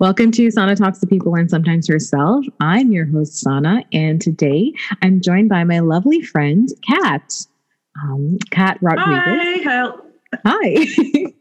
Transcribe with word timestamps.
Welcome 0.00 0.32
to 0.32 0.50
Sana 0.50 0.74
Talks 0.74 0.98
to 0.98 1.06
People 1.06 1.36
and 1.36 1.48
Sometimes 1.48 1.86
Herself. 1.86 2.44
I'm 2.58 2.90
your 2.90 3.06
host, 3.06 3.36
Sana, 3.38 3.84
and 3.92 4.20
today 4.20 4.72
I'm 5.02 5.20
joined 5.20 5.48
by 5.48 5.62
my 5.62 5.78
lovely 5.78 6.20
friend, 6.20 6.68
Cat. 6.86 7.32
Um, 8.02 8.38
Cat 8.50 8.78
Rodriguez. 8.82 9.62
Hi. 9.64 9.92
Hi. 10.44 11.32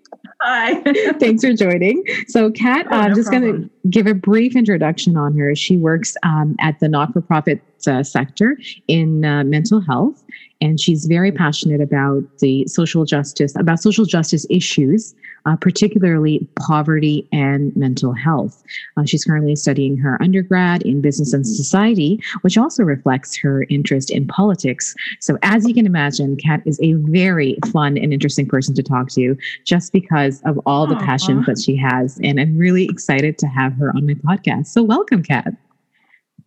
Hi. 0.41 0.81
Thanks 1.19 1.43
for 1.43 1.53
joining. 1.53 2.03
So, 2.27 2.51
Cat, 2.51 2.85
Oh, 2.91 2.95
I'm 2.95 3.09
no 3.09 3.15
just 3.15 3.31
going 3.31 3.43
to 3.43 3.69
give 3.89 4.05
a 4.05 4.13
brief 4.13 4.55
introduction 4.55 5.17
on 5.17 5.35
her. 5.37 5.55
She 5.55 5.77
works 5.77 6.15
um, 6.21 6.55
at 6.59 6.79
the 6.79 6.87
not 6.87 7.11
for 7.11 7.21
profit 7.21 7.59
uh, 7.87 8.03
sector 8.03 8.57
in 8.87 9.25
uh, 9.25 9.43
mental 9.43 9.81
health, 9.81 10.23
and 10.61 10.79
she's 10.79 11.05
very 11.05 11.31
passionate 11.31 11.81
about 11.81 12.23
the 12.39 12.65
social 12.67 13.03
justice, 13.05 13.53
about 13.57 13.79
social 13.79 14.05
justice 14.05 14.45
issues, 14.49 15.13
uh, 15.45 15.57
particularly 15.57 16.47
poverty 16.57 17.27
and 17.33 17.75
mental 17.75 18.13
health. 18.13 18.63
Uh, 18.95 19.03
she's 19.03 19.25
currently 19.25 19.55
studying 19.55 19.97
her 19.97 20.21
undergrad 20.21 20.81
in 20.83 21.01
business 21.01 21.33
and 21.33 21.45
society, 21.45 22.19
which 22.41 22.57
also 22.57 22.83
reflects 22.83 23.35
her 23.35 23.65
interest 23.69 24.09
in 24.09 24.25
politics. 24.25 24.95
So, 25.19 25.37
as 25.43 25.67
you 25.67 25.73
can 25.73 25.85
imagine, 25.85 26.37
Cat 26.37 26.61
is 26.65 26.79
a 26.81 26.93
very 26.93 27.57
fun 27.71 27.97
and 27.97 28.13
interesting 28.13 28.47
person 28.47 28.73
to 28.75 28.83
talk 28.83 29.09
to 29.11 29.35
just 29.65 29.91
because 29.91 30.41
of 30.45 30.59
all 30.65 30.87
the 30.87 30.95
passions 30.95 31.45
that 31.45 31.59
she 31.59 31.75
has. 31.75 32.19
And 32.23 32.39
I'm 32.39 32.57
really 32.57 32.85
excited 32.85 33.37
to 33.39 33.47
have 33.47 33.73
her 33.73 33.89
on 33.89 34.05
my 34.05 34.13
podcast. 34.13 34.67
So, 34.67 34.81
welcome, 34.81 35.23
Cat. 35.23 35.53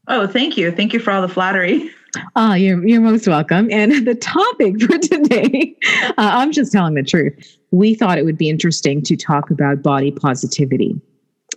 Oh, 0.09 0.27
thank 0.27 0.57
you. 0.57 0.71
Thank 0.71 0.93
you 0.93 1.01
for 1.01 1.11
all 1.11 1.23
the 1.23 1.29
flattery. 1.29 1.91
Ah, 2.35 2.55
you're, 2.55 2.87
you're 2.87 3.01
most 3.01 3.27
welcome. 3.27 3.69
And 3.71 4.07
the 4.07 4.15
topic 4.15 4.81
for 4.81 4.99
today, 4.99 5.77
uh, 6.09 6.13
I'm 6.17 6.53
just 6.53 6.73
telling 6.73 6.95
the 6.95 7.03
truth. 7.03 7.57
We 7.73 7.95
thought 7.95 8.19
it 8.19 8.25
would 8.25 8.39
be 8.39 8.49
interesting 8.49 9.03
to 9.03 9.17
talk 9.17 9.51
about 9.51 9.83
body 9.83 10.11
positivity. 10.11 11.01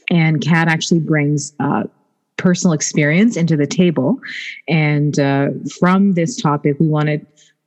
And 0.09 0.41
Cat 0.41 0.67
actually 0.67 1.02
brings 1.02 1.53
uh, 1.59 1.84
personal 2.38 2.73
experience 2.73 3.38
into 3.38 3.55
the 3.55 3.67
table. 3.67 4.19
And 4.67 5.19
uh, 5.19 5.50
from 5.80 6.13
this 6.13 6.36
topic, 6.36 6.78
we 6.80 6.88
want 6.88 7.08
to 7.08 7.22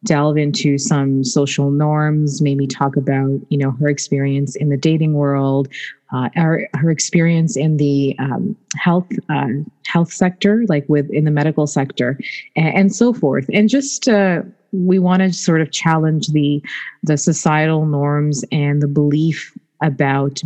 delve 0.05 0.37
into 0.37 0.79
some 0.79 1.23
social 1.23 1.71
norms, 1.71 2.43
maybe 2.43 2.67
talk 2.67 2.97
about, 2.97 3.41
you 3.49 3.59
know, 3.59 3.71
her 3.73 3.89
experience 3.89 4.57
in 4.57 4.69
the 4.69 4.77
dating 4.77 5.15
world, 5.15 5.69
uh, 6.13 6.29
her, 6.35 6.69
her 6.75 6.91
experience 6.91 7.57
in 7.57 7.79
the 7.79 8.15
um, 8.19 8.57
health 8.77 9.09
uh, 9.31 9.49
health 9.87 10.13
sector, 10.13 10.65
like 10.69 10.85
with 10.89 11.11
in 11.11 11.25
the 11.25 11.31
medical 11.31 11.67
sector, 11.67 12.19
and, 12.55 12.75
and 12.75 12.95
so 12.95 13.13
forth. 13.13 13.49
And 13.53 13.69
just 13.69 14.09
uh, 14.09 14.43
we 14.73 14.99
want 14.99 15.23
to 15.23 15.33
sort 15.33 15.61
of 15.61 15.73
challenge 15.73 16.29
the 16.29 16.63
the 17.03 17.17
societal 17.17 17.87
norms 17.87 18.45
and 18.53 18.83
the 18.83 18.89
belief 18.89 19.57
about 19.83 20.41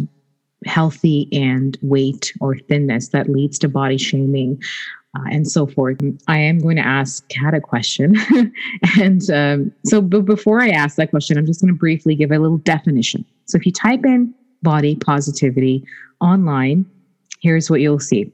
healthy 0.65 1.29
and 1.33 1.77
weight 1.83 2.33
or 2.41 2.57
thinness 2.57 3.09
that 3.09 3.29
leads 3.29 3.59
to 3.59 3.69
body 3.69 3.99
shaming. 3.99 4.61
Uh, 5.17 5.31
and 5.31 5.49
so 5.51 5.67
forth. 5.67 5.97
I 6.29 6.37
am 6.37 6.59
going 6.59 6.77
to 6.77 6.85
ask 6.85 7.27
Cat 7.31 7.55
a 7.55 7.61
question. 7.61 8.17
and 9.01 9.31
um, 9.31 9.73
so, 9.87 10.03
but 10.03 10.27
before 10.27 10.61
I 10.61 10.69
ask 10.69 10.97
that 10.97 11.09
question, 11.09 11.39
I'm 11.39 11.47
just 11.47 11.63
going 11.63 11.73
to 11.73 11.79
briefly 11.79 12.15
give 12.15 12.33
a 12.33 12.39
little 12.39 12.59
definition. 12.59 13.25
So, 13.47 13.57
if 13.57 13.65
you 13.65 13.73
type 13.73 14.05
in 14.05 14.35
body 14.63 14.97
positivity 14.97 15.85
online, 16.21 16.85
here's 17.41 17.71
what 17.71 17.81
you'll 17.81 18.01
see. 18.01 18.33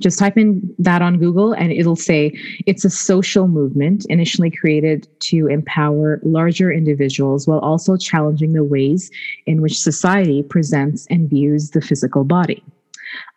Just 0.00 0.18
type 0.18 0.36
in 0.36 0.74
that 0.78 1.00
on 1.00 1.18
Google 1.18 1.52
and 1.52 1.70
it'll 1.70 1.94
say 1.94 2.32
it's 2.66 2.84
a 2.84 2.90
social 2.90 3.46
movement 3.46 4.04
initially 4.08 4.50
created 4.50 5.06
to 5.20 5.46
empower 5.46 6.20
larger 6.24 6.72
individuals 6.72 7.46
while 7.46 7.60
also 7.60 7.96
challenging 7.96 8.52
the 8.52 8.64
ways 8.64 9.10
in 9.46 9.62
which 9.62 9.78
society 9.78 10.42
presents 10.42 11.06
and 11.08 11.30
views 11.30 11.70
the 11.70 11.80
physical 11.80 12.24
body. 12.24 12.64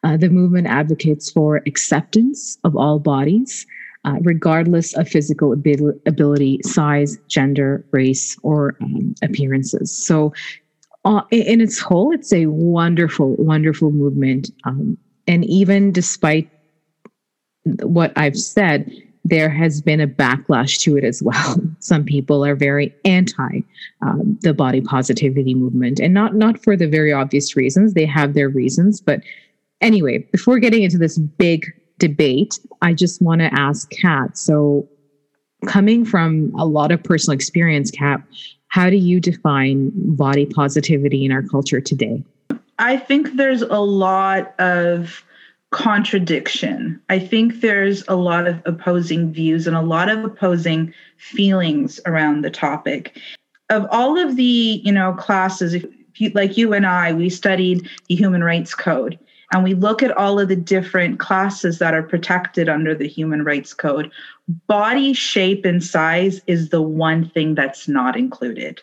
Uh, 0.04 0.18
the 0.18 0.30
movement 0.30 0.66
advocates 0.66 1.32
for 1.32 1.62
acceptance 1.68 2.58
of 2.64 2.76
all 2.76 3.00
bodies, 3.00 3.68
uh, 4.06 4.16
regardless 4.22 4.96
of 4.98 5.08
physical 5.08 5.54
abil- 5.54 6.00
ability, 6.06 6.60
size, 6.64 7.18
gender, 7.28 7.86
race, 7.92 8.38
or 8.42 8.76
um, 8.82 9.14
appearances. 9.22 9.96
So, 9.96 10.34
uh, 11.06 11.22
in, 11.32 11.42
in 11.44 11.62
its 11.62 11.80
whole, 11.80 12.12
it's 12.14 12.34
a 12.34 12.48
wonderful, 12.48 13.36
wonderful 13.38 13.92
movement. 13.92 14.50
Um, 14.66 14.98
and 15.28 15.46
even 15.46 15.92
despite 15.92 16.50
what 17.64 18.12
I've 18.16 18.38
said, 18.38 18.92
there 19.26 19.50
has 19.50 19.82
been 19.82 20.02
a 20.02 20.08
backlash 20.08 20.80
to 20.82 20.98
it 20.98 21.04
as 21.04 21.22
well. 21.22 21.56
Some 21.80 22.04
people 22.04 22.46
are 22.46 22.56
very 22.56 22.94
anti 23.06 23.62
um, 24.02 24.38
the 24.42 24.54
body 24.54 24.82
positivity 24.82 25.54
movement, 25.54 26.00
and 26.00 26.14
not 26.14 26.36
not 26.36 26.62
for 26.64 26.76
the 26.76 26.88
very 26.88 27.14
obvious 27.14 27.56
reasons. 27.56 27.94
They 27.94 28.06
have 28.06 28.34
their 28.34 28.50
reasons, 28.50 29.02
but 29.02 29.22
anyway, 29.82 30.20
before 30.32 30.60
getting 30.60 30.84
into 30.84 30.98
this 30.98 31.18
big 31.18 31.66
debate, 32.00 32.60
I 32.82 32.94
just 32.94 33.22
want 33.22 33.42
to 33.42 33.54
ask 33.54 33.90
Cat. 33.92 34.38
So, 34.38 34.88
coming 35.68 36.06
from 36.06 36.54
a 36.58 36.66
lot 36.66 36.92
of 36.92 37.04
personal 37.04 37.36
experience, 37.36 37.92
Cat, 37.92 38.22
how 38.70 38.90
do 38.90 38.96
you 38.96 39.20
define 39.20 39.92
body 39.96 40.46
positivity 40.46 41.26
in 41.26 41.32
our 41.32 41.44
culture 41.44 41.82
today? 41.82 42.24
I 42.78 42.98
think 42.98 43.36
there's 43.36 43.62
a 43.62 43.82
lot 43.82 44.58
of 44.60 45.24
contradiction. 45.72 47.00
I 47.10 47.20
think 47.20 47.62
there's 47.62 48.04
a 48.08 48.16
lot 48.16 48.48
of 48.48 48.62
opposing 48.66 49.32
views 49.32 49.68
and 49.68 49.76
a 49.76 49.82
lot 49.82 50.10
of 50.10 50.24
opposing 50.24 50.94
feelings 51.18 52.00
around 52.06 52.42
the 52.42 52.50
topic. 52.50 53.20
Of 53.70 53.86
all 53.92 54.18
of 54.18 54.36
the, 54.36 54.82
you 54.84 54.92
know, 54.92 55.14
classes, 55.14 55.84
you, 56.16 56.32
like 56.34 56.58
you 56.58 56.74
and 56.74 56.86
I, 56.86 57.14
we 57.14 57.30
studied 57.30 57.88
the 58.08 58.16
Human 58.16 58.44
Rights 58.44 58.74
Code 58.74 59.20
and 59.52 59.64
we 59.64 59.74
look 59.74 60.04
at 60.04 60.16
all 60.16 60.40
of 60.40 60.48
the 60.48 60.56
different 60.56 61.20
classes 61.20 61.80
that 61.80 61.94
are 61.94 62.04
protected 62.04 62.70
under 62.70 62.94
the 62.94 63.08
Human 63.08 63.44
Rights 63.44 63.74
Code. 63.74 64.12
Body 64.68 65.14
shape 65.14 65.66
and 65.66 65.84
size 65.84 66.42
is 66.48 66.70
the 66.70 66.82
one 66.82 67.30
thing 67.30 67.56
that's 67.56 67.88
not 67.88 68.16
included. 68.16 68.82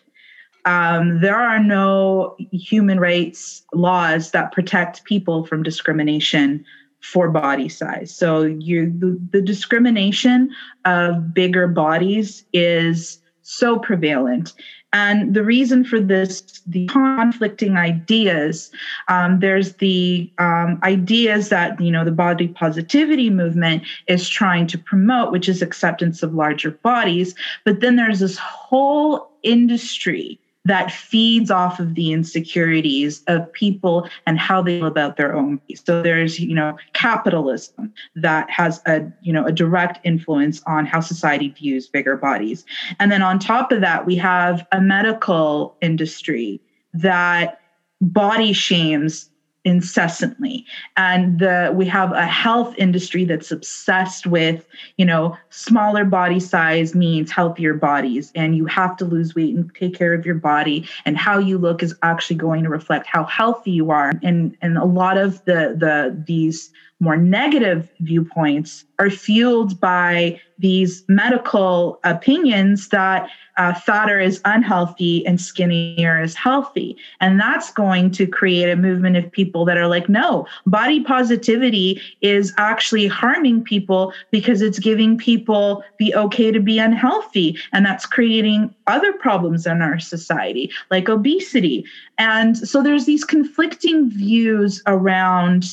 Um, 0.65 1.21
there 1.21 1.37
are 1.37 1.63
no 1.63 2.35
human 2.51 2.99
rights 2.99 3.63
laws 3.73 4.31
that 4.31 4.51
protect 4.51 5.05
people 5.05 5.45
from 5.45 5.63
discrimination 5.63 6.65
for 6.99 7.29
body 7.29 7.69
size. 7.69 8.13
So 8.13 8.43
you 8.43 8.93
the, 8.99 9.17
the 9.31 9.41
discrimination 9.41 10.53
of 10.83 11.33
bigger 11.33 11.67
bodies 11.69 12.43
is 12.51 13.19
so 13.43 13.79
prevalent. 13.79 14.53
And 14.93 15.33
the 15.33 15.43
reason 15.43 15.83
for 15.83 15.99
this, 15.99 16.41
the 16.65 16.87
conflicting 16.87 17.75
ideas, 17.75 18.71
um, 19.09 19.39
there's 19.39 19.73
the 19.75 20.31
um, 20.37 20.79
ideas 20.83 21.49
that, 21.49 21.79
you 21.81 21.91
know, 21.91 22.05
the 22.05 22.11
body 22.11 22.47
positivity 22.47 23.29
movement 23.29 23.83
is 24.07 24.29
trying 24.29 24.65
to 24.67 24.77
promote, 24.77 25.31
which 25.31 25.49
is 25.49 25.61
acceptance 25.61 26.23
of 26.23 26.33
larger 26.33 26.71
bodies. 26.71 27.35
But 27.65 27.81
then 27.81 27.97
there's 27.97 28.19
this 28.19 28.37
whole 28.37 29.29
industry 29.43 30.39
that 30.67 30.91
feeds 30.91 31.49
off 31.49 31.79
of 31.79 31.95
the 31.95 32.11
insecurities 32.11 33.23
of 33.27 33.51
people 33.53 34.09
and 34.25 34.37
how 34.37 34.61
they 34.61 34.79
feel 34.79 34.87
about 34.87 35.15
their 35.15 35.33
own 35.33 35.57
bodies. 35.57 35.81
So 35.85 36.01
there's, 36.01 36.39
you 36.39 36.53
know, 36.53 36.77
capitalism 36.93 37.93
that 38.15 38.49
has 38.49 38.81
a, 38.85 39.01
you 39.21 39.31
know, 39.31 39.45
a 39.45 39.51
direct 39.51 40.05
influence 40.05 40.61
on 40.67 40.85
how 40.85 40.99
society 40.99 41.49
views 41.49 41.87
bigger 41.87 42.17
bodies. 42.17 42.65
And 42.99 43.11
then 43.11 43.21
on 43.21 43.39
top 43.39 43.71
of 43.71 43.79
that, 43.81 44.05
we 44.05 44.15
have 44.17 44.67
a 44.73 44.81
medical 44.81 45.77
industry 45.81 46.61
that 46.93 47.61
body 48.01 48.51
shames 48.51 49.29
incessantly. 49.67 50.65
And 50.95 51.39
the 51.39 51.71
we 51.75 51.85
have 51.87 52.13
a 52.13 52.25
health 52.25 52.73
industry 52.77 53.25
that's 53.25 53.51
obsessed 53.51 54.25
with 54.25 54.65
you 54.95 55.03
know 55.03 55.35
smaller 55.49 56.05
body 56.05 56.39
size 56.39 56.95
means 56.95 57.31
healthier 57.31 57.73
bodies 57.73 58.31
and 58.33 58.55
you 58.55 58.65
have 58.65 58.95
to 58.95 59.05
lose 59.05 59.35
weight 59.35 59.53
and 59.53 59.69
take 59.75 59.93
care 59.93 60.13
of 60.13 60.25
your 60.25 60.35
body 60.35 60.87
and 61.05 61.17
how 61.17 61.37
you 61.37 61.57
look 61.57 61.83
is 61.83 61.93
actually 62.01 62.37
going 62.37 62.63
to 62.63 62.69
reflect 62.69 63.07
how 63.07 63.25
healthy 63.25 63.71
you 63.71 63.91
are. 63.91 64.13
And 64.23 64.55
and 64.61 64.77
a 64.77 64.85
lot 64.85 65.17
of 65.17 65.43
the 65.43 65.75
the 65.77 66.15
these 66.25 66.71
more 66.99 67.17
negative 67.17 67.89
viewpoints 67.99 68.85
are 68.97 69.09
fueled 69.09 69.79
by 69.79 70.39
these 70.57 71.03
medical 71.07 71.99
opinions 72.03 72.89
that 72.89 73.29
uh, 73.57 73.73
fatter 73.73 74.19
is 74.19 74.41
unhealthy 74.45 75.25
and 75.25 75.39
skinnier 75.39 76.21
is 76.21 76.33
healthy. 76.35 76.97
And 77.21 77.39
that's 77.39 77.71
going 77.71 78.11
to 78.11 78.25
create 78.25 78.69
a 78.69 78.75
movement 78.75 79.17
of 79.17 79.31
people 79.31 79.65
that 79.65 79.77
are 79.77 79.87
like, 79.87 80.09
no, 80.09 80.47
body 80.65 81.03
positivity 81.03 82.01
is 82.21 82.53
actually 82.57 83.07
harming 83.07 83.63
people 83.63 84.13
because 84.31 84.61
it's 84.61 84.79
giving 84.79 85.17
people 85.17 85.83
the 85.99 86.15
okay 86.15 86.51
to 86.51 86.59
be 86.59 86.79
unhealthy. 86.79 87.57
And 87.73 87.85
that's 87.85 88.05
creating 88.05 88.73
other 88.87 89.13
problems 89.13 89.67
in 89.67 89.81
our 89.81 89.99
society, 89.99 90.71
like 90.89 91.09
obesity. 91.09 91.85
And 92.17 92.57
so 92.57 92.81
there's 92.81 93.05
these 93.05 93.23
conflicting 93.23 94.09
views 94.09 94.81
around 94.87 95.65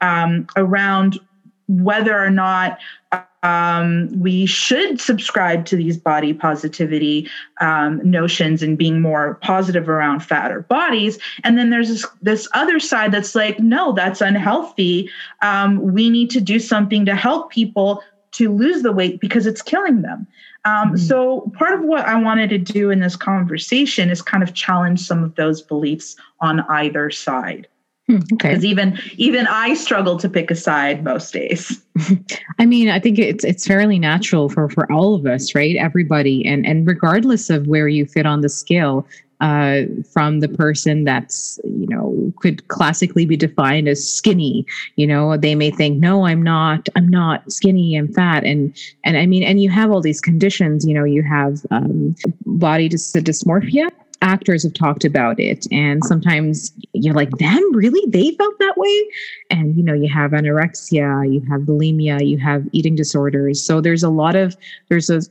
um, 0.00 0.46
around 0.56 1.18
whether 1.68 2.18
or 2.18 2.30
not 2.30 2.78
um, 3.42 4.10
we 4.20 4.44
should 4.44 5.00
subscribe 5.00 5.64
to 5.66 5.76
these 5.76 5.96
body 5.96 6.34
positivity 6.34 7.28
um, 7.60 8.00
notions 8.08 8.62
and 8.62 8.76
being 8.76 9.00
more 9.00 9.36
positive 9.42 9.88
around 9.88 10.20
fat 10.20 10.52
or 10.52 10.62
bodies. 10.62 11.18
And 11.42 11.56
then 11.56 11.70
there's 11.70 11.88
this, 11.88 12.06
this 12.20 12.48
other 12.54 12.78
side 12.78 13.12
that's 13.12 13.34
like, 13.34 13.58
no, 13.58 13.92
that's 13.92 14.20
unhealthy. 14.20 15.08
Um, 15.42 15.92
we 15.94 16.10
need 16.10 16.28
to 16.30 16.40
do 16.40 16.58
something 16.58 17.06
to 17.06 17.14
help 17.14 17.50
people 17.50 18.02
to 18.32 18.52
lose 18.54 18.82
the 18.82 18.92
weight 18.92 19.20
because 19.20 19.46
it's 19.46 19.62
killing 19.62 20.02
them. 20.02 20.26
Um, 20.64 20.88
mm-hmm. 20.88 20.96
So, 20.96 21.50
part 21.56 21.72
of 21.72 21.80
what 21.80 22.04
I 22.04 22.20
wanted 22.20 22.50
to 22.50 22.58
do 22.58 22.90
in 22.90 23.00
this 23.00 23.16
conversation 23.16 24.10
is 24.10 24.20
kind 24.20 24.42
of 24.42 24.52
challenge 24.54 25.00
some 25.00 25.24
of 25.24 25.34
those 25.36 25.62
beliefs 25.62 26.16
on 26.40 26.60
either 26.68 27.10
side. 27.10 27.66
Okay. 28.32 28.50
Because 28.50 28.64
even 28.64 28.98
even 29.16 29.46
I 29.46 29.74
struggle 29.74 30.16
to 30.18 30.28
pick 30.28 30.50
a 30.50 30.56
side 30.56 31.04
most 31.04 31.32
days. 31.32 31.80
I 32.58 32.66
mean, 32.66 32.88
I 32.88 32.98
think 32.98 33.18
it's 33.18 33.44
it's 33.44 33.66
fairly 33.66 33.98
natural 33.98 34.48
for 34.48 34.68
for 34.68 34.90
all 34.90 35.14
of 35.14 35.26
us, 35.26 35.54
right? 35.54 35.76
Everybody, 35.76 36.44
and 36.46 36.66
and 36.66 36.86
regardless 36.86 37.50
of 37.50 37.66
where 37.66 37.88
you 37.88 38.06
fit 38.06 38.26
on 38.26 38.40
the 38.40 38.48
scale, 38.48 39.06
uh, 39.40 39.82
from 40.12 40.40
the 40.40 40.48
person 40.48 41.04
that's 41.04 41.58
you 41.64 41.86
know 41.86 42.32
could 42.36 42.66
classically 42.68 43.26
be 43.26 43.36
defined 43.36 43.88
as 43.88 44.06
skinny. 44.06 44.66
You 44.96 45.06
know, 45.06 45.36
they 45.36 45.54
may 45.54 45.70
think, 45.70 45.98
no, 45.98 46.26
I'm 46.26 46.42
not. 46.42 46.88
I'm 46.96 47.08
not 47.08 47.50
skinny. 47.50 47.96
I'm 47.96 48.12
fat, 48.12 48.44
and 48.44 48.76
and 49.04 49.16
I 49.16 49.26
mean, 49.26 49.42
and 49.42 49.62
you 49.62 49.70
have 49.70 49.90
all 49.90 50.00
these 50.00 50.20
conditions. 50.20 50.86
You 50.86 50.94
know, 50.94 51.04
you 51.04 51.22
have 51.22 51.64
um, 51.70 52.14
body 52.44 52.88
dys- 52.88 53.22
dysmorphia 53.22 53.90
actors 54.22 54.62
have 54.62 54.74
talked 54.74 55.04
about 55.04 55.40
it. 55.40 55.66
And 55.70 56.04
sometimes 56.04 56.72
you're 56.92 57.14
like 57.14 57.30
them? 57.38 57.74
Really? 57.74 58.02
They 58.08 58.32
felt 58.32 58.58
that 58.58 58.76
way? 58.76 59.08
And 59.50 59.76
you 59.76 59.82
know 59.82 59.94
you 59.94 60.08
have 60.08 60.32
anorexia 60.32 61.32
you 61.32 61.40
have 61.50 61.62
bulimia 61.62 62.26
you 62.26 62.38
have 62.38 62.64
eating 62.72 62.94
disorders. 62.94 63.64
So 63.64 63.80
there's 63.80 64.02
a 64.02 64.10
lot 64.10 64.36
of 64.36 64.56
there's 64.88 65.10
a 65.10 65.22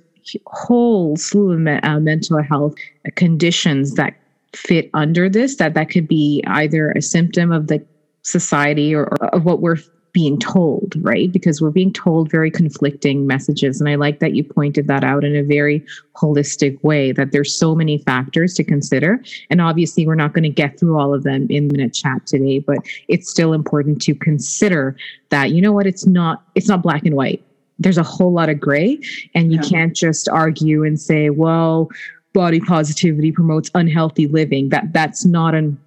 whole 0.45 1.15
slew 1.17 1.51
of 1.53 1.59
me- 1.59 1.79
uh, 1.81 1.99
mental 1.99 2.41
health 2.41 2.75
conditions 3.15 3.95
that 3.95 4.15
fit 4.53 4.89
under 4.93 5.29
this 5.29 5.57
that 5.57 5.75
that 5.75 5.89
could 5.89 6.07
be 6.07 6.43
either 6.47 6.91
a 6.91 7.01
symptom 7.01 7.51
of 7.51 7.67
the 7.67 7.85
society 8.23 8.93
or, 8.93 9.05
or 9.05 9.27
of 9.33 9.45
what 9.45 9.61
we're 9.61 9.77
being 10.11 10.39
told, 10.39 10.93
right? 10.97 11.31
Because 11.31 11.61
we're 11.61 11.69
being 11.69 11.93
told 11.93 12.29
very 12.31 12.49
conflicting 12.51 13.27
messages. 13.27 13.79
And 13.79 13.89
I 13.89 13.95
like 13.95 14.19
that 14.19 14.33
you 14.33 14.43
pointed 14.43 14.87
that 14.87 15.03
out 15.03 15.23
in 15.23 15.35
a 15.35 15.43
very 15.43 15.85
holistic 16.15 16.81
way 16.83 17.11
that 17.11 17.31
there's 17.31 17.53
so 17.53 17.75
many 17.75 17.99
factors 17.99 18.53
to 18.55 18.63
consider. 18.63 19.23
And 19.49 19.61
obviously, 19.61 20.05
we're 20.05 20.15
not 20.15 20.33
going 20.33 20.43
to 20.43 20.49
get 20.49 20.79
through 20.79 20.97
all 20.97 21.13
of 21.13 21.23
them 21.23 21.47
in 21.49 21.67
minute 21.67 21.93
chat 21.93 22.25
today, 22.25 22.59
but 22.59 22.77
it's 23.07 23.29
still 23.29 23.53
important 23.53 24.01
to 24.03 24.15
consider 24.15 24.95
that, 25.29 25.51
you 25.51 25.61
know 25.61 25.71
what, 25.71 25.87
it's 25.87 26.05
not, 26.05 26.43
it's 26.55 26.67
not 26.67 26.81
black 26.81 27.05
and 27.05 27.15
white. 27.15 27.43
There's 27.77 27.97
a 27.97 28.03
whole 28.03 28.33
lot 28.33 28.49
of 28.49 28.59
gray, 28.59 28.99
and 29.35 29.53
you 29.53 29.59
yeah. 29.61 29.69
can't 29.69 29.95
just 29.95 30.27
argue 30.27 30.83
and 30.83 30.99
say, 30.99 31.29
well, 31.29 31.89
body 32.33 32.59
positivity 32.59 33.31
promotes 33.31 33.71
unhealthy 33.73 34.27
living. 34.27 34.69
That 34.69 34.91
that's 34.91 35.25
not 35.25 35.55
an 35.55 35.79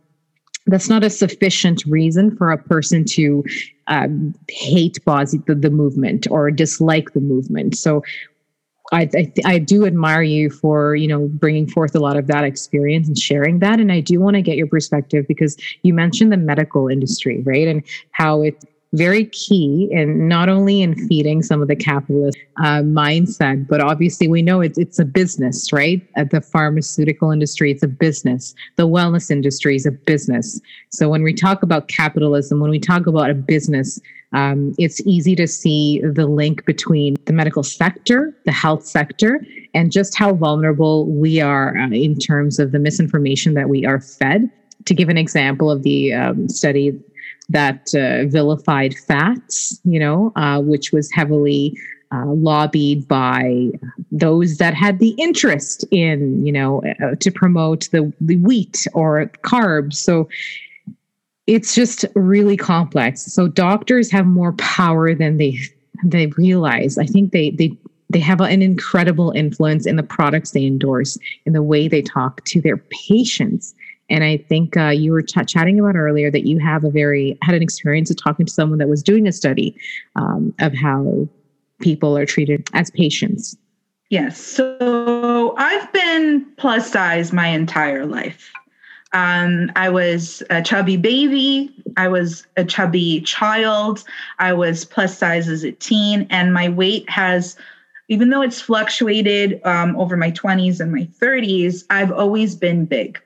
that's 0.67 0.89
not 0.89 1.05
a 1.05 1.11
sufficient 1.11 1.85
reason 1.87 2.37
for 2.37 2.51
a 2.51 2.59
person 2.59 3.05
to 3.05 3.45
um, 3.89 4.35
hate 4.49 5.05
body, 5.05 5.39
the, 5.47 5.55
the 5.55 5.71
movement 5.71 6.27
or 6.31 6.51
dislike 6.51 7.13
the 7.13 7.21
movement. 7.21 7.77
So 7.77 8.03
I, 8.93 9.09
I, 9.15 9.33
I, 9.45 9.59
do 9.59 9.87
admire 9.87 10.23
you 10.23 10.51
for 10.51 10.95
you 10.95 11.09
know 11.09 11.29
bringing 11.29 11.67
forth 11.67 11.95
a 11.95 11.99
lot 11.99 12.17
of 12.17 12.27
that 12.27 12.45
experience 12.45 13.09
and 13.09 13.19
sharing 13.19 13.61
that 13.61 13.81
and 13.81 13.91
i 13.91 14.01
do 14.01 14.21
want 14.21 14.35
to 14.35 14.43
get 14.43 14.57
your 14.57 14.67
perspective 14.67 15.25
because 15.27 15.57
you 15.83 15.95
mentioned 15.95 16.31
the 16.31 16.37
medical 16.37 16.89
industry 16.89 17.41
right 17.43 17.67
and 17.67 17.83
how 18.11 18.43
it 18.43 18.63
very 18.95 19.27
key 19.27 19.89
in 19.91 20.29
not 20.29 20.49
only 20.49 20.83
in 20.83 20.95
feeding 21.09 21.43
some 21.43 21.63
of 21.63 21.69
the 21.69 21.77
capitalist 21.77 22.37
uh, 22.59 22.83
mindset, 22.83 23.67
but 23.67 23.81
obviously 23.81 24.29
we 24.29 24.43
know 24.43 24.61
it's 24.61 24.79
it's 24.79 24.99
a 24.99 25.05
business, 25.05 25.73
right? 25.73 26.07
At 26.17 26.31
the 26.31 26.41
pharmaceutical 26.41 27.31
industry, 27.31 27.71
it's 27.71 27.83
a 27.83 27.89
business. 27.89 28.55
The 28.77 28.87
wellness 28.87 29.31
industry 29.31 29.77
is 29.77 29.87
a 29.87 29.93
business. 29.93 30.61
So 30.91 31.09
when 31.09 31.23
we 31.23 31.33
talk 31.33 31.63
about 31.63 31.89
capitalism, 31.89 32.61
when 32.61 32.71
we 32.71 32.79
talk 32.79 33.07
about 33.07 33.31
a 33.31 33.35
business, 33.35 33.99
um, 34.35 34.75
it's 34.79 35.01
easy 35.07 35.35
to 35.37 35.47
see 35.47 36.01
the 36.01 36.27
link 36.27 36.65
between 36.65 37.17
the 37.27 37.33
medical 37.33 37.63
sector, 37.63 38.35
the 38.45 38.53
health 38.53 38.85
sector, 38.85 39.45
and 39.75 39.93
just 39.93 40.17
how 40.17 40.35
vulnerable 40.35 41.07
we 41.07 41.41
are 41.41 41.77
uh, 41.77 41.91
in 41.91 42.19
terms 42.19 42.59
of 42.59 42.73
the 42.73 42.79
misinformation 42.79 43.55
that 43.55 43.69
we 43.69 43.87
are 43.87 44.01
fed. 44.01 44.51
To 44.87 44.95
give 44.95 45.09
an 45.09 45.19
example 45.19 45.71
of 45.71 45.85
the 45.85 46.13
um, 46.13 46.49
study 46.49 46.99
that 47.53 47.95
uh, 47.95 48.27
vilified 48.29 48.95
fats, 48.97 49.81
you 49.85 49.99
know, 49.99 50.33
uh, 50.37 50.61
which 50.61 50.93
was 50.93 51.11
heavily 51.13 51.79
uh, 52.13 52.27
lobbied 52.27 53.09
by 53.09 53.71
those 54.11 54.59
that 54.59 54.75
had 54.75 54.99
the 54.99 55.15
interest 55.19 55.85
in, 55.91 56.45
you 56.45 56.53
know, 56.53 56.83
uh, 57.03 57.15
to 57.21 57.31
promote 57.31 57.89
the, 57.91 58.13
the 58.21 58.37
wheat 58.37 58.87
or 58.93 59.27
carbs. 59.43 59.95
So 59.95 60.29
it's 61.47 61.75
just 61.75 62.05
really 62.15 62.57
complex. 62.57 63.23
So 63.33 63.49
doctors 63.49 64.11
have 64.11 64.27
more 64.27 64.53
power 64.55 65.15
than 65.15 65.39
they 65.39 65.59
they 66.05 66.27
realize. 66.27 66.99
I 66.99 67.07
think 67.07 67.33
they 67.33 67.51
they 67.51 67.77
they 68.11 68.21
have 68.21 68.41
an 68.41 68.63
incredible 68.63 69.31
influence 69.31 69.87
in 69.87 69.97
the 69.97 70.03
products 70.03 70.51
they 70.51 70.67
endorse, 70.67 71.19
in 71.47 71.53
the 71.53 71.63
way 71.63 71.89
they 71.89 72.03
talk 72.03 72.45
to 72.47 72.61
their 72.61 72.77
patients. 73.09 73.75
And 74.11 74.25
I 74.25 74.37
think 74.37 74.77
uh, 74.77 74.89
you 74.89 75.13
were 75.13 75.23
ch- 75.23 75.47
chatting 75.47 75.79
about 75.79 75.97
earlier 75.97 76.31
that 76.31 76.47
you 76.47 76.59
have 76.59 76.85
a 76.85 76.91
very 76.91 77.39
had 77.43 77.55
an 77.55 77.63
experience 77.63 78.11
of 78.11 78.17
talking 78.23 78.47
to 78.47 78.53
someone 78.53 78.79
that 78.79 78.89
was 78.89 79.03
doing 79.03 79.27
a 79.27 79.33
study 79.33 79.75
um, 80.17 80.55
of 80.61 80.75
how 80.75 81.29
people 81.81 82.17
are 82.17 82.27
treated 82.27 82.69
as 82.75 82.91
patients. 82.91 83.57
Yes. 84.11 84.39
So 84.39 85.55
I've 85.57 85.91
been 85.93 86.47
plus 86.59 86.93
size 86.93 87.33
my 87.33 87.49
entire 87.49 88.05
life. 88.05 88.53
Um, 89.15 89.71
I 89.77 89.91
was 89.91 90.43
a 90.51 90.63
chubby 90.63 90.97
baby. 90.97 91.75
I 91.97 92.09
was 92.09 92.47
a 92.57 92.65
chubby 92.65 93.21
child. 93.23 94.05
I 94.39 94.53
was 94.53 94.85
plus 94.85 95.17
size 95.17 95.49
as 95.49 95.65
a 95.65 95.73
teen, 95.73 96.27
and 96.31 96.55
my 96.55 96.69
weight 96.69 97.09
has, 97.11 97.57
even 98.09 98.31
though 98.31 98.43
it's 98.43 98.61
fluctuated 98.61 99.61
um, 99.65 99.97
over 99.97 100.17
my 100.17 100.31
20s 100.31 100.81
and 100.81 100.93
my 100.93 101.09
30s, 101.21 101.85
I've 101.91 102.13
always 102.13 102.55
been 102.55 102.87
big. 102.87 103.21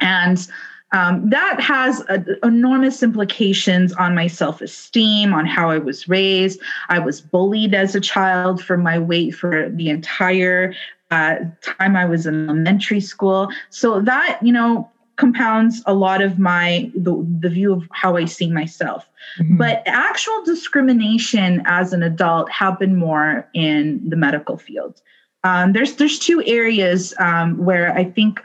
And 0.00 0.46
um, 0.92 1.28
that 1.30 1.60
has 1.60 2.00
a, 2.08 2.24
enormous 2.46 3.02
implications 3.02 3.92
on 3.94 4.14
my 4.14 4.28
self 4.28 4.60
esteem, 4.60 5.34
on 5.34 5.44
how 5.44 5.70
I 5.70 5.78
was 5.78 6.08
raised. 6.08 6.60
I 6.88 7.00
was 7.00 7.20
bullied 7.20 7.74
as 7.74 7.94
a 7.94 8.00
child 8.00 8.62
for 8.62 8.76
my 8.76 8.98
weight 8.98 9.34
for 9.34 9.68
the 9.70 9.90
entire 9.90 10.74
uh, 11.10 11.36
time 11.62 11.96
I 11.96 12.04
was 12.04 12.26
in 12.26 12.48
elementary 12.48 13.00
school. 13.00 13.48
So 13.70 14.00
that, 14.02 14.38
you 14.40 14.52
know, 14.52 14.90
compounds 15.16 15.82
a 15.86 15.94
lot 15.94 16.22
of 16.22 16.38
my 16.38 16.90
the, 16.94 17.24
the 17.40 17.48
view 17.48 17.72
of 17.72 17.88
how 17.92 18.16
i 18.16 18.24
see 18.24 18.50
myself 18.50 19.08
mm-hmm. 19.38 19.56
but 19.56 19.82
actual 19.86 20.42
discrimination 20.44 21.62
as 21.66 21.92
an 21.92 22.02
adult 22.02 22.50
happened 22.50 22.96
more 22.96 23.48
in 23.54 24.00
the 24.08 24.16
medical 24.16 24.56
field 24.56 25.00
um, 25.44 25.72
there's 25.72 25.96
there's 25.96 26.18
two 26.18 26.42
areas 26.46 27.14
um, 27.18 27.58
where 27.58 27.94
I 27.94 28.04
think 28.04 28.40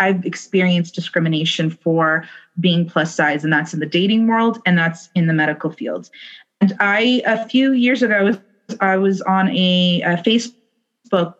I've 0.00 0.24
experienced 0.24 0.94
discrimination 0.94 1.70
for 1.70 2.26
being 2.60 2.88
plus 2.88 3.14
size, 3.14 3.44
and 3.44 3.52
that's 3.52 3.74
in 3.74 3.80
the 3.80 3.86
dating 3.86 4.28
world 4.28 4.62
and 4.64 4.78
that's 4.78 5.10
in 5.14 5.26
the 5.26 5.34
medical 5.34 5.70
field. 5.70 6.08
And 6.60 6.74
I 6.80 7.22
a 7.26 7.46
few 7.48 7.72
years 7.72 8.02
ago 8.02 8.14
I 8.14 8.22
was 8.22 8.38
I 8.80 8.96
was 8.96 9.20
on 9.22 9.48
a, 9.50 10.02
a 10.02 10.16
Facebook 10.16 10.54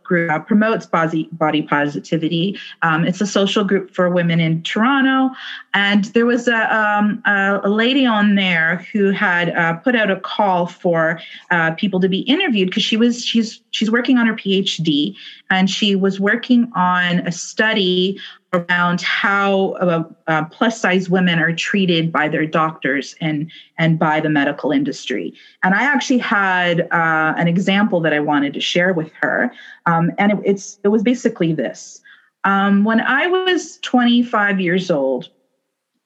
group 0.02 0.30
uh, 0.30 0.38
promotes 0.40 0.86
body, 0.86 1.28
body 1.32 1.62
positivity. 1.62 2.58
Um, 2.82 3.04
it's 3.04 3.20
a 3.20 3.26
social 3.26 3.64
group 3.64 3.90
for 3.90 4.10
women 4.10 4.40
in 4.40 4.62
Toronto. 4.62 5.34
And 5.72 6.04
there 6.06 6.26
was 6.26 6.48
a, 6.48 6.74
um, 6.74 7.22
a 7.24 7.68
lady 7.68 8.06
on 8.06 8.34
there 8.34 8.86
who 8.92 9.10
had 9.10 9.50
uh, 9.50 9.74
put 9.74 9.96
out 9.96 10.10
a 10.10 10.20
call 10.20 10.66
for 10.66 11.20
uh, 11.50 11.72
people 11.72 11.98
to 12.00 12.08
be 12.08 12.20
interviewed 12.20 12.68
because 12.68 12.82
she 12.82 12.96
was 12.96 13.24
she's 13.24 13.60
she's 13.74 13.90
working 13.90 14.18
on 14.18 14.26
her 14.26 14.34
PhD 14.34 15.16
and 15.50 15.68
she 15.68 15.96
was 15.96 16.20
working 16.20 16.70
on 16.76 17.18
a 17.26 17.32
study 17.32 18.18
around 18.52 19.00
how 19.02 19.70
uh, 19.72 20.04
uh, 20.28 20.44
plus 20.44 20.80
size 20.80 21.10
women 21.10 21.40
are 21.40 21.52
treated 21.52 22.12
by 22.12 22.28
their 22.28 22.46
doctors 22.46 23.16
and 23.20 23.50
and 23.76 23.98
by 23.98 24.20
the 24.20 24.30
medical 24.30 24.70
industry. 24.70 25.34
And 25.64 25.74
I 25.74 25.82
actually 25.82 26.18
had 26.18 26.82
uh, 26.92 27.34
an 27.36 27.48
example 27.48 28.00
that 28.00 28.12
I 28.12 28.20
wanted 28.20 28.54
to 28.54 28.60
share 28.60 28.92
with 28.94 29.10
her, 29.20 29.52
um, 29.86 30.12
and 30.18 30.32
it, 30.32 30.38
it's 30.44 30.78
it 30.84 30.88
was 30.88 31.02
basically 31.02 31.52
this. 31.52 32.00
Um, 32.44 32.84
when 32.84 33.00
I 33.00 33.26
was 33.26 33.78
25 33.82 34.60
years 34.60 34.90
old, 34.90 35.30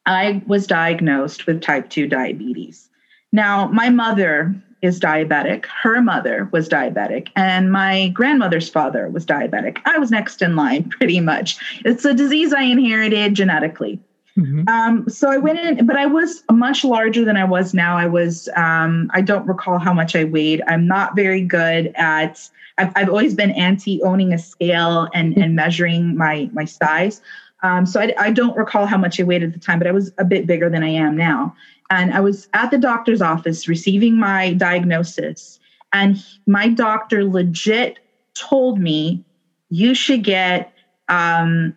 I 0.07 0.43
was 0.47 0.67
diagnosed 0.67 1.47
with 1.47 1.61
type 1.61 1.91
2 1.91 2.07
diabetes. 2.07 2.89
Now, 3.33 3.67
my 3.69 3.91
mother 3.91 4.55
is 4.83 5.01
diabetic. 5.01 5.67
Her 5.67 6.01
mother 6.01 6.49
was 6.53 6.69
diabetic, 6.69 7.29
and 7.37 7.73
my 7.73 8.09
grandmother's 8.09 8.69
father 8.69 9.09
was 9.09 9.27
diabetic. 9.27 9.79
I 9.85 9.99
was 9.99 10.11
next 10.11 10.43
in 10.43 10.57
line, 10.57 10.89
pretty 10.91 11.21
much. 11.21 11.59
It's 11.85 12.05
a 12.05 12.15
disease 12.15 12.53
I 12.53 12.63
inherited 12.63 13.35
genetically. 13.35 14.01
Mm-hmm. 14.39 14.69
Um, 14.69 15.09
so 15.09 15.31
I 15.31 15.39
went 15.39 15.59
in, 15.59 15.85
but 15.85 15.97
I 15.97 16.07
was 16.07 16.45
much 16.51 16.85
larger 16.85 17.25
than 17.25 17.37
I 17.37 17.45
was 17.45 17.75
now. 17.75 17.97
I 17.97 18.07
was, 18.07 18.49
um, 18.55 19.11
I 19.13 19.21
don't 19.21 19.47
recall 19.49 19.79
how 19.79 19.93
much 19.93 20.15
I 20.15 20.25
weighed. 20.25 20.63
I'm 20.69 20.87
not 20.87 21.17
very 21.17 21.41
good 21.41 21.93
at, 21.97 22.49
I've, 22.79 22.93
I've 22.95 23.09
always 23.09 23.35
been 23.35 23.51
anti 23.51 24.01
owning 24.03 24.33
a 24.33 24.39
scale 24.39 25.09
and, 25.13 25.37
and 25.37 25.57
measuring 25.57 26.17
my, 26.17 26.49
my 26.53 26.65
size. 26.65 27.21
Um, 27.65 27.85
so 27.85 28.01
I, 28.01 28.15
I 28.17 28.31
don't 28.31 28.57
recall 28.57 28.87
how 28.87 28.97
much 28.97 29.19
I 29.19 29.25
weighed 29.25 29.43
at 29.43 29.53
the 29.53 29.59
time, 29.59 29.79
but 29.79 29.89
I 29.89 29.93
was 29.93 30.13
a 30.19 30.25
bit 30.25 30.47
bigger 30.47 30.71
than 30.71 30.85
I 30.85 30.91
am 30.91 31.17
now. 31.17 31.57
And 31.91 32.13
I 32.13 32.21
was 32.21 32.49
at 32.53 32.71
the 32.71 32.79
doctor's 32.79 33.23
office 33.23 33.69
receiving 33.69 34.19
my 34.19 34.53
diagnosis. 34.55 35.59
And 35.93 36.23
my 36.47 36.69
doctor 36.69 37.25
legit 37.25 37.99
told 38.35 38.79
me, 38.79 39.25
you 39.71 39.95
should 39.95 40.23
get 40.23 40.73
um, 41.09 41.75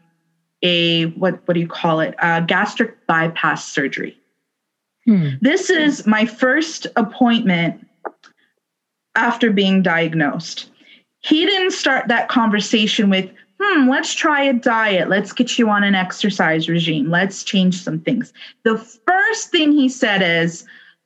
a 0.62 1.06
what 1.12 1.46
what 1.48 1.54
do 1.54 1.60
you 1.60 1.68
call 1.68 2.00
it? 2.00 2.16
A 2.22 2.42
gastric 2.42 3.06
bypass 3.08 3.72
surgery. 3.72 4.18
Hmm. 5.06 5.30
This 5.42 5.70
is 5.70 6.06
my 6.06 6.26
first 6.26 6.88
appointment 6.96 7.88
after 9.16 9.52
being 9.52 9.82
diagnosed. 9.82 10.71
He 11.22 11.46
didn't 11.46 11.72
start 11.72 12.08
that 12.08 12.30
conversation 12.30 13.10
with, 13.10 13.30
hmm, 13.60 13.90
let's 13.90 14.14
try 14.14 14.42
a 14.42 14.54
diet. 14.54 15.10
Let's 15.10 15.34
get 15.34 15.58
you 15.58 15.70
on 15.70 15.84
an 15.84 15.96
exercise 15.96 16.68
regime. 16.68 17.10
Let's 17.10 17.44
change 17.44 17.82
some 17.82 18.00
things. 18.00 18.34
The 18.64 18.78
first 18.78 19.50
thing 19.50 19.72
he 19.72 19.88
said 19.88 20.22
is, 20.22 20.66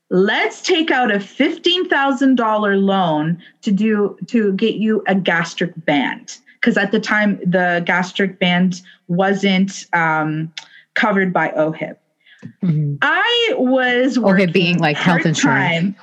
let's 0.09 0.61
take 0.61 0.91
out 0.91 1.11
a 1.11 1.17
$15,000 1.17 2.81
loan 2.81 3.41
to 3.61 3.71
do 3.71 4.17
to 4.27 4.53
get 4.53 4.75
you 4.75 5.03
a 5.07 5.15
gastric 5.15 5.73
band 5.85 6.37
because 6.65 6.77
at 6.77 6.91
the 6.91 6.99
time 6.99 7.39
the 7.45 7.83
gastric 7.85 8.39
band 8.39 8.81
wasn't 9.07 9.85
um, 9.93 10.51
covered 10.93 11.33
by 11.33 11.49
OHIP. 11.49 11.97
Mm-hmm. 12.63 12.95
I 13.01 13.53
was 13.57 14.17
working 14.17 14.47
OHIP 14.47 14.53
being 14.53 14.77
like 14.79 14.97
health 14.97 15.25
insurance. 15.25 15.95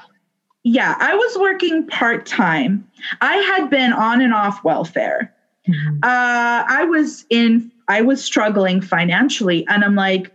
Yeah, 0.64 0.94
I 0.98 1.14
was 1.14 1.38
working 1.38 1.86
part 1.88 2.24
time. 2.24 2.88
I 3.20 3.36
had 3.36 3.68
been 3.68 3.92
on 3.92 4.20
and 4.20 4.32
off 4.32 4.62
welfare. 4.62 5.34
Mm-hmm. 5.68 5.96
Uh, 6.02 6.64
I 6.68 6.84
was 6.84 7.24
in. 7.30 7.70
I 7.88 8.02
was 8.02 8.22
struggling 8.24 8.80
financially, 8.80 9.66
and 9.68 9.84
I'm 9.84 9.96
like, 9.96 10.32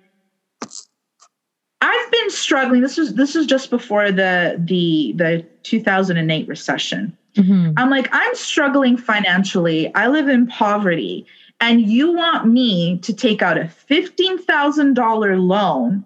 I've 1.82 2.12
been 2.12 2.30
struggling. 2.30 2.82
This 2.82 2.98
was 2.98 3.14
this 3.16 3.36
was 3.36 3.46
just 3.46 3.70
before 3.70 4.12
the 4.12 4.56
the 4.60 5.14
the 5.16 5.46
2008 5.64 6.48
recession. 6.48 7.18
Mm-hmm. 7.36 7.74
I'm 7.78 7.90
like, 7.90 8.10
I'm 8.12 8.36
struggling 8.36 8.98
financially. 8.98 9.94
I 9.96 10.08
live 10.08 10.28
in 10.28 10.48
poverty. 10.48 11.26
And 11.60 11.90
you 11.90 12.12
want 12.12 12.48
me 12.48 13.00
to 13.00 13.14
take 13.14 13.42
out 13.42 13.58
a 13.58 13.70
$15,000 13.90 15.48
loan 15.48 16.06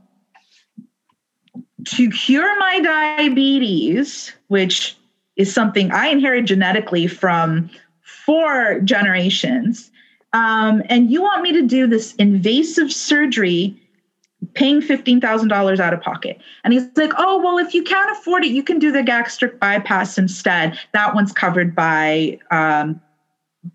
to 1.85 2.09
cure 2.09 2.57
my 2.59 2.79
diabetes, 2.79 4.33
which 4.47 4.97
is 5.35 5.53
something 5.53 5.91
I 5.91 6.07
inherit 6.07 6.45
genetically 6.45 7.07
from 7.07 7.69
four 8.01 8.79
generations. 8.81 9.91
Um, 10.33 10.83
and 10.87 11.11
you 11.11 11.21
want 11.21 11.41
me 11.41 11.51
to 11.53 11.61
do 11.61 11.87
this 11.87 12.15
invasive 12.15 12.91
surgery 12.91 13.75
paying 14.53 14.81
$15,000 14.81 15.79
out 15.79 15.93
of 15.93 16.01
pocket. 16.01 16.39
And 16.63 16.73
he's 16.73 16.87
like, 16.95 17.13
oh, 17.17 17.39
well, 17.39 17.57
if 17.57 17.73
you 17.73 17.83
can't 17.83 18.11
afford 18.11 18.43
it, 18.43 18.51
you 18.51 18.63
can 18.63 18.79
do 18.79 18.91
the 18.91 19.03
gastric 19.03 19.59
bypass 19.59 20.17
instead. 20.17 20.79
That 20.93 21.13
one's 21.13 21.31
covered 21.31 21.75
by, 21.75 22.39
um, 22.49 22.99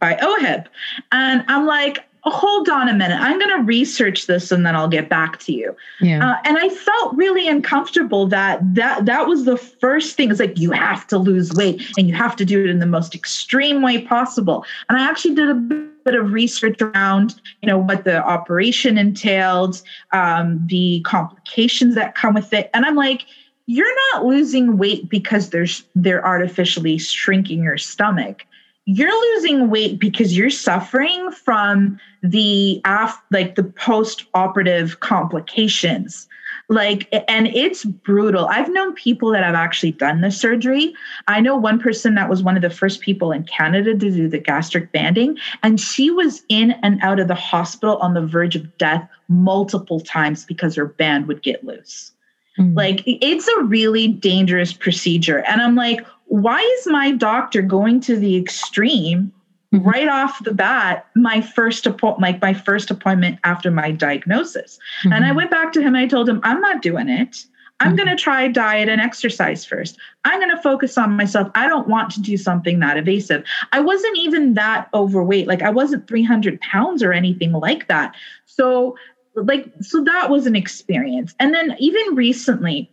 by 0.00 0.14
OHIP. 0.16 0.66
And 1.12 1.44
I'm 1.48 1.66
like, 1.66 2.04
hold 2.30 2.68
on 2.68 2.88
a 2.88 2.94
minute. 2.94 3.18
I'm 3.20 3.38
going 3.38 3.56
to 3.56 3.62
research 3.62 4.26
this 4.26 4.50
and 4.50 4.66
then 4.66 4.74
I'll 4.74 4.88
get 4.88 5.08
back 5.08 5.38
to 5.40 5.52
you. 5.52 5.76
Yeah. 6.00 6.30
Uh, 6.30 6.36
and 6.44 6.58
I 6.58 6.68
felt 6.68 7.14
really 7.14 7.48
uncomfortable 7.48 8.26
that 8.28 8.60
that 8.74 9.06
that 9.06 9.26
was 9.26 9.44
the 9.44 9.56
first 9.56 10.16
thing. 10.16 10.30
It's 10.30 10.40
like 10.40 10.58
you 10.58 10.72
have 10.72 11.06
to 11.08 11.18
lose 11.18 11.52
weight 11.52 11.82
and 11.96 12.08
you 12.08 12.14
have 12.14 12.36
to 12.36 12.44
do 12.44 12.64
it 12.64 12.70
in 12.70 12.80
the 12.80 12.86
most 12.86 13.14
extreme 13.14 13.82
way 13.82 14.02
possible. 14.02 14.64
And 14.88 14.98
I 14.98 15.08
actually 15.08 15.34
did 15.34 15.48
a 15.48 15.54
bit 15.54 16.14
of 16.14 16.32
research 16.32 16.80
around, 16.82 17.40
you 17.62 17.68
know, 17.68 17.78
what 17.78 18.04
the 18.04 18.24
operation 18.24 18.98
entailed, 18.98 19.82
um, 20.12 20.60
the 20.66 21.00
complications 21.02 21.94
that 21.94 22.14
come 22.14 22.34
with 22.34 22.52
it, 22.52 22.70
and 22.74 22.84
I'm 22.84 22.96
like. 22.96 23.24
You're 23.68 23.96
not 24.12 24.24
losing 24.24 24.78
weight 24.78 25.08
because 25.08 25.50
there's 25.50 25.82
they're 25.96 26.24
artificially 26.24 26.98
shrinking 26.98 27.64
your 27.64 27.78
stomach 27.78 28.46
you're 28.86 29.34
losing 29.34 29.68
weight 29.68 29.98
because 29.98 30.36
you're 30.36 30.48
suffering 30.48 31.32
from 31.32 31.98
the 32.22 32.80
af- 32.84 33.20
like 33.32 33.56
the 33.56 33.64
post 33.64 34.26
operative 34.32 35.00
complications. 35.00 36.28
Like 36.68 37.08
and 37.28 37.48
it's 37.48 37.84
brutal. 37.84 38.46
I've 38.46 38.72
known 38.72 38.94
people 38.94 39.30
that 39.32 39.44
have 39.44 39.54
actually 39.54 39.92
done 39.92 40.20
the 40.20 40.30
surgery. 40.30 40.94
I 41.26 41.40
know 41.40 41.56
one 41.56 41.80
person 41.80 42.14
that 42.14 42.30
was 42.30 42.42
one 42.42 42.56
of 42.56 42.62
the 42.62 42.70
first 42.70 43.00
people 43.00 43.32
in 43.32 43.44
canada 43.44 43.92
to 43.92 44.10
do 44.10 44.28
the 44.28 44.38
gastric 44.38 44.90
banding 44.92 45.36
and 45.62 45.80
she 45.80 46.10
was 46.10 46.42
in 46.48 46.72
and 46.82 47.00
out 47.02 47.20
of 47.20 47.28
the 47.28 47.34
hospital 47.34 47.98
on 47.98 48.14
the 48.14 48.26
verge 48.26 48.56
of 48.56 48.78
death 48.78 49.08
multiple 49.28 50.00
times 50.00 50.44
because 50.44 50.74
her 50.74 50.86
band 50.86 51.26
would 51.26 51.42
get 51.42 51.64
loose 51.64 52.12
mm-hmm. 52.58 52.74
like 52.74 53.02
it's 53.06 53.48
a 53.48 53.62
really 53.64 54.08
dangerous 54.08 54.72
procedure 54.72 55.38
and 55.44 55.60
i'm 55.60 55.74
like 55.74 56.04
why 56.26 56.60
is 56.78 56.86
my 56.86 57.12
doctor 57.12 57.62
going 57.62 58.00
to 58.00 58.16
the 58.16 58.36
extreme 58.36 59.32
mm-hmm. 59.72 59.86
right 59.88 60.08
off 60.08 60.42
the 60.44 60.54
bat 60.54 61.06
my 61.14 61.40
first 61.40 61.86
appointment 61.86 62.20
like 62.20 62.42
my 62.42 62.54
first 62.54 62.90
appointment 62.90 63.38
after 63.44 63.70
my 63.70 63.90
diagnosis 63.90 64.78
mm-hmm. 65.00 65.12
and 65.12 65.24
i 65.24 65.32
went 65.32 65.50
back 65.50 65.72
to 65.72 65.80
him 65.80 65.94
and 65.94 65.98
i 65.98 66.06
told 66.06 66.28
him 66.28 66.40
i'm 66.42 66.60
not 66.60 66.82
doing 66.82 67.08
it 67.08 67.44
i'm 67.80 67.88
mm-hmm. 67.88 67.96
going 67.96 68.08
to 68.08 68.22
try 68.22 68.48
diet 68.48 68.88
and 68.88 69.00
exercise 69.00 69.64
first 69.64 69.98
i'm 70.24 70.40
going 70.40 70.54
to 70.54 70.62
focus 70.62 70.96
on 70.98 71.16
myself 71.16 71.48
i 71.54 71.68
don't 71.68 71.88
want 71.88 72.10
to 72.10 72.20
do 72.20 72.36
something 72.36 72.80
that 72.80 72.96
evasive 72.96 73.44
i 73.72 73.80
wasn't 73.80 74.16
even 74.16 74.54
that 74.54 74.88
overweight 74.94 75.46
like 75.46 75.62
i 75.62 75.70
wasn't 75.70 76.06
300 76.08 76.60
pounds 76.60 77.02
or 77.02 77.12
anything 77.12 77.52
like 77.52 77.86
that 77.88 78.14
so 78.46 78.96
like 79.36 79.70
so 79.80 80.02
that 80.02 80.30
was 80.30 80.46
an 80.46 80.56
experience 80.56 81.34
and 81.38 81.52
then 81.54 81.76
even 81.78 82.14
recently 82.14 82.90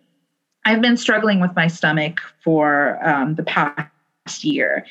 I've 0.65 0.81
been 0.81 0.97
struggling 0.97 1.39
with 1.39 1.55
my 1.55 1.67
stomach 1.67 2.21
for 2.43 3.00
um, 3.05 3.35
the 3.35 3.43
past 3.43 3.89
year. 4.41 4.85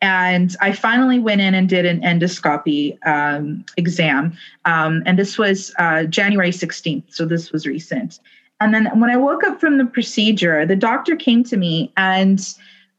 And 0.00 0.56
I 0.60 0.72
finally 0.72 1.18
went 1.18 1.40
in 1.40 1.54
and 1.54 1.68
did 1.68 1.84
an 1.84 2.00
endoscopy 2.00 2.98
um, 3.06 3.64
exam. 3.76 4.36
Um, 4.64 5.02
and 5.04 5.18
this 5.18 5.36
was 5.36 5.74
uh, 5.78 6.04
January 6.04 6.50
16th. 6.50 7.04
So 7.08 7.26
this 7.26 7.52
was 7.52 7.66
recent. 7.66 8.20
And 8.60 8.74
then 8.74 8.86
when 8.98 9.10
I 9.10 9.16
woke 9.16 9.44
up 9.44 9.60
from 9.60 9.78
the 9.78 9.84
procedure, 9.84 10.64
the 10.64 10.76
doctor 10.76 11.14
came 11.14 11.44
to 11.44 11.56
me 11.56 11.92
and 11.96 12.40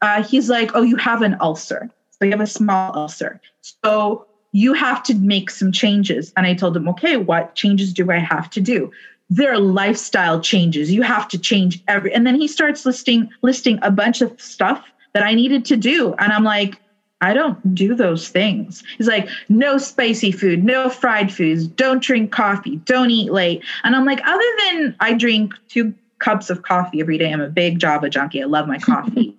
uh, 0.00 0.22
he's 0.22 0.48
like, 0.48 0.70
Oh, 0.74 0.82
you 0.82 0.96
have 0.96 1.22
an 1.22 1.36
ulcer. 1.40 1.90
So 2.10 2.24
you 2.24 2.30
have 2.30 2.40
a 2.40 2.46
small 2.46 2.96
ulcer. 2.96 3.40
So 3.60 4.26
you 4.52 4.72
have 4.74 5.02
to 5.04 5.14
make 5.14 5.50
some 5.50 5.72
changes. 5.72 6.32
And 6.36 6.46
I 6.46 6.54
told 6.54 6.76
him, 6.76 6.88
Okay, 6.88 7.16
what 7.16 7.54
changes 7.54 7.92
do 7.92 8.10
I 8.10 8.18
have 8.18 8.50
to 8.50 8.60
do? 8.60 8.90
There 9.28 9.52
are 9.52 9.58
lifestyle 9.58 10.40
changes. 10.40 10.90
You 10.90 11.02
have 11.02 11.28
to 11.28 11.38
change 11.38 11.82
every 11.86 12.12
and 12.12 12.26
then 12.26 12.34
he 12.34 12.48
starts 12.48 12.84
listing 12.84 13.28
listing 13.42 13.78
a 13.82 13.90
bunch 13.90 14.20
of 14.20 14.40
stuff 14.40 14.84
that 15.12 15.22
I 15.22 15.34
needed 15.34 15.64
to 15.66 15.76
do. 15.76 16.14
And 16.18 16.32
I'm 16.32 16.44
like, 16.44 16.80
I 17.20 17.34
don't 17.34 17.74
do 17.74 17.94
those 17.94 18.28
things. 18.28 18.82
He's 18.96 19.06
like, 19.06 19.28
no 19.48 19.76
spicy 19.76 20.32
food, 20.32 20.64
no 20.64 20.88
fried 20.88 21.32
foods, 21.32 21.66
don't 21.66 22.02
drink 22.02 22.32
coffee, 22.32 22.76
don't 22.86 23.10
eat 23.10 23.30
late. 23.30 23.62
And 23.84 23.94
I'm 23.94 24.06
like, 24.06 24.20
other 24.26 24.44
than 24.64 24.96
I 25.00 25.12
drink 25.12 25.54
two 25.68 25.94
cups 26.18 26.48
of 26.48 26.62
coffee 26.62 27.00
every 27.00 27.18
day, 27.18 27.30
I'm 27.32 27.40
a 27.40 27.48
big 27.48 27.78
Java 27.78 28.08
junkie. 28.08 28.42
I 28.42 28.46
love 28.46 28.66
my 28.66 28.78
coffee. 28.78 29.36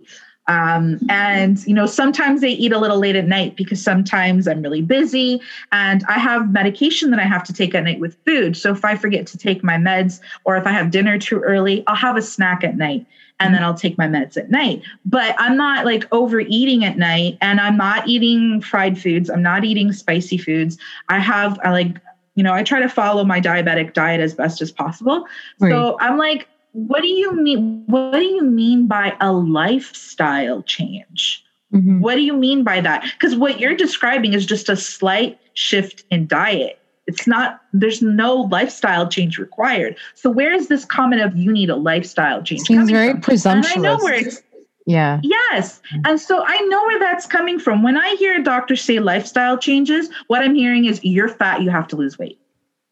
Um, 0.51 0.99
and 1.07 1.65
you 1.65 1.73
know, 1.73 1.85
sometimes 1.85 2.41
they 2.41 2.49
eat 2.49 2.73
a 2.73 2.77
little 2.77 2.99
late 2.99 3.15
at 3.15 3.25
night 3.25 3.55
because 3.55 3.81
sometimes 3.81 4.49
I'm 4.49 4.61
really 4.61 4.81
busy 4.81 5.39
and 5.71 6.03
I 6.09 6.19
have 6.19 6.51
medication 6.51 7.09
that 7.11 7.21
I 7.21 7.23
have 7.23 7.45
to 7.45 7.53
take 7.53 7.73
at 7.73 7.85
night 7.85 8.01
with 8.01 8.17
food. 8.25 8.57
So 8.57 8.71
if 8.73 8.83
I 8.83 8.97
forget 8.97 9.25
to 9.27 9.37
take 9.37 9.63
my 9.63 9.75
meds 9.75 10.19
or 10.43 10.57
if 10.57 10.67
I 10.67 10.71
have 10.71 10.91
dinner 10.91 11.17
too 11.17 11.39
early, 11.39 11.85
I'll 11.87 11.95
have 11.95 12.17
a 12.17 12.21
snack 12.21 12.65
at 12.65 12.75
night 12.75 13.05
and 13.39 13.55
then 13.55 13.63
I'll 13.63 13.73
take 13.73 13.97
my 13.97 14.07
meds 14.07 14.35
at 14.35 14.51
night. 14.51 14.83
But 15.05 15.35
I'm 15.37 15.55
not 15.55 15.85
like 15.85 16.05
overeating 16.11 16.83
at 16.83 16.97
night 16.97 17.37
and 17.39 17.61
I'm 17.61 17.77
not 17.77 18.05
eating 18.09 18.59
fried 18.59 18.99
foods. 19.01 19.29
I'm 19.29 19.41
not 19.41 19.63
eating 19.63 19.93
spicy 19.93 20.37
foods. 20.37 20.77
I 21.07 21.19
have 21.19 21.59
I 21.63 21.71
like 21.71 21.95
you 22.35 22.43
know, 22.43 22.53
I 22.53 22.63
try 22.63 22.81
to 22.81 22.89
follow 22.89 23.23
my 23.23 23.39
diabetic 23.39 23.93
diet 23.93 24.19
as 24.19 24.33
best 24.33 24.61
as 24.61 24.71
possible. 24.71 25.25
Right. 25.59 25.69
So 25.69 25.97
I'm 26.01 26.17
like 26.17 26.47
what 26.73 27.01
do 27.01 27.07
you 27.07 27.33
mean 27.33 27.83
what 27.87 28.13
do 28.13 28.23
you 28.23 28.43
mean 28.43 28.87
by 28.87 29.15
a 29.19 29.31
lifestyle 29.31 30.61
change? 30.63 31.43
Mm-hmm. 31.73 32.01
what 32.01 32.15
do 32.15 32.21
you 32.21 32.33
mean 32.33 32.65
by 32.65 32.81
that? 32.81 33.01
Because 33.13 33.33
what 33.33 33.61
you're 33.61 33.77
describing 33.77 34.33
is 34.33 34.45
just 34.45 34.67
a 34.67 34.75
slight 34.75 35.39
shift 35.53 36.03
in 36.11 36.27
diet. 36.27 36.77
It's 37.07 37.25
not 37.25 37.61
there's 37.71 38.01
no 38.01 38.41
lifestyle 38.51 39.07
change 39.07 39.37
required. 39.37 39.95
So 40.15 40.29
where 40.29 40.51
is 40.53 40.67
this 40.67 40.83
comment 40.83 41.21
of 41.21 41.37
you 41.37 41.51
need 41.51 41.69
a 41.69 41.77
lifestyle 41.77 42.43
change 42.43 42.61
seems 42.61 42.89
very 42.89 43.11
from? 43.11 43.21
presumptuous 43.21 43.75
and 43.75 43.85
i 43.85 43.89
know 43.89 44.03
where 44.03 44.15
it's 44.15 44.41
yeah. 44.85 45.21
Yes. 45.23 45.81
And 46.05 46.19
so 46.19 46.43
i 46.45 46.59
know 46.61 46.81
where 46.83 46.99
that's 46.99 47.25
coming 47.25 47.57
from. 47.57 47.83
When 47.83 47.97
i 47.97 48.15
hear 48.15 48.39
a 48.39 48.43
doctor 48.43 48.75
say 48.75 48.99
lifestyle 48.99 49.57
changes 49.57 50.09
what 50.27 50.41
i'm 50.41 50.55
hearing 50.55 50.85
is 50.85 50.99
you're 51.03 51.29
fat 51.29 51.61
you 51.61 51.69
have 51.69 51.87
to 51.89 51.95
lose 51.95 52.19
weight. 52.19 52.41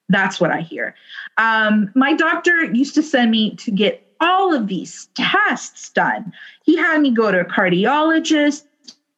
That's 0.09 0.41
what 0.41 0.51
I 0.51 0.62
hear. 0.62 0.95
Um, 1.39 1.89
my 1.96 2.13
doctor 2.13 2.65
used 2.65 2.93
to 2.96 3.01
send 3.01 3.31
me 3.31 3.55
to 3.55 3.72
get 3.72 4.05
all 4.19 4.53
of 4.53 4.67
these 4.67 5.08
tests 5.15 5.89
done. 5.89 6.34
He 6.65 6.75
had 6.75 7.01
me 7.01 7.12
go 7.12 7.31
to 7.31 7.39
a 7.39 7.46
cardiologist. 7.46 8.65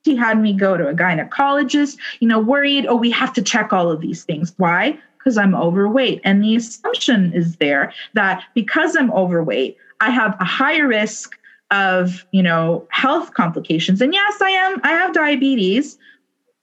He 0.03 0.15
had 0.15 0.39
me 0.39 0.53
go 0.53 0.77
to 0.77 0.87
a 0.87 0.93
gynecologist, 0.93 1.97
you 2.19 2.27
know, 2.27 2.39
worried, 2.39 2.85
oh, 2.87 2.95
we 2.95 3.11
have 3.11 3.33
to 3.33 3.41
check 3.41 3.73
all 3.73 3.91
of 3.91 4.01
these 4.01 4.23
things. 4.23 4.53
Why? 4.57 4.97
Because 5.17 5.37
I'm 5.37 5.53
overweight. 5.53 6.21
And 6.23 6.43
the 6.43 6.55
assumption 6.55 7.33
is 7.33 7.57
there 7.57 7.93
that 8.13 8.43
because 8.55 8.95
I'm 8.95 9.11
overweight, 9.11 9.77
I 9.99 10.09
have 10.09 10.35
a 10.39 10.45
higher 10.45 10.87
risk 10.87 11.37
of, 11.69 12.25
you 12.31 12.41
know, 12.41 12.85
health 12.89 13.33
complications. 13.33 14.01
And 14.01 14.13
yes, 14.13 14.41
I 14.41 14.49
am, 14.49 14.81
I 14.83 14.91
have 14.91 15.13
diabetes. 15.13 15.97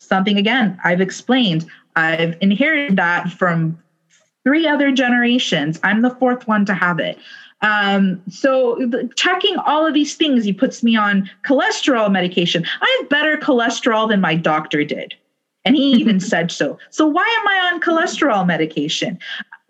Something 0.00 0.36
again, 0.36 0.78
I've 0.84 1.00
explained. 1.00 1.66
I've 1.96 2.36
inherited 2.40 2.96
that 2.96 3.30
from 3.30 3.78
three 4.44 4.66
other 4.66 4.92
generations. 4.92 5.78
I'm 5.82 6.02
the 6.02 6.10
fourth 6.10 6.46
one 6.46 6.64
to 6.66 6.74
have 6.74 6.98
it. 6.98 7.18
Um, 7.60 8.22
so 8.30 8.88
checking 9.16 9.56
all 9.56 9.84
of 9.84 9.94
these 9.94 10.14
things, 10.14 10.44
he 10.44 10.52
puts 10.52 10.82
me 10.82 10.96
on 10.96 11.28
cholesterol 11.44 12.10
medication. 12.10 12.64
I 12.80 12.98
have 13.00 13.08
better 13.08 13.36
cholesterol 13.36 14.08
than 14.08 14.20
my 14.20 14.36
doctor 14.36 14.84
did. 14.84 15.14
And 15.64 15.74
he 15.74 15.92
even 15.92 16.20
said 16.32 16.50
so. 16.50 16.78
So 16.90 17.06
why 17.06 17.26
am 17.40 17.48
I 17.48 17.72
on 17.72 17.80
cholesterol 17.80 18.46
medication? 18.46 19.18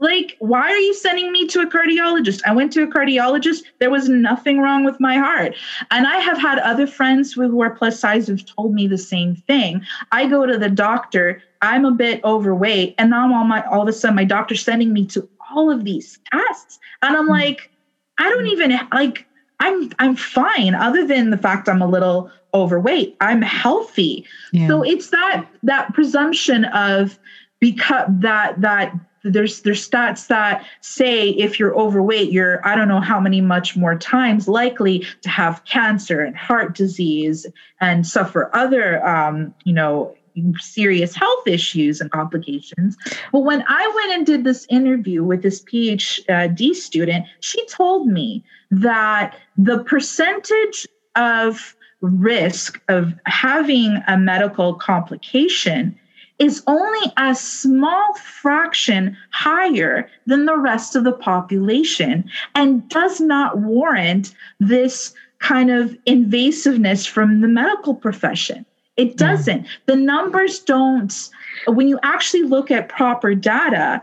Like, 0.01 0.37
why 0.39 0.61
are 0.61 0.79
you 0.79 0.95
sending 0.95 1.33
me 1.33 1.47
to 1.49 1.61
a 1.61 1.67
cardiologist? 1.67 2.43
I 2.47 2.53
went 2.53 2.73
to 2.75 2.85
a 2.85 2.87
cardiologist. 2.87 3.65
There 3.81 3.91
was 3.91 4.09
nothing 4.09 4.61
wrong 4.61 4.85
with 4.85 5.01
my 5.01 5.17
heart. 5.17 5.57
And 5.91 6.07
I 6.07 6.19
have 6.19 6.39
had 6.39 6.61
other 6.61 6.87
friends 6.87 7.33
who 7.33 7.61
are 7.63 7.71
plus 7.71 7.99
size 7.99 8.29
who've 8.29 8.45
told 8.47 8.75
me 8.75 8.87
the 8.87 8.99
same 8.99 9.35
thing. 9.35 9.85
I 10.13 10.27
go 10.27 10.47
to 10.47 10.57
the 10.57 10.71
doctor, 10.71 11.43
I'm 11.63 11.85
a 11.85 11.91
bit 11.91 12.23
overweight, 12.25 12.95
and 12.99 13.11
now 13.11 13.35
all 13.35 13.45
my 13.45 13.65
all 13.67 13.83
of 13.83 13.89
a 13.89 13.93
sudden 13.93 14.15
my 14.15 14.25
doctor's 14.25 14.63
sending 14.63 14.93
me 14.93 15.05
to 15.07 15.29
all 15.51 15.71
of 15.71 15.85
these 15.85 16.19
tests. 16.31 16.79
And 17.03 17.17
I'm 17.17 17.25
hmm. 17.25 17.33
like, 17.33 17.71
I 18.19 18.31
don't 18.31 18.47
even 18.47 18.79
like 18.93 19.27
I'm 19.61 19.91
I'm 19.99 20.15
fine 20.15 20.75
other 20.75 21.07
than 21.07 21.31
the 21.31 21.39
fact 21.39 21.69
I'm 21.69 21.83
a 21.83 21.89
little 21.89 22.31
overweight. 22.55 23.17
I'm 23.21 23.43
healthy. 23.43 24.25
Yeah. 24.53 24.69
So 24.69 24.83
it's 24.83 25.11
that 25.11 25.47
that 25.65 25.93
presumption 25.93 26.67
of 26.67 27.19
because 27.61 28.07
that 28.21 28.61
that 28.61 28.95
there's 29.33 29.63
there's 29.63 29.89
stats 29.89 30.27
that 30.29 30.65
say 30.81 31.31
if 31.31 31.59
you're 31.59 31.77
overweight 31.79 32.31
you're 32.31 32.67
i 32.67 32.75
don't 32.75 32.89
know 32.89 33.01
how 33.01 33.21
many 33.21 33.41
much 33.41 33.77
more 33.77 33.97
times 33.97 34.49
likely 34.49 35.07
to 35.23 35.29
have 35.29 35.65
cancer 35.65 36.21
and 36.21 36.37
heart 36.37 36.75
disease 36.75 37.47
and 37.81 38.07
suffer 38.07 38.51
other 38.55 39.05
um, 39.07 39.55
you 39.65 39.73
know 39.73 40.15
serious 40.59 41.15
health 41.15 41.47
issues 41.47 42.01
and 42.01 42.11
complications. 42.11 42.97
But 43.33 43.41
when 43.41 43.65
I 43.69 43.93
went 43.95 44.13
and 44.13 44.27
did 44.27 44.45
this 44.45 44.67
interview 44.71 45.25
with 45.25 45.43
this 45.43 45.63
PhD 45.65 46.75
student, 46.75 47.27
she 47.41 47.65
told 47.67 48.07
me 48.07 48.45
that 48.71 49.37
the 49.57 49.83
percentage 49.85 50.87
of 51.17 51.77
risk 52.01 52.81
of 52.89 53.13
having 53.27 54.01
a 54.07 54.17
medical 54.17 54.75
complication 54.75 55.99
is 56.39 56.63
only 56.67 57.13
a 57.17 57.35
small 57.35 58.15
fraction 58.15 59.17
higher 59.31 60.09
than 60.27 60.47
the 60.47 60.57
rest 60.57 60.95
of 60.95 61.05
the 61.05 61.13
population 61.13 62.29
and 62.55 62.89
does 62.89 63.21
not 63.21 63.59
warrant 63.59 64.35
this 64.61 65.15
kind 65.41 65.71
of 65.71 65.97
invasiveness 66.07 67.09
from 67.09 67.41
the 67.41 67.49
medical 67.49 67.95
profession. 67.95 68.65
It 68.97 69.11
hmm. 69.11 69.17
doesn't. 69.17 69.65
Yeah. 69.65 69.71
The 69.87 69.97
numbers 69.97 70.61
don't 70.61 71.31
when 71.67 71.89
you 71.89 71.99
actually 72.03 72.43
look 72.43 72.71
at 72.71 72.89
proper 72.89 73.35
data, 73.35 74.03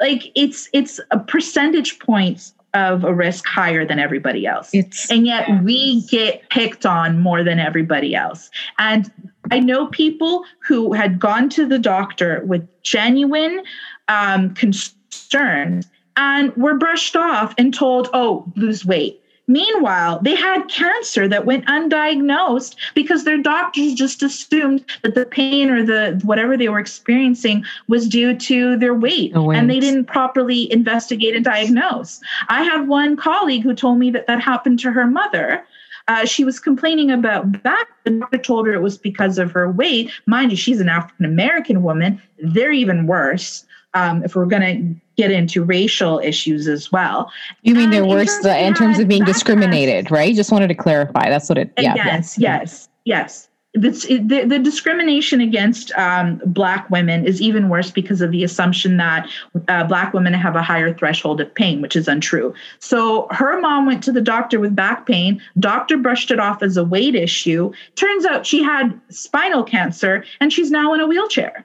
like 0.00 0.30
it's 0.34 0.68
it's 0.72 1.00
a 1.10 1.18
percentage 1.18 1.98
points 1.98 2.54
of 2.74 3.04
a 3.04 3.12
risk 3.12 3.46
higher 3.46 3.86
than 3.86 3.98
everybody 3.98 4.46
else. 4.46 4.70
It's, 4.72 5.10
and 5.10 5.26
yet 5.26 5.46
we 5.62 6.02
get 6.06 6.48
picked 6.48 6.86
on 6.86 7.20
more 7.20 7.44
than 7.44 7.58
everybody 7.58 8.14
else. 8.14 8.50
And 8.78 9.10
I 9.52 9.60
know 9.60 9.86
people 9.86 10.44
who 10.60 10.92
had 10.92 11.20
gone 11.20 11.48
to 11.50 11.66
the 11.66 11.78
doctor 11.78 12.42
with 12.46 12.66
genuine 12.82 13.62
um, 14.08 14.54
concerns 14.54 15.86
and 16.16 16.54
were 16.56 16.74
brushed 16.74 17.16
off 17.16 17.54
and 17.58 17.72
told, 17.72 18.08
oh, 18.12 18.44
lose 18.56 18.84
weight. 18.84 19.22
Meanwhile, 19.48 20.20
they 20.22 20.36
had 20.36 20.68
cancer 20.68 21.26
that 21.28 21.44
went 21.44 21.66
undiagnosed 21.66 22.76
because 22.94 23.24
their 23.24 23.38
doctors 23.38 23.92
just 23.94 24.22
assumed 24.22 24.84
that 25.02 25.14
the 25.14 25.26
pain 25.26 25.68
or 25.68 25.84
the 25.84 26.20
whatever 26.22 26.56
they 26.56 26.68
were 26.68 26.78
experiencing 26.78 27.64
was 27.88 28.08
due 28.08 28.36
to 28.36 28.78
their 28.78 28.94
weight, 28.94 29.34
the 29.34 29.42
weight. 29.42 29.58
and 29.58 29.68
they 29.68 29.80
didn't 29.80 30.04
properly 30.04 30.72
investigate 30.72 31.34
and 31.34 31.44
diagnose. 31.44 32.20
I 32.48 32.62
have 32.62 32.86
one 32.86 33.16
colleague 33.16 33.62
who 33.62 33.74
told 33.74 33.98
me 33.98 34.10
that 34.12 34.26
that 34.28 34.40
happened 34.40 34.78
to 34.80 34.92
her 34.92 35.06
mother. 35.06 35.64
Uh, 36.08 36.24
she 36.24 36.44
was 36.44 36.58
complaining 36.58 37.10
about 37.10 37.62
back. 37.62 37.88
The 38.04 38.10
doctor 38.10 38.38
told 38.38 38.66
her 38.66 38.72
it 38.72 38.82
was 38.82 38.98
because 38.98 39.38
of 39.38 39.52
her 39.52 39.70
weight. 39.70 40.10
Mind 40.26 40.50
you, 40.50 40.56
she's 40.56 40.80
an 40.80 40.88
African 40.88 41.24
American 41.24 41.82
woman. 41.82 42.20
They're 42.38 42.72
even 42.72 43.06
worse. 43.06 43.64
Um, 43.94 44.24
if 44.24 44.34
we're 44.34 44.46
going 44.46 44.62
to 44.62 45.00
get 45.16 45.30
into 45.30 45.62
racial 45.62 46.18
issues 46.20 46.66
as 46.66 46.90
well. 46.90 47.30
You 47.60 47.74
mean 47.74 47.90
they're 47.90 48.06
worse 48.06 48.38
the, 48.38 48.58
in 48.58 48.72
terms 48.72 48.98
of 48.98 49.06
being 49.06 49.24
discriminated, 49.24 50.10
right? 50.10 50.34
Just 50.34 50.50
wanted 50.50 50.68
to 50.68 50.74
clarify. 50.74 51.28
That's 51.28 51.48
what 51.48 51.58
it. 51.58 51.72
Yeah. 51.78 51.94
Yes. 51.94 52.38
Yes. 52.38 52.88
Yes. 53.04 53.48
The, 53.74 53.90
the, 54.22 54.44
the, 54.44 54.58
discrimination 54.58 55.40
against 55.40 55.92
um, 55.92 56.42
Black 56.44 56.90
women 56.90 57.26
is 57.26 57.40
even 57.40 57.70
worse 57.70 57.90
because 57.90 58.20
of 58.20 58.30
the 58.30 58.44
assumption 58.44 58.98
that 58.98 59.30
uh, 59.66 59.84
Black 59.84 60.12
women 60.12 60.34
have 60.34 60.56
a 60.56 60.62
higher 60.62 60.92
threshold 60.92 61.40
of 61.40 61.54
pain, 61.54 61.80
which 61.80 61.96
is 61.96 62.06
untrue. 62.06 62.52
So 62.80 63.28
her 63.30 63.60
mom 63.62 63.86
went 63.86 64.04
to 64.04 64.12
the 64.12 64.20
doctor 64.20 64.60
with 64.60 64.76
back 64.76 65.06
pain. 65.06 65.40
Doctor 65.58 65.96
brushed 65.96 66.30
it 66.30 66.38
off 66.38 66.62
as 66.62 66.76
a 66.76 66.84
weight 66.84 67.14
issue. 67.14 67.72
Turns 67.94 68.26
out 68.26 68.44
she 68.44 68.62
had 68.62 69.00
spinal 69.08 69.64
cancer 69.64 70.22
and 70.40 70.52
she's 70.52 70.70
now 70.70 70.92
in 70.92 71.00
a 71.00 71.06
wheelchair. 71.06 71.64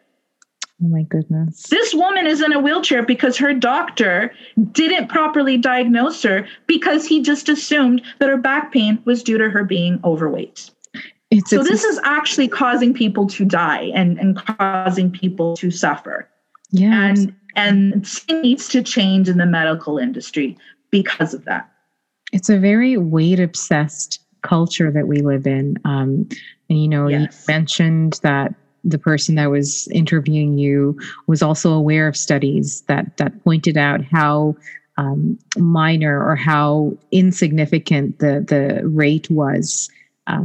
Oh 0.82 0.88
my 0.88 1.02
goodness. 1.04 1.63
This 1.63 1.93
woman 1.96 2.28
is 2.28 2.39
in 2.39 2.54
a 2.54 2.60
wheelchair 2.60 3.04
because 3.04 3.36
her 3.38 3.54
doctor 3.54 4.32
didn't 4.72 5.08
properly 5.08 5.58
diagnose 5.58 6.22
her 6.22 6.48
because 6.67 7.06
he 7.08 7.22
just 7.22 7.50
assumed 7.50 8.04
that 8.20 8.30
her 8.30 8.38
back 8.38 8.72
pain 8.72 9.02
was 9.04 9.24
due 9.24 9.39
to 9.39 9.50
her 9.50 9.63
being 9.63 10.00
overweight. 10.04 10.70
It's, 11.30 11.50
so 11.50 11.60
it's, 11.60 11.70
this 11.70 11.84
is 11.84 12.00
actually 12.04 12.48
causing 12.48 12.94
people 12.94 13.28
to 13.28 13.44
die 13.44 13.92
and, 13.94 14.18
and 14.18 14.38
causing 14.38 15.12
people 15.12 15.58
to 15.58 15.72
suffer. 15.72 16.30
Yeah. 16.72 17.06
And 17.06 17.36
and 17.56 18.08
it 18.30 18.42
needs 18.44 18.68
to 18.70 18.84
change 18.84 19.28
in 19.28 19.38
the 19.38 19.46
medical 19.46 19.98
industry 19.98 20.58
because 20.92 21.34
of 21.34 21.44
that. 21.46 21.70
It's 22.32 22.50
a 22.50 22.60
very 22.60 22.98
weight 22.98 23.40
obsessed 23.40 24.22
culture 24.44 24.92
that 24.92 25.08
we 25.08 25.22
live 25.22 25.48
in. 25.48 25.78
Um, 25.84 26.30
and 26.70 26.82
you 26.82 26.88
know, 26.88 27.08
yes. 27.08 27.20
you 27.48 27.54
mentioned 27.54 28.20
that 28.24 28.54
the 28.84 29.00
person 29.00 29.36
that 29.36 29.50
was 29.50 29.88
interviewing 29.90 30.58
you 30.58 30.98
was 31.26 31.42
also 31.42 31.74
aware 31.74 32.08
of 32.08 32.16
studies 32.16 32.82
that 32.84 33.18
that 33.18 33.44
pointed 33.44 33.76
out 33.76 34.02
how 34.04 34.56
um, 34.98 35.38
minor 35.58 36.24
or 36.24 36.36
how 36.36 36.96
insignificant 37.12 38.20
the 38.20 38.46
the 38.48 38.88
rate 38.88 39.30
was 39.30 39.90
uh, 40.28 40.42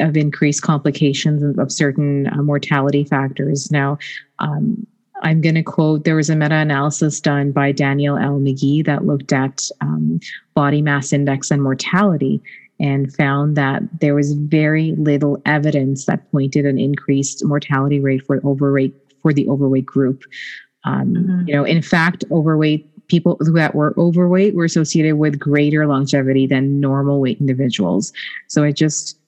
of 0.00 0.16
increased 0.16 0.62
complications 0.62 1.42
of, 1.42 1.58
of 1.58 1.70
certain 1.70 2.28
uh, 2.28 2.42
mortality 2.42 3.04
factors. 3.04 3.70
Now, 3.70 3.98
um, 4.38 4.86
I'm 5.22 5.40
going 5.40 5.54
to 5.54 5.62
quote 5.62 6.04
there 6.04 6.16
was 6.16 6.30
a 6.30 6.36
meta 6.36 6.54
analysis 6.54 7.20
done 7.20 7.52
by 7.52 7.72
Daniel 7.72 8.16
L. 8.16 8.38
McGee 8.38 8.84
that 8.84 9.06
looked 9.06 9.32
at 9.32 9.68
um, 9.80 10.20
body 10.54 10.82
mass 10.82 11.12
index 11.12 11.50
and 11.50 11.62
mortality 11.62 12.42
and 12.80 13.14
found 13.14 13.56
that 13.56 13.82
there 14.00 14.14
was 14.14 14.32
very 14.32 14.92
little 14.96 15.40
evidence 15.46 16.06
that 16.06 16.30
pointed 16.30 16.66
an 16.66 16.78
increased 16.78 17.44
mortality 17.44 18.00
rate 18.00 18.26
for 18.26 18.40
overweight 18.44 18.94
for 19.22 19.32
the 19.32 19.48
overweight 19.48 19.86
group. 19.86 20.24
Um, 20.84 21.14
mm-hmm. 21.14 21.48
You 21.48 21.54
know, 21.54 21.64
in 21.64 21.80
fact, 21.80 22.24
overweight 22.30 22.90
people 23.08 23.38
that 23.54 23.74
were 23.74 23.94
overweight 23.98 24.54
were 24.54 24.64
associated 24.64 25.16
with 25.16 25.38
greater 25.38 25.86
longevity 25.86 26.46
than 26.46 26.80
normal 26.80 27.20
weight 27.20 27.38
individuals. 27.40 28.12
So 28.48 28.62
it 28.62 28.74
just 28.74 29.18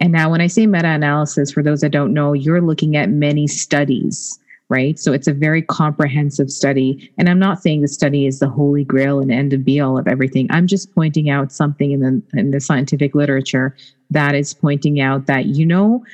and 0.00 0.12
now 0.12 0.30
when 0.30 0.40
I 0.40 0.46
say 0.46 0.66
meta-analysis, 0.66 1.52
for 1.52 1.62
those 1.62 1.80
that 1.80 1.90
don't 1.90 2.12
know, 2.12 2.32
you're 2.32 2.60
looking 2.60 2.96
at 2.96 3.10
many 3.10 3.46
studies 3.46 4.38
right? 4.70 4.98
So 4.98 5.12
it's 5.12 5.28
a 5.28 5.32
very 5.32 5.62
comprehensive 5.62 6.50
study. 6.50 7.12
And 7.18 7.28
I'm 7.28 7.38
not 7.38 7.60
saying 7.60 7.82
the 7.82 7.88
study 7.88 8.26
is 8.26 8.38
the 8.38 8.48
holy 8.48 8.84
grail 8.84 9.20
and 9.20 9.30
end 9.30 9.52
of 9.52 9.64
be 9.64 9.78
all 9.78 9.98
of 9.98 10.08
everything. 10.08 10.46
I'm 10.50 10.66
just 10.66 10.94
pointing 10.94 11.30
out 11.30 11.52
something 11.52 11.92
in 11.92 12.00
the 12.00 12.22
in 12.38 12.50
the 12.50 12.60
scientific 12.60 13.14
literature 13.14 13.76
that 14.10 14.34
is 14.34 14.54
pointing 14.54 15.00
out 15.00 15.26
that 15.26 15.46
you 15.46 15.66
know 15.66 16.04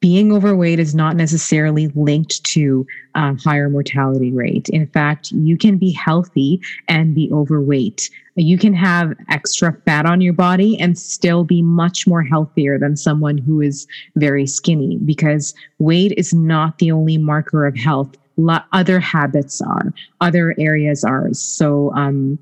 being 0.00 0.32
overweight 0.32 0.78
is 0.78 0.94
not 0.94 1.16
necessarily 1.16 1.88
linked 1.88 2.44
to 2.44 2.86
um, 3.14 3.36
higher 3.38 3.68
mortality 3.68 4.32
rate. 4.32 4.68
In 4.68 4.86
fact, 4.86 5.32
you 5.32 5.56
can 5.56 5.76
be 5.76 5.90
healthy 5.90 6.60
and 6.86 7.14
be 7.14 7.28
overweight. 7.32 8.08
You 8.36 8.58
can 8.58 8.74
have 8.74 9.14
extra 9.28 9.72
fat 9.84 10.06
on 10.06 10.20
your 10.20 10.34
body 10.34 10.78
and 10.78 10.96
still 10.96 11.42
be 11.42 11.62
much 11.62 12.06
more 12.06 12.22
healthier 12.22 12.78
than 12.78 12.96
someone 12.96 13.38
who 13.38 13.60
is 13.60 13.88
very 14.14 14.46
skinny 14.46 14.98
because 15.04 15.52
weight 15.80 16.12
is 16.16 16.32
not 16.32 16.78
the 16.78 16.92
only 16.92 17.18
marker 17.18 17.66
of 17.66 17.76
health. 17.76 18.14
other 18.72 19.00
habits 19.00 19.60
are, 19.60 19.92
other 20.20 20.54
areas 20.58 21.02
are. 21.02 21.34
So, 21.34 21.92
um, 21.94 22.38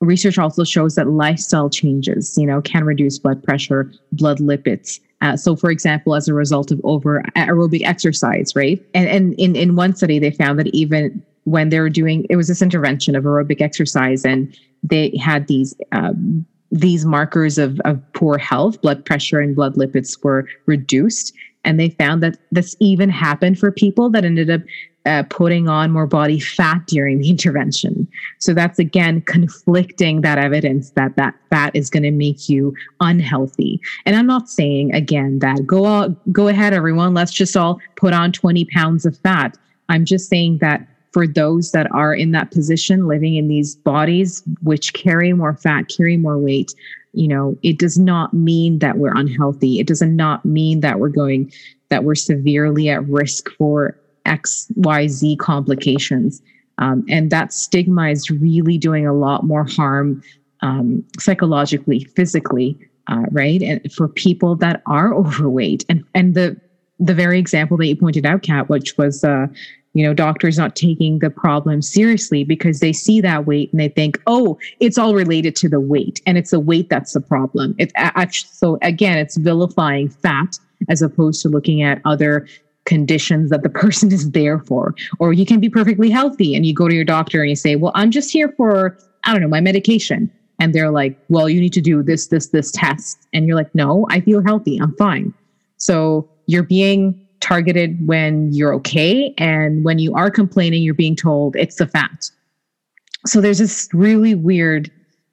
research 0.00 0.38
also 0.38 0.64
shows 0.64 0.94
that 0.94 1.08
lifestyle 1.08 1.70
changes, 1.70 2.36
you 2.38 2.46
know, 2.46 2.60
can 2.60 2.84
reduce 2.84 3.18
blood 3.18 3.42
pressure, 3.42 3.90
blood 4.12 4.38
lipids. 4.38 5.00
Uh, 5.24 5.38
so, 5.38 5.56
for 5.56 5.70
example, 5.70 6.14
as 6.14 6.28
a 6.28 6.34
result 6.34 6.70
of 6.70 6.78
over 6.84 7.22
aerobic 7.34 7.82
exercise, 7.82 8.54
right? 8.54 8.84
And, 8.92 9.08
and 9.08 9.34
in, 9.34 9.56
in 9.56 9.74
one 9.74 9.96
study, 9.96 10.18
they 10.18 10.30
found 10.30 10.58
that 10.58 10.66
even 10.74 11.24
when 11.44 11.70
they 11.70 11.80
were 11.80 11.88
doing, 11.88 12.26
it 12.28 12.36
was 12.36 12.48
this 12.48 12.60
intervention 12.60 13.16
of 13.16 13.24
aerobic 13.24 13.62
exercise, 13.62 14.26
and 14.26 14.54
they 14.82 15.16
had 15.16 15.46
these 15.46 15.74
um, 15.92 16.44
these 16.70 17.06
markers 17.06 17.56
of, 17.56 17.80
of 17.84 18.00
poor 18.12 18.36
health, 18.36 18.82
blood 18.82 19.04
pressure 19.04 19.40
and 19.40 19.54
blood 19.54 19.76
lipids 19.76 20.22
were 20.22 20.46
reduced. 20.66 21.32
And 21.64 21.80
they 21.80 21.90
found 21.90 22.22
that 22.22 22.36
this 22.50 22.76
even 22.80 23.08
happened 23.08 23.58
for 23.58 23.70
people 23.70 24.10
that 24.10 24.24
ended 24.24 24.50
up 24.50 24.60
uh, 25.06 25.22
putting 25.28 25.68
on 25.68 25.90
more 25.90 26.06
body 26.06 26.40
fat 26.40 26.86
during 26.86 27.18
the 27.18 27.30
intervention. 27.34 28.08
So 28.38 28.54
that's 28.54 28.78
again 28.78 29.20
conflicting 29.22 30.22
that 30.22 30.38
evidence 30.38 30.90
that 30.90 31.16
that 31.16 31.34
fat 31.50 31.74
is 31.74 31.90
going 31.90 32.04
to 32.04 32.10
make 32.10 32.48
you 32.48 32.74
unhealthy. 33.00 33.80
And 34.06 34.16
I'm 34.16 34.26
not 34.26 34.48
saying 34.48 34.94
again 34.94 35.40
that 35.40 35.66
go 35.66 35.86
out, 35.86 36.32
go 36.32 36.48
ahead, 36.48 36.72
everyone. 36.72 37.14
Let's 37.14 37.32
just 37.32 37.56
all 37.56 37.80
put 37.96 38.12
on 38.12 38.32
20 38.32 38.64
pounds 38.66 39.04
of 39.04 39.18
fat. 39.18 39.56
I'm 39.88 40.04
just 40.04 40.28
saying 40.28 40.58
that 40.58 40.86
for 41.12 41.26
those 41.26 41.70
that 41.72 41.90
are 41.92 42.12
in 42.14 42.32
that 42.32 42.50
position, 42.50 43.06
living 43.06 43.36
in 43.36 43.46
these 43.46 43.76
bodies 43.76 44.42
which 44.62 44.94
carry 44.94 45.32
more 45.32 45.54
fat, 45.54 45.88
carry 45.88 46.16
more 46.16 46.38
weight, 46.38 46.74
you 47.12 47.28
know, 47.28 47.56
it 47.62 47.78
does 47.78 47.96
not 47.96 48.34
mean 48.34 48.80
that 48.80 48.98
we're 48.98 49.14
unhealthy. 49.14 49.78
It 49.78 49.86
does 49.86 50.02
not 50.02 50.44
mean 50.44 50.80
that 50.80 50.98
we're 50.98 51.08
going, 51.08 51.52
that 51.90 52.02
we're 52.02 52.16
severely 52.16 52.88
at 52.88 53.06
risk 53.08 53.48
for 53.56 53.96
X, 54.24 54.70
Y, 54.76 55.06
Z 55.06 55.36
complications. 55.36 56.42
Um, 56.78 57.04
and 57.08 57.30
that 57.30 57.52
stigma 57.52 58.08
is 58.08 58.30
really 58.30 58.78
doing 58.78 59.06
a 59.06 59.14
lot 59.14 59.44
more 59.44 59.64
harm 59.64 60.22
um, 60.60 61.04
psychologically, 61.18 62.04
physically, 62.16 62.76
uh, 63.06 63.24
right? 63.30 63.62
And 63.62 63.92
for 63.92 64.08
people 64.08 64.56
that 64.56 64.82
are 64.86 65.14
overweight, 65.22 65.84
and 65.88 66.04
and 66.14 66.34
the 66.34 66.60
the 67.00 67.14
very 67.14 67.38
example 67.38 67.76
that 67.76 67.86
you 67.86 67.96
pointed 67.96 68.24
out, 68.24 68.42
Cat, 68.42 68.68
which 68.68 68.96
was 68.96 69.24
uh, 69.24 69.46
you 69.94 70.04
know, 70.04 70.12
doctors 70.12 70.58
not 70.58 70.74
taking 70.74 71.20
the 71.20 71.30
problem 71.30 71.80
seriously 71.80 72.42
because 72.44 72.80
they 72.80 72.92
see 72.92 73.20
that 73.20 73.46
weight 73.46 73.72
and 73.72 73.80
they 73.80 73.88
think, 73.88 74.20
oh, 74.26 74.58
it's 74.80 74.98
all 74.98 75.14
related 75.14 75.54
to 75.56 75.68
the 75.68 75.80
weight 75.80 76.20
and 76.26 76.36
it's 76.36 76.50
the 76.50 76.60
weight 76.60 76.88
that's 76.88 77.12
the 77.12 77.20
problem. 77.20 77.76
Actually, 77.94 78.50
so 78.52 78.78
again, 78.82 79.16
it's 79.16 79.36
vilifying 79.36 80.08
fat 80.08 80.58
as 80.88 81.00
opposed 81.00 81.40
to 81.42 81.48
looking 81.48 81.80
at 81.80 82.02
other 82.04 82.46
conditions 82.84 83.50
that 83.50 83.62
the 83.62 83.68
person 83.68 84.12
is 84.12 84.30
there 84.30 84.58
for. 84.58 84.94
Or 85.18 85.32
you 85.32 85.46
can 85.46 85.60
be 85.60 85.68
perfectly 85.68 86.10
healthy 86.10 86.54
and 86.54 86.66
you 86.66 86.74
go 86.74 86.88
to 86.88 86.94
your 86.94 87.04
doctor 87.04 87.40
and 87.40 87.50
you 87.50 87.56
say, 87.56 87.76
well, 87.76 87.92
I'm 87.94 88.10
just 88.10 88.30
here 88.30 88.52
for, 88.56 88.98
I 89.24 89.32
don't 89.32 89.42
know, 89.42 89.48
my 89.48 89.60
medication. 89.60 90.30
And 90.60 90.74
they're 90.74 90.90
like, 90.90 91.18
well, 91.28 91.48
you 91.48 91.60
need 91.60 91.72
to 91.72 91.80
do 91.80 92.02
this, 92.02 92.28
this, 92.28 92.48
this 92.48 92.70
test. 92.70 93.26
And 93.32 93.46
you're 93.46 93.56
like, 93.56 93.74
no, 93.74 94.06
I 94.10 94.20
feel 94.20 94.42
healthy. 94.42 94.78
I'm 94.78 94.94
fine. 94.96 95.34
So 95.78 96.28
you're 96.46 96.62
being 96.62 97.20
targeted 97.40 98.06
when 98.06 98.52
you're 98.52 98.72
okay. 98.74 99.34
And 99.36 99.84
when 99.84 99.98
you 99.98 100.14
are 100.14 100.30
complaining, 100.30 100.82
you're 100.82 100.94
being 100.94 101.16
told 101.16 101.56
it's 101.56 101.76
the 101.76 101.86
fact. 101.86 102.30
So 103.26 103.40
there's 103.40 103.58
this 103.58 103.88
really 103.92 104.34
weird 104.34 104.90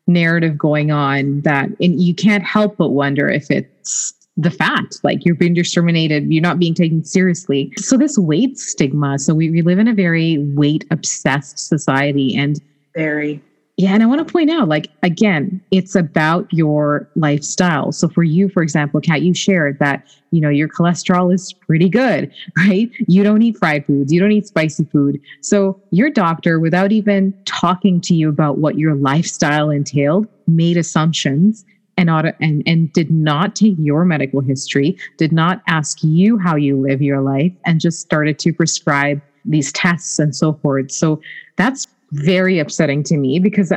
narrative 0.07 0.57
going 0.57 0.91
on 0.91 1.41
that 1.41 1.69
and 1.79 2.01
you 2.01 2.13
can't 2.13 2.43
help 2.43 2.77
but 2.77 2.89
wonder 2.89 3.29
if 3.29 3.49
it's 3.51 4.13
the 4.37 4.51
fact 4.51 4.99
like 5.03 5.25
you're 5.25 5.35
being 5.35 5.53
discriminated 5.53 6.31
you're 6.31 6.41
not 6.41 6.57
being 6.57 6.73
taken 6.73 7.03
seriously 7.03 7.71
so 7.77 7.97
this 7.97 8.17
weight 8.17 8.57
stigma 8.57 9.19
so 9.19 9.33
we, 9.33 9.51
we 9.51 9.61
live 9.61 9.77
in 9.77 9.87
a 9.87 9.93
very 9.93 10.37
weight 10.55 10.85
obsessed 10.89 11.59
society 11.59 12.35
and 12.35 12.61
very 12.95 13.41
yeah, 13.81 13.95
and 13.95 14.03
I 14.03 14.05
want 14.05 14.25
to 14.25 14.31
point 14.31 14.51
out, 14.51 14.67
like, 14.67 14.89
again, 15.01 15.59
it's 15.71 15.95
about 15.95 16.47
your 16.53 17.09
lifestyle. 17.15 17.91
So 17.91 18.07
for 18.09 18.21
you, 18.21 18.47
for 18.47 18.61
example, 18.61 19.01
Cat, 19.01 19.23
you 19.23 19.33
shared 19.33 19.79
that, 19.79 20.05
you 20.29 20.39
know, 20.39 20.49
your 20.49 20.67
cholesterol 20.67 21.33
is 21.33 21.51
pretty 21.51 21.89
good, 21.89 22.31
right? 22.57 22.91
You 23.07 23.23
don't 23.23 23.41
eat 23.41 23.57
fried 23.57 23.87
foods, 23.87 24.13
you 24.13 24.19
don't 24.19 24.31
eat 24.33 24.45
spicy 24.45 24.85
food. 24.85 25.19
So 25.41 25.81
your 25.89 26.11
doctor, 26.11 26.59
without 26.59 26.91
even 26.91 27.33
talking 27.45 28.01
to 28.01 28.13
you 28.13 28.29
about 28.29 28.59
what 28.59 28.77
your 28.77 28.93
lifestyle 28.93 29.71
entailed, 29.71 30.27
made 30.47 30.77
assumptions 30.77 31.65
and 32.01 32.09
auto, 32.09 32.33
and 32.41 32.63
and 32.65 32.91
did 32.93 33.11
not 33.11 33.55
take 33.55 33.75
your 33.77 34.03
medical 34.03 34.41
history, 34.41 34.97
did 35.17 35.31
not 35.31 35.61
ask 35.67 36.03
you 36.03 36.37
how 36.37 36.55
you 36.55 36.75
live 36.75 37.01
your 37.01 37.21
life, 37.21 37.53
and 37.65 37.79
just 37.79 37.99
started 37.99 38.39
to 38.39 38.51
prescribe 38.51 39.21
these 39.45 39.71
tests 39.71 40.19
and 40.19 40.35
so 40.35 40.53
forth. 40.53 40.91
So 40.91 41.21
that's 41.55 41.87
very 42.11 42.59
upsetting 42.59 43.03
to 43.03 43.17
me 43.17 43.39
because 43.39 43.71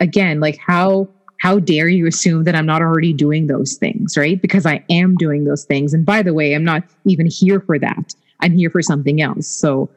again, 0.00 0.40
like 0.40 0.58
how 0.58 1.08
how 1.40 1.58
dare 1.58 1.88
you 1.88 2.06
assume 2.06 2.44
that 2.44 2.54
I'm 2.54 2.66
not 2.66 2.82
already 2.82 3.12
doing 3.12 3.46
those 3.46 3.76
things, 3.76 4.16
right? 4.16 4.40
Because 4.40 4.64
I 4.66 4.84
am 4.88 5.16
doing 5.16 5.44
those 5.44 5.64
things. 5.64 5.92
And 5.92 6.04
by 6.06 6.22
the 6.22 6.32
way, 6.32 6.54
I'm 6.54 6.64
not 6.64 6.84
even 7.04 7.26
here 7.26 7.60
for 7.60 7.78
that. 7.78 8.14
I'm 8.40 8.52
here 8.52 8.70
for 8.70 8.82
something 8.82 9.20
else. 9.20 9.46
So 9.46 9.90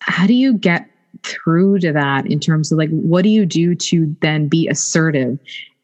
how 0.00 0.26
do 0.26 0.34
you 0.34 0.56
get 0.56 0.88
through 1.24 1.78
to 1.80 1.92
that 1.92 2.26
in 2.26 2.40
terms 2.40 2.72
of 2.72 2.78
like 2.78 2.90
what 2.90 3.22
do 3.22 3.28
you 3.28 3.46
do 3.46 3.74
to 3.74 4.16
then 4.20 4.48
be 4.48 4.68
assertive 4.68 5.38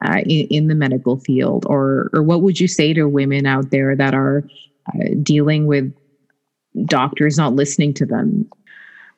uh, 0.04 0.20
in, 0.26 0.46
in, 0.48 0.68
the 0.68 0.74
medical 0.74 1.16
field? 1.16 1.66
Or 1.68 2.10
or 2.12 2.22
what 2.22 2.42
would 2.42 2.60
you 2.60 2.68
say 2.68 2.92
to 2.94 3.08
women 3.08 3.46
out 3.46 3.70
there 3.70 3.96
that 3.96 4.14
are 4.14 4.44
uh, 4.94 5.08
dealing 5.22 5.66
with 5.66 5.92
doctors 6.86 7.36
not 7.36 7.54
listening 7.54 7.94
to 7.94 8.06
them? 8.06 8.48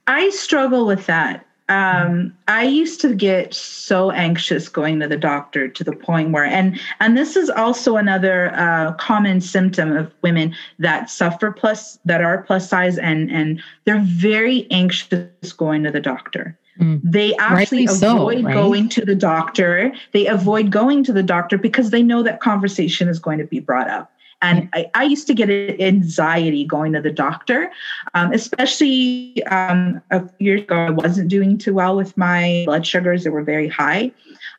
I 0.06 0.30
struggle 0.30 0.86
with 0.86 1.06
that. 1.06 1.46
Um, 1.70 2.36
I 2.48 2.64
used 2.64 3.00
to 3.02 3.14
get 3.14 3.54
so 3.54 4.10
anxious 4.10 4.68
going 4.68 4.98
to 4.98 5.06
the 5.06 5.16
doctor 5.16 5.68
to 5.68 5.84
the 5.84 5.92
point 5.92 6.32
where, 6.32 6.44
and 6.44 6.80
and 6.98 7.16
this 7.16 7.36
is 7.36 7.48
also 7.48 7.96
another 7.96 8.52
uh, 8.56 8.92
common 8.94 9.40
symptom 9.40 9.96
of 9.96 10.12
women 10.22 10.52
that 10.80 11.08
suffer 11.08 11.52
plus 11.52 11.96
that 12.04 12.22
are 12.22 12.42
plus 12.42 12.68
size 12.68 12.98
and 12.98 13.30
and 13.30 13.62
they're 13.84 14.02
very 14.04 14.66
anxious 14.72 15.52
going 15.56 15.84
to 15.84 15.92
the 15.92 16.00
doctor. 16.00 16.58
Mm. 16.80 17.00
They 17.04 17.34
actually 17.36 17.86
Rightly 17.86 18.06
avoid 18.06 18.40
so, 18.40 18.44
right? 18.44 18.54
going 18.54 18.88
to 18.90 19.04
the 19.04 19.14
doctor. 19.14 19.92
They 20.12 20.26
avoid 20.26 20.70
going 20.70 21.04
to 21.04 21.12
the 21.12 21.22
doctor 21.22 21.58
because 21.58 21.90
they 21.90 22.02
know 22.02 22.22
that 22.22 22.40
conversation 22.40 23.08
is 23.08 23.18
going 23.18 23.38
to 23.38 23.44
be 23.44 23.60
brought 23.60 23.90
up. 23.90 24.10
And 24.42 24.70
I, 24.72 24.90
I, 24.94 25.04
used 25.04 25.26
to 25.26 25.34
get 25.34 25.50
anxiety 25.50 26.64
going 26.64 26.94
to 26.94 27.02
the 27.02 27.10
doctor, 27.10 27.70
um, 28.14 28.32
especially 28.32 29.42
um, 29.50 30.00
a 30.10 30.26
few 30.26 30.34
years 30.38 30.62
ago. 30.62 30.76
I 30.76 30.90
wasn't 30.90 31.28
doing 31.28 31.58
too 31.58 31.74
well 31.74 31.94
with 31.94 32.16
my 32.16 32.62
blood 32.64 32.86
sugars; 32.86 33.24
they 33.24 33.28
were 33.28 33.42
very 33.42 33.68
high, 33.68 34.12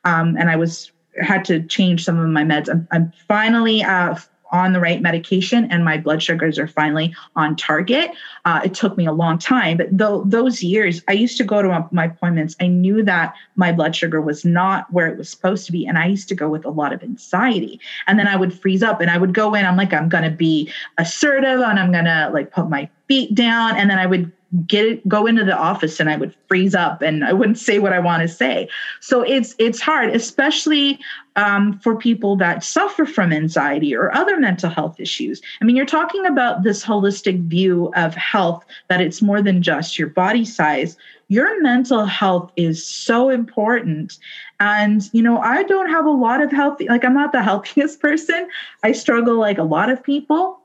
um, 0.03 0.35
and 0.37 0.51
I 0.51 0.55
was 0.55 0.91
had 1.19 1.43
to 1.45 1.63
change 1.63 2.03
some 2.05 2.19
of 2.19 2.29
my 2.29 2.43
meds. 2.43 2.69
I'm, 2.69 2.87
I'm 2.91 3.11
finally 3.27 3.83
uh, 3.83 4.15
on 4.51 4.73
the 4.73 4.79
right 4.79 5.01
medication 5.01 5.69
and 5.71 5.85
my 5.85 5.97
blood 5.97 6.21
sugars 6.21 6.59
are 6.59 6.67
finally 6.67 7.13
on 7.35 7.55
target. 7.55 8.11
Uh, 8.45 8.61
it 8.63 8.73
took 8.73 8.97
me 8.97 9.05
a 9.05 9.11
long 9.11 9.37
time, 9.37 9.77
but 9.77 9.97
th- 9.97 10.21
those 10.25 10.61
years, 10.61 11.01
I 11.07 11.13
used 11.13 11.37
to 11.37 11.43
go 11.43 11.61
to 11.61 11.87
my 11.91 12.05
appointments. 12.05 12.55
I 12.59 12.67
knew 12.67 13.03
that 13.03 13.33
my 13.55 13.71
blood 13.71 13.95
sugar 13.95 14.21
was 14.21 14.43
not 14.43 14.91
where 14.91 15.07
it 15.07 15.17
was 15.17 15.29
supposed 15.29 15.65
to 15.67 15.71
be. 15.71 15.85
And 15.85 15.97
I 15.97 16.07
used 16.07 16.27
to 16.29 16.35
go 16.35 16.49
with 16.49 16.65
a 16.65 16.69
lot 16.69 16.93
of 16.93 17.03
anxiety. 17.03 17.79
And 18.07 18.19
then 18.19 18.27
I 18.27 18.35
would 18.35 18.53
freeze 18.53 18.83
up 18.83 19.01
and 19.01 19.09
I 19.09 19.17
would 19.17 19.33
go 19.33 19.53
in, 19.53 19.65
I'm 19.65 19.77
like, 19.77 19.93
I'm 19.93 20.09
going 20.09 20.23
to 20.23 20.29
be 20.29 20.71
assertive 20.97 21.59
and 21.61 21.79
I'm 21.79 21.91
going 21.91 22.05
to 22.05 22.29
like 22.33 22.51
put 22.51 22.69
my 22.69 22.89
feet 23.07 23.33
down. 23.35 23.75
And 23.77 23.89
then 23.89 23.99
I 23.99 24.05
would 24.05 24.31
get 24.67 25.07
go 25.07 25.25
into 25.25 25.45
the 25.45 25.57
office 25.57 25.99
and 25.99 26.09
I 26.09 26.17
would 26.17 26.35
freeze 26.47 26.75
up 26.75 27.01
and 27.01 27.23
I 27.23 27.31
wouldn't 27.31 27.57
say 27.57 27.79
what 27.79 27.93
I 27.93 27.99
want 27.99 28.21
to 28.21 28.27
say. 28.27 28.67
So 28.99 29.21
it's 29.21 29.55
it's 29.59 29.79
hard, 29.79 30.13
especially 30.13 30.99
um, 31.35 31.79
for 31.79 31.95
people 31.95 32.35
that 32.37 32.63
suffer 32.63 33.05
from 33.05 33.31
anxiety 33.31 33.95
or 33.95 34.13
other 34.13 34.37
mental 34.37 34.69
health 34.69 34.99
issues. 34.99 35.41
I 35.61 35.65
mean, 35.65 35.75
you're 35.75 35.85
talking 35.85 36.25
about 36.25 36.63
this 36.63 36.83
holistic 36.83 37.47
view 37.47 37.91
of 37.95 38.13
health 38.15 38.65
that 38.89 39.01
it's 39.01 39.21
more 39.21 39.41
than 39.41 39.61
just 39.61 39.97
your 39.97 40.09
body 40.09 40.43
size. 40.43 40.97
Your 41.29 41.61
mental 41.61 42.05
health 42.05 42.51
is 42.57 42.85
so 42.85 43.29
important. 43.29 44.17
And, 44.59 45.09
you 45.13 45.21
know, 45.21 45.39
I 45.39 45.63
don't 45.63 45.89
have 45.89 46.05
a 46.05 46.11
lot 46.11 46.41
of 46.41 46.51
healthy, 46.51 46.89
like, 46.89 47.05
I'm 47.05 47.13
not 47.13 47.31
the 47.31 47.43
healthiest 47.51 48.01
person. 48.01 48.49
I 48.83 48.91
struggle 48.91 49.39
like 49.39 49.57
a 49.57 49.63
lot 49.63 49.89
of 49.89 50.03
people 50.03 50.60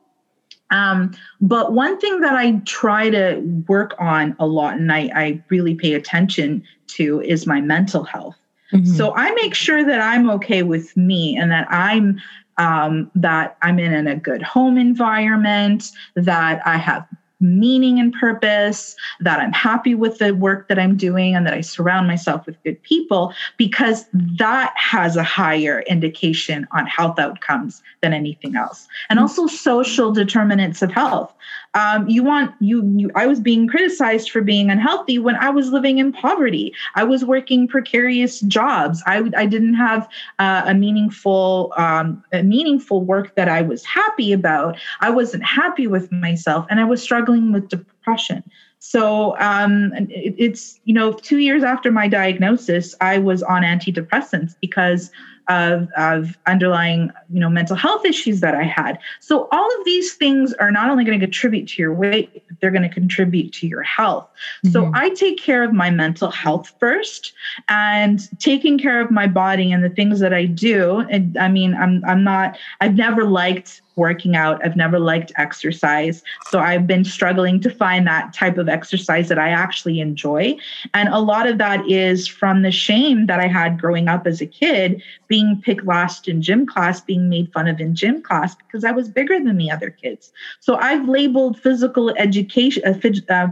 um, 0.70 1.14
but 1.40 1.72
one 1.72 1.98
thing 1.98 2.20
that 2.20 2.34
I 2.34 2.60
try 2.64 3.10
to 3.10 3.40
work 3.68 3.94
on 3.98 4.34
a 4.38 4.46
lot 4.46 4.76
and 4.76 4.92
I, 4.92 5.10
I 5.14 5.42
really 5.48 5.74
pay 5.74 5.94
attention 5.94 6.62
to 6.88 7.20
is 7.20 7.46
my 7.46 7.60
mental 7.60 8.04
health. 8.04 8.36
Mm-hmm. 8.72 8.92
So 8.94 9.14
I 9.14 9.30
make 9.32 9.54
sure 9.54 9.84
that 9.84 10.00
I'm 10.00 10.28
okay 10.30 10.62
with 10.62 10.96
me 10.96 11.36
and 11.36 11.50
that 11.52 11.70
I'm 11.70 12.20
um, 12.58 13.10
that 13.14 13.58
I'm 13.60 13.78
in, 13.78 13.92
in 13.92 14.06
a 14.06 14.16
good 14.16 14.42
home 14.42 14.78
environment, 14.78 15.90
that 16.14 16.66
I 16.66 16.78
have 16.78 17.06
meaning 17.40 18.00
and 18.00 18.12
purpose, 18.12 18.96
that 19.20 19.40
I'm 19.40 19.52
happy 19.52 19.94
with 19.94 20.18
the 20.18 20.34
work 20.34 20.68
that 20.68 20.78
I'm 20.78 20.96
doing, 20.96 21.34
and 21.34 21.46
that 21.46 21.54
I 21.54 21.60
surround 21.60 22.06
myself 22.06 22.46
with 22.46 22.62
good 22.62 22.82
people, 22.82 23.32
because 23.56 24.06
that 24.12 24.72
has 24.76 25.16
a 25.16 25.22
higher 25.22 25.80
indication 25.88 26.66
on 26.72 26.86
health 26.86 27.18
outcomes 27.18 27.82
than 28.02 28.12
anything 28.12 28.56
else. 28.56 28.88
And 29.10 29.18
mm. 29.18 29.22
also 29.22 29.46
social 29.46 30.12
determinants 30.12 30.82
of 30.82 30.90
health. 30.90 31.32
Um, 31.76 32.08
you 32.08 32.24
want 32.24 32.52
you, 32.58 32.90
you 32.96 33.10
i 33.14 33.26
was 33.26 33.38
being 33.38 33.68
criticized 33.68 34.30
for 34.30 34.40
being 34.40 34.70
unhealthy 34.70 35.18
when 35.18 35.36
i 35.36 35.50
was 35.50 35.70
living 35.70 35.98
in 35.98 36.10
poverty. 36.10 36.74
I 36.94 37.04
was 37.04 37.24
working 37.24 37.68
precarious 37.68 38.40
jobs. 38.40 39.02
I, 39.06 39.30
I 39.36 39.46
didn't 39.46 39.74
have 39.74 40.08
uh, 40.38 40.62
a 40.66 40.74
meaningful 40.74 41.72
um, 41.76 42.24
a 42.32 42.42
meaningful 42.42 43.04
work 43.04 43.34
that 43.36 43.48
i 43.48 43.62
was 43.62 43.84
happy 43.84 44.32
about. 44.32 44.78
I 45.00 45.10
wasn't 45.10 45.44
happy 45.44 45.86
with 45.86 46.10
myself 46.10 46.66
and 46.70 46.80
i 46.80 46.84
was 46.84 47.02
struggling 47.02 47.52
with 47.52 47.68
depression 47.68 48.42
so 48.88 49.36
um, 49.40 49.92
it, 49.94 50.34
it's 50.38 50.78
you 50.84 50.94
know 50.94 51.12
two 51.12 51.38
years 51.38 51.64
after 51.64 51.90
my 51.90 52.06
diagnosis 52.06 52.94
i 53.00 53.18
was 53.18 53.42
on 53.42 53.62
antidepressants 53.62 54.54
because 54.60 55.10
of, 55.48 55.88
of 55.96 56.36
underlying 56.46 57.10
you 57.32 57.40
know 57.40 57.48
mental 57.48 57.76
health 57.76 58.04
issues 58.04 58.40
that 58.40 58.54
i 58.54 58.62
had 58.62 58.98
so 59.20 59.48
all 59.50 59.78
of 59.78 59.84
these 59.84 60.14
things 60.14 60.52
are 60.54 60.70
not 60.70 60.88
only 60.88 61.04
going 61.04 61.18
to 61.18 61.26
contribute 61.26 61.66
to 61.66 61.82
your 61.82 61.92
weight 61.92 62.42
but 62.48 62.60
they're 62.60 62.70
going 62.70 62.82
to 62.82 62.88
contribute 62.88 63.52
to 63.52 63.66
your 63.66 63.82
health 63.82 64.28
mm-hmm. 64.64 64.72
so 64.72 64.90
i 64.94 65.08
take 65.10 65.38
care 65.38 65.64
of 65.64 65.72
my 65.72 65.90
mental 65.90 66.30
health 66.30 66.72
first 66.78 67.32
and 67.68 68.28
taking 68.38 68.78
care 68.78 69.00
of 69.00 69.10
my 69.10 69.26
body 69.26 69.72
and 69.72 69.82
the 69.82 69.90
things 69.90 70.20
that 70.20 70.32
i 70.32 70.44
do 70.44 70.98
and 71.10 71.36
i 71.38 71.48
mean 71.48 71.74
i'm 71.74 72.04
i'm 72.06 72.22
not 72.22 72.56
i've 72.80 72.94
never 72.94 73.24
liked 73.24 73.82
working 73.96 74.36
out. 74.36 74.64
I've 74.64 74.76
never 74.76 74.98
liked 74.98 75.32
exercise. 75.36 76.22
So 76.50 76.60
I've 76.60 76.86
been 76.86 77.04
struggling 77.04 77.60
to 77.60 77.70
find 77.70 78.06
that 78.06 78.32
type 78.32 78.58
of 78.58 78.68
exercise 78.68 79.28
that 79.28 79.38
I 79.38 79.48
actually 79.48 80.00
enjoy. 80.00 80.56
And 80.94 81.08
a 81.08 81.18
lot 81.18 81.48
of 81.48 81.58
that 81.58 81.88
is 81.90 82.28
from 82.28 82.62
the 82.62 82.70
shame 82.70 83.26
that 83.26 83.40
I 83.40 83.46
had 83.46 83.80
growing 83.80 84.08
up 84.08 84.26
as 84.26 84.40
a 84.40 84.46
kid, 84.46 85.02
being 85.28 85.60
picked 85.62 85.86
last 85.86 86.28
in 86.28 86.42
gym 86.42 86.66
class, 86.66 87.00
being 87.00 87.28
made 87.28 87.52
fun 87.52 87.66
of 87.66 87.80
in 87.80 87.94
gym 87.94 88.22
class 88.22 88.54
because 88.54 88.84
I 88.84 88.92
was 88.92 89.08
bigger 89.08 89.38
than 89.40 89.56
the 89.56 89.70
other 89.70 89.90
kids. 89.90 90.32
So 90.60 90.76
I've 90.76 91.08
labeled 91.08 91.58
physical 91.58 92.10
education, 92.16 92.82
uh, 92.84 93.32
uh, 93.32 93.48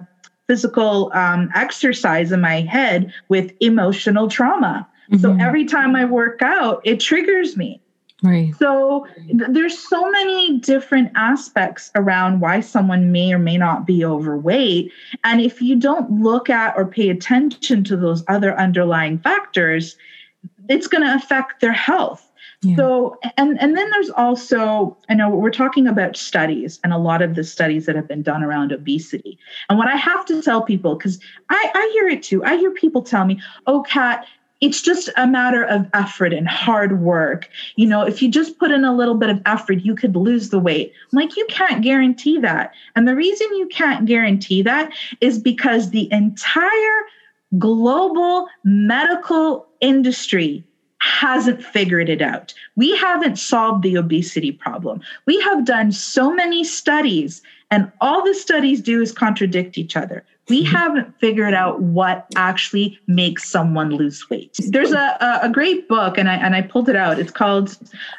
physical 0.46 1.10
um, 1.14 1.50
exercise 1.54 2.30
in 2.32 2.40
my 2.42 2.60
head 2.60 3.12
with 3.28 3.52
emotional 3.60 4.28
trauma. 4.28 4.86
Mm-hmm. 5.10 5.22
So 5.22 5.36
every 5.40 5.64
time 5.64 5.96
I 5.96 6.04
work 6.04 6.42
out, 6.42 6.82
it 6.84 7.00
triggers 7.00 7.56
me. 7.56 7.80
Right. 8.24 8.54
So 8.58 9.06
th- 9.16 9.50
there's 9.50 9.78
so 9.78 10.10
many 10.10 10.58
different 10.58 11.12
aspects 11.14 11.90
around 11.94 12.40
why 12.40 12.60
someone 12.60 13.12
may 13.12 13.34
or 13.34 13.38
may 13.38 13.58
not 13.58 13.86
be 13.86 14.02
overweight. 14.02 14.90
And 15.24 15.42
if 15.42 15.60
you 15.60 15.76
don't 15.76 16.10
look 16.22 16.48
at 16.48 16.74
or 16.74 16.86
pay 16.86 17.10
attention 17.10 17.84
to 17.84 17.96
those 17.98 18.24
other 18.26 18.58
underlying 18.58 19.18
factors, 19.18 19.98
it's 20.70 20.86
going 20.86 21.04
to 21.04 21.14
affect 21.14 21.60
their 21.60 21.72
health. 21.72 22.30
Yeah. 22.62 22.76
So 22.76 23.18
and 23.36 23.60
and 23.60 23.76
then 23.76 23.90
there's 23.90 24.08
also 24.08 24.96
I 25.10 25.14
know 25.14 25.28
we're 25.28 25.50
talking 25.50 25.86
about 25.86 26.16
studies 26.16 26.80
and 26.82 26.94
a 26.94 26.98
lot 26.98 27.20
of 27.20 27.34
the 27.34 27.44
studies 27.44 27.84
that 27.84 27.94
have 27.94 28.08
been 28.08 28.22
done 28.22 28.42
around 28.42 28.72
obesity. 28.72 29.38
And 29.68 29.78
what 29.78 29.88
I 29.88 29.96
have 29.96 30.24
to 30.26 30.40
tell 30.40 30.62
people 30.62 30.94
because 30.94 31.20
I 31.50 31.70
I 31.74 31.90
hear 31.92 32.08
it 32.08 32.22
too. 32.22 32.42
I 32.42 32.56
hear 32.56 32.70
people 32.70 33.02
tell 33.02 33.26
me, 33.26 33.38
"Oh, 33.66 33.82
Cat, 33.82 34.26
it's 34.60 34.80
just 34.80 35.10
a 35.16 35.26
matter 35.26 35.64
of 35.64 35.86
effort 35.94 36.32
and 36.32 36.48
hard 36.48 37.00
work. 37.00 37.48
You 37.76 37.86
know, 37.86 38.02
if 38.02 38.22
you 38.22 38.30
just 38.30 38.58
put 38.58 38.70
in 38.70 38.84
a 38.84 38.94
little 38.94 39.14
bit 39.14 39.30
of 39.30 39.42
effort, 39.46 39.80
you 39.80 39.94
could 39.94 40.16
lose 40.16 40.50
the 40.50 40.58
weight. 40.58 40.92
Like, 41.12 41.36
you 41.36 41.46
can't 41.48 41.82
guarantee 41.82 42.38
that. 42.40 42.72
And 42.96 43.06
the 43.06 43.16
reason 43.16 43.46
you 43.56 43.66
can't 43.68 44.06
guarantee 44.06 44.62
that 44.62 44.92
is 45.20 45.38
because 45.38 45.90
the 45.90 46.10
entire 46.12 47.00
global 47.58 48.48
medical 48.64 49.66
industry 49.80 50.64
hasn't 50.98 51.62
figured 51.62 52.08
it 52.08 52.22
out. 52.22 52.54
We 52.76 52.96
haven't 52.96 53.36
solved 53.36 53.82
the 53.82 53.96
obesity 53.96 54.52
problem. 54.52 55.02
We 55.26 55.38
have 55.42 55.66
done 55.66 55.92
so 55.92 56.32
many 56.32 56.64
studies, 56.64 57.42
and 57.70 57.92
all 58.00 58.24
the 58.24 58.34
studies 58.34 58.80
do 58.80 59.02
is 59.02 59.12
contradict 59.12 59.76
each 59.76 59.96
other 59.96 60.24
we 60.48 60.64
mm-hmm. 60.64 60.74
haven't 60.74 61.18
figured 61.18 61.54
out 61.54 61.80
what 61.80 62.26
actually 62.36 62.98
makes 63.06 63.48
someone 63.48 63.90
lose 63.90 64.28
weight. 64.28 64.56
There's 64.68 64.92
a, 64.92 65.38
a 65.42 65.48
great 65.50 65.88
book, 65.88 66.18
and 66.18 66.28
I 66.28 66.34
and 66.34 66.54
I 66.54 66.62
pulled 66.62 66.88
it 66.88 66.96
out. 66.96 67.18
It's 67.18 67.32
called 67.32 67.76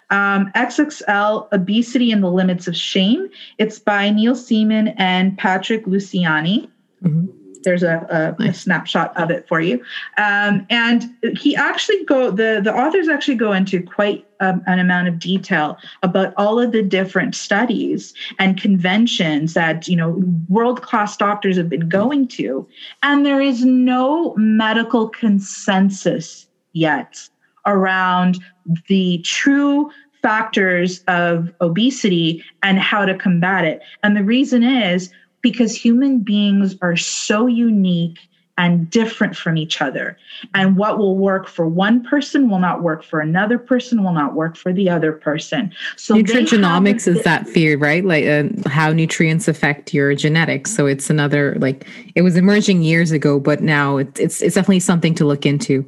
um, 0.09 0.51
XXL: 0.55 1.47
Obesity 1.51 2.11
and 2.11 2.23
the 2.23 2.31
Limits 2.31 2.67
of 2.67 2.75
Shame. 2.75 3.29
It's 3.57 3.79
by 3.79 4.09
Neil 4.09 4.35
Seeman 4.35 4.93
and 4.97 5.37
Patrick 5.37 5.85
Luciani. 5.85 6.69
Mm-hmm 7.03 7.44
there's 7.65 7.83
a, 7.83 8.07
a, 8.09 8.41
nice. 8.41 8.57
a, 8.57 8.59
snapshot 8.61 9.17
of 9.17 9.29
it 9.29 9.45
for 9.47 9.59
you. 9.59 9.83
Um, 10.17 10.65
and 10.69 11.13
he 11.37 11.55
actually 11.55 12.05
go 12.05 12.31
the 12.31 12.61
the 12.63 12.73
authors 12.73 13.09
actually 13.09 13.35
go 13.35 13.51
into 13.51 13.83
quite 13.83 14.25
um, 14.39 14.63
an 14.67 14.79
amount 14.79 15.09
of 15.09 15.19
detail 15.19 15.77
about 16.03 16.33
all 16.37 16.59
of 16.59 16.71
the 16.71 16.81
different 16.81 17.35
studies 17.35 18.13
and 18.39 18.59
conventions 18.59 19.53
that 19.53 19.87
you 19.87 19.97
know 19.97 20.23
world 20.47 20.81
class 20.81 21.17
doctors 21.17 21.57
have 21.57 21.67
been 21.67 21.89
going 21.89 22.27
to, 22.29 22.65
and 23.03 23.25
there 23.25 23.41
is 23.41 23.65
no 23.65 24.33
medical 24.37 25.09
consensus 25.09 26.47
yet 26.71 27.27
around 27.65 28.39
the 28.87 29.17
true 29.19 29.91
factors 30.21 31.03
of 31.07 31.53
obesity 31.61 32.43
and 32.63 32.79
how 32.79 33.05
to 33.05 33.13
combat 33.15 33.63
it. 33.63 33.79
And 34.01 34.17
the 34.17 34.23
reason 34.23 34.63
is 34.63 35.11
because 35.45 35.75
human 35.75 36.17
beings 36.21 36.75
are 36.81 36.95
so 36.95 37.45
unique 37.45 38.17
and 38.57 38.89
different 38.89 39.35
from 39.35 39.57
each 39.57 39.79
other. 39.79 40.17
And 40.55 40.75
what 40.75 40.97
will 40.97 41.15
work 41.15 41.47
for 41.47 41.67
one 41.67 42.03
person 42.03 42.49
will 42.49 42.57
not 42.57 42.81
work 42.81 43.03
for 43.03 43.19
another 43.19 43.59
person, 43.59 44.03
will 44.03 44.13
not 44.13 44.33
work 44.33 44.57
for 44.57 44.73
the 44.73 44.89
other 44.89 45.11
person. 45.11 45.71
So 45.97 46.15
nutrigenomics 46.15 47.07
is 47.07 47.21
that 47.25 47.47
theory, 47.47 47.75
right? 47.75 48.03
Like 48.03 48.25
uh, 48.25 48.67
how 48.67 48.91
nutrients 48.91 49.47
affect 49.47 49.93
your 49.93 50.15
genetics. 50.15 50.75
So 50.75 50.87
it's 50.87 51.11
another 51.11 51.55
like 51.59 51.87
it 52.15 52.23
was 52.23 52.37
emerging 52.37 52.81
years 52.81 53.11
ago, 53.11 53.39
but 53.39 53.61
now 53.61 53.97
it's 53.97 54.19
it's, 54.19 54.41
it's 54.41 54.55
definitely 54.55 54.79
something 54.79 55.13
to 55.13 55.25
look 55.25 55.45
into. 55.45 55.87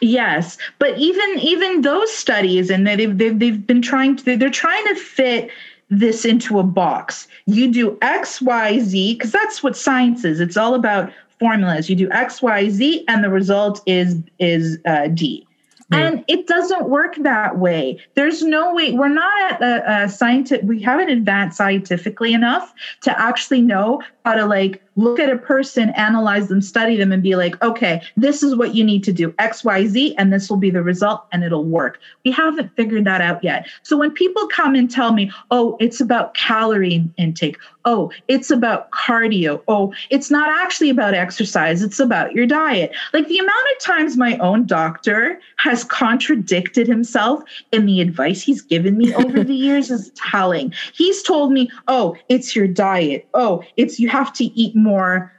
Yes, 0.00 0.58
but 0.78 0.96
even 0.96 1.40
even 1.40 1.80
those 1.80 2.12
studies, 2.12 2.70
and 2.70 2.86
they've 2.86 3.18
they've, 3.18 3.36
they've 3.36 3.66
been 3.66 3.82
trying 3.82 4.14
to 4.18 4.36
they're 4.36 4.48
trying 4.48 4.86
to 4.86 4.94
fit 4.94 5.50
this 5.90 6.24
into 6.24 6.58
a 6.58 6.62
box. 6.62 7.28
You 7.46 7.72
do 7.72 7.98
X, 8.02 8.42
Y, 8.42 8.80
Z, 8.80 9.14
because 9.14 9.32
that's 9.32 9.62
what 9.62 9.76
science 9.76 10.24
is. 10.24 10.40
It's 10.40 10.56
all 10.56 10.74
about 10.74 11.12
formulas. 11.38 11.88
You 11.88 11.96
do 11.96 12.10
X, 12.10 12.42
Y, 12.42 12.68
Z, 12.68 13.04
and 13.08 13.24
the 13.24 13.30
result 13.30 13.80
is 13.86 14.16
is 14.38 14.78
uh, 14.86 15.08
D. 15.08 15.46
And 15.90 16.22
it 16.28 16.46
doesn't 16.46 16.90
work 16.90 17.16
that 17.20 17.58
way. 17.58 17.98
There's 18.14 18.42
no 18.42 18.74
way. 18.74 18.92
We're 18.92 19.08
not 19.08 19.52
at 19.52 19.62
a, 19.62 20.04
a 20.04 20.08
scientific. 20.10 20.68
We 20.68 20.82
haven't 20.82 21.08
advanced 21.08 21.56
scientifically 21.56 22.34
enough 22.34 22.74
to 23.02 23.18
actually 23.18 23.62
know 23.62 24.02
how 24.26 24.34
to 24.34 24.44
like 24.44 24.82
look 24.98 25.20
at 25.20 25.30
a 25.30 25.38
person, 25.38 25.90
analyze 25.90 26.48
them, 26.48 26.60
study 26.60 26.96
them, 26.96 27.12
and 27.12 27.22
be 27.22 27.36
like, 27.36 27.60
okay, 27.62 28.02
this 28.16 28.42
is 28.42 28.56
what 28.56 28.74
you 28.74 28.82
need 28.82 29.04
to 29.04 29.12
do 29.12 29.32
X, 29.38 29.62
Y, 29.62 29.86
Z, 29.86 30.16
and 30.18 30.32
this 30.32 30.50
will 30.50 30.56
be 30.56 30.70
the 30.70 30.82
result, 30.82 31.24
and 31.32 31.44
it'll 31.44 31.64
work. 31.64 32.00
We 32.24 32.32
haven't 32.32 32.74
figured 32.74 33.04
that 33.04 33.20
out 33.20 33.42
yet. 33.44 33.68
So 33.84 33.96
when 33.96 34.10
people 34.10 34.48
come 34.48 34.74
and 34.74 34.90
tell 34.90 35.12
me, 35.12 35.30
oh, 35.52 35.76
it's 35.78 36.00
about 36.00 36.34
calorie 36.34 37.08
intake, 37.16 37.56
oh, 37.84 38.10
it's 38.26 38.50
about 38.50 38.90
cardio, 38.90 39.62
oh, 39.68 39.94
it's 40.10 40.30
not 40.32 40.50
actually 40.62 40.90
about 40.90 41.14
exercise, 41.14 41.80
it's 41.82 42.00
about 42.00 42.32
your 42.32 42.44
diet. 42.46 42.90
Like 43.12 43.28
the 43.28 43.38
amount 43.38 43.66
of 43.76 43.82
times 43.82 44.16
my 44.16 44.36
own 44.38 44.66
doctor 44.66 45.40
has 45.58 45.84
contradicted 45.84 46.88
himself 46.88 47.42
in 47.72 47.86
the 47.86 48.00
advice 48.00 48.42
he's 48.42 48.62
given 48.62 48.98
me 48.98 49.14
over 49.14 49.44
the 49.44 49.54
years 49.68 49.90
is 49.90 50.10
telling. 50.16 50.74
He's 50.92 51.22
told 51.22 51.52
me, 51.52 51.70
oh, 51.86 52.16
it's 52.28 52.56
your 52.56 52.66
diet, 52.66 53.28
oh, 53.34 53.62
it's 53.76 54.00
you 54.00 54.08
have 54.08 54.32
to 54.34 54.44
eat 54.44 54.74
more 54.74 54.87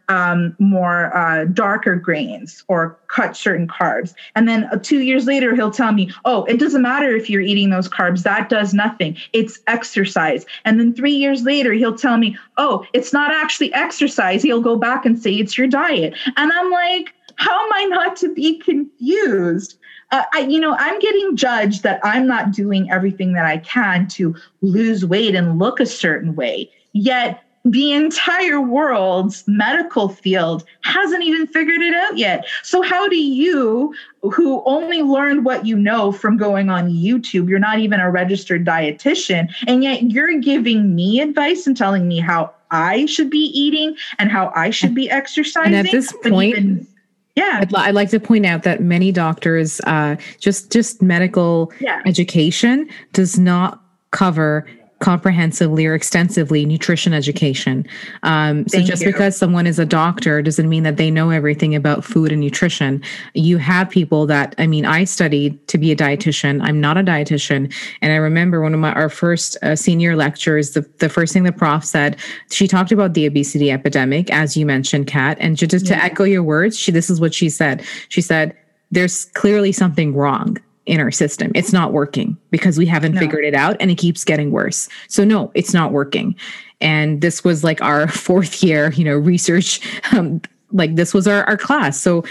um, 0.09 0.55
more 0.59 1.15
uh, 1.15 1.45
darker 1.45 1.95
grains 1.95 2.63
or 2.67 2.97
cut 3.07 3.37
certain 3.37 3.67
carbs. 3.67 4.13
And 4.35 4.47
then 4.47 4.65
uh, 4.65 4.77
two 4.77 5.01
years 5.01 5.25
later, 5.25 5.55
he'll 5.55 5.71
tell 5.71 5.91
me, 5.91 6.11
oh, 6.25 6.43
it 6.45 6.59
doesn't 6.59 6.81
matter 6.81 7.15
if 7.15 7.29
you're 7.29 7.41
eating 7.41 7.69
those 7.69 7.87
carbs, 7.87 8.23
that 8.23 8.49
does 8.49 8.73
nothing. 8.73 9.17
It's 9.33 9.59
exercise. 9.67 10.45
And 10.65 10.79
then 10.79 10.93
three 10.93 11.13
years 11.13 11.43
later, 11.43 11.73
he'll 11.73 11.95
tell 11.95 12.17
me, 12.17 12.37
oh, 12.57 12.85
it's 12.93 13.13
not 13.13 13.31
actually 13.31 13.73
exercise. 13.73 14.41
He'll 14.41 14.61
go 14.61 14.75
back 14.75 15.05
and 15.05 15.17
say 15.17 15.33
it's 15.33 15.57
your 15.57 15.67
diet. 15.67 16.15
And 16.35 16.51
I'm 16.51 16.71
like, 16.71 17.13
how 17.35 17.65
am 17.65 17.73
I 17.73 17.85
not 17.85 18.15
to 18.17 18.33
be 18.33 18.59
confused? 18.59 19.77
Uh, 20.11 20.23
I, 20.33 20.39
you 20.39 20.59
know, 20.59 20.75
I'm 20.79 20.99
getting 20.99 21.35
judged 21.35 21.83
that 21.83 21.99
I'm 22.03 22.27
not 22.27 22.51
doing 22.51 22.89
everything 22.91 23.33
that 23.33 23.45
I 23.45 23.59
can 23.59 24.07
to 24.07 24.35
lose 24.61 25.05
weight 25.05 25.35
and 25.35 25.59
look 25.59 25.79
a 25.79 25.85
certain 25.85 26.35
way. 26.35 26.71
Yet 26.93 27.43
the 27.65 27.91
entire 27.91 28.61
world's 28.61 29.43
medical 29.47 30.09
field 30.09 30.63
hasn't 30.81 31.23
even 31.23 31.45
figured 31.47 31.81
it 31.81 31.93
out 31.93 32.17
yet. 32.17 32.47
So, 32.63 32.81
how 32.81 33.07
do 33.07 33.17
you, 33.17 33.93
who 34.21 34.63
only 34.65 35.01
learned 35.01 35.45
what 35.45 35.65
you 35.65 35.75
know 35.75 36.11
from 36.11 36.37
going 36.37 36.69
on 36.69 36.89
YouTube, 36.89 37.49
you're 37.49 37.59
not 37.59 37.79
even 37.79 37.99
a 37.99 38.09
registered 38.09 38.65
dietitian, 38.65 39.53
and 39.67 39.83
yet 39.83 40.03
you're 40.03 40.39
giving 40.39 40.95
me 40.95 41.19
advice 41.19 41.67
and 41.67 41.75
telling 41.75 42.07
me 42.07 42.19
how 42.19 42.53
I 42.71 43.05
should 43.05 43.29
be 43.29 43.51
eating 43.53 43.95
and 44.19 44.31
how 44.31 44.51
I 44.55 44.69
should 44.69 44.95
be 44.95 45.09
exercising? 45.09 45.73
And 45.73 45.87
at 45.87 45.91
this 45.91 46.13
point, 46.23 46.57
even, 46.57 46.87
yeah 47.35 47.59
I'd, 47.61 47.73
I'd, 47.75 47.95
like 47.95 48.09
to 48.09 48.19
point 48.19 48.45
out 48.45 48.63
that 48.63 48.81
many 48.81 49.11
doctors 49.11 49.81
uh, 49.81 50.15
just 50.39 50.71
just 50.71 51.01
medical 51.01 51.71
yeah. 51.79 52.01
education 52.05 52.89
does 53.13 53.37
not 53.39 53.81
cover 54.11 54.65
comprehensively 54.99 55.85
or 55.85 55.95
extensively 55.95 56.65
nutrition 56.65 57.13
education. 57.13 57.87
Um, 58.23 58.67
so 58.67 58.81
just 58.81 59.01
you. 59.01 59.07
because 59.07 59.35
someone 59.37 59.65
is 59.65 59.79
a 59.79 59.85
doctor 59.85 60.41
doesn't 60.41 60.67
mean 60.67 60.83
that 60.83 60.97
they 60.97 61.09
know 61.09 61.29
everything 61.29 61.73
about 61.73 62.03
food 62.03 62.31
and 62.31 62.41
nutrition. 62.41 63.01
You 63.33 63.57
have 63.57 63.89
people 63.89 64.25
that, 64.27 64.55
I 64.57 64.67
mean, 64.67 64.85
I 64.85 65.05
studied 65.05 65.65
to 65.69 65.77
be 65.77 65.91
a 65.91 65.95
dietitian. 65.95 66.61
I'm 66.61 66.81
not 66.81 66.97
a 66.97 67.03
dietitian. 67.03 67.73
And 68.01 68.11
I 68.11 68.17
remember 68.17 68.61
one 68.61 68.73
of 68.73 68.79
my, 68.79 68.91
our 68.93 69.09
first 69.09 69.57
uh, 69.63 69.75
senior 69.75 70.15
lectures, 70.15 70.71
the, 70.71 70.81
the 70.97 71.09
first 71.09 71.33
thing 71.33 71.43
the 71.43 71.51
prof 71.53 71.85
said, 71.85 72.17
she 72.51 72.67
talked 72.67 72.91
about 72.91 73.13
the 73.13 73.25
obesity 73.25 73.71
epidemic, 73.71 74.29
as 74.31 74.57
you 74.57 74.65
mentioned, 74.65 75.07
Cat. 75.07 75.37
And 75.39 75.55
just 75.55 75.87
yeah. 75.87 75.95
to 75.95 76.03
echo 76.03 76.25
your 76.25 76.43
words, 76.43 76.77
she, 76.77 76.91
this 76.91 77.09
is 77.09 77.21
what 77.21 77.33
she 77.33 77.49
said. 77.49 77.83
She 78.09 78.21
said, 78.21 78.55
there's 78.91 79.25
clearly 79.25 79.71
something 79.71 80.13
wrong 80.13 80.57
in 80.89 80.99
our 80.99 81.11
system. 81.11 81.51
It's 81.53 81.71
not 81.71 81.93
working 81.93 82.35
because 82.49 82.77
we 82.77 82.85
haven't 82.87 83.13
no. 83.13 83.19
figured 83.19 83.45
it 83.45 83.53
out 83.53 83.77
and 83.79 83.91
it 83.91 83.95
keeps 83.95 84.23
getting 84.23 84.51
worse. 84.51 84.89
So 85.07 85.23
no, 85.23 85.51
it's 85.53 85.73
not 85.73 85.91
working. 85.91 86.35
And 86.81 87.21
this 87.21 87.43
was 87.43 87.63
like 87.63 87.81
our 87.81 88.07
fourth 88.25 88.63
year, 88.63 88.91
you 88.93 89.03
know, 89.03 89.15
research. 89.15 89.79
Um, 90.13 90.41
like 90.71 90.95
this 90.95 91.13
was 91.13 91.27
our, 91.27 91.43
our 91.45 91.57
class. 91.57 91.99
So 91.99 92.23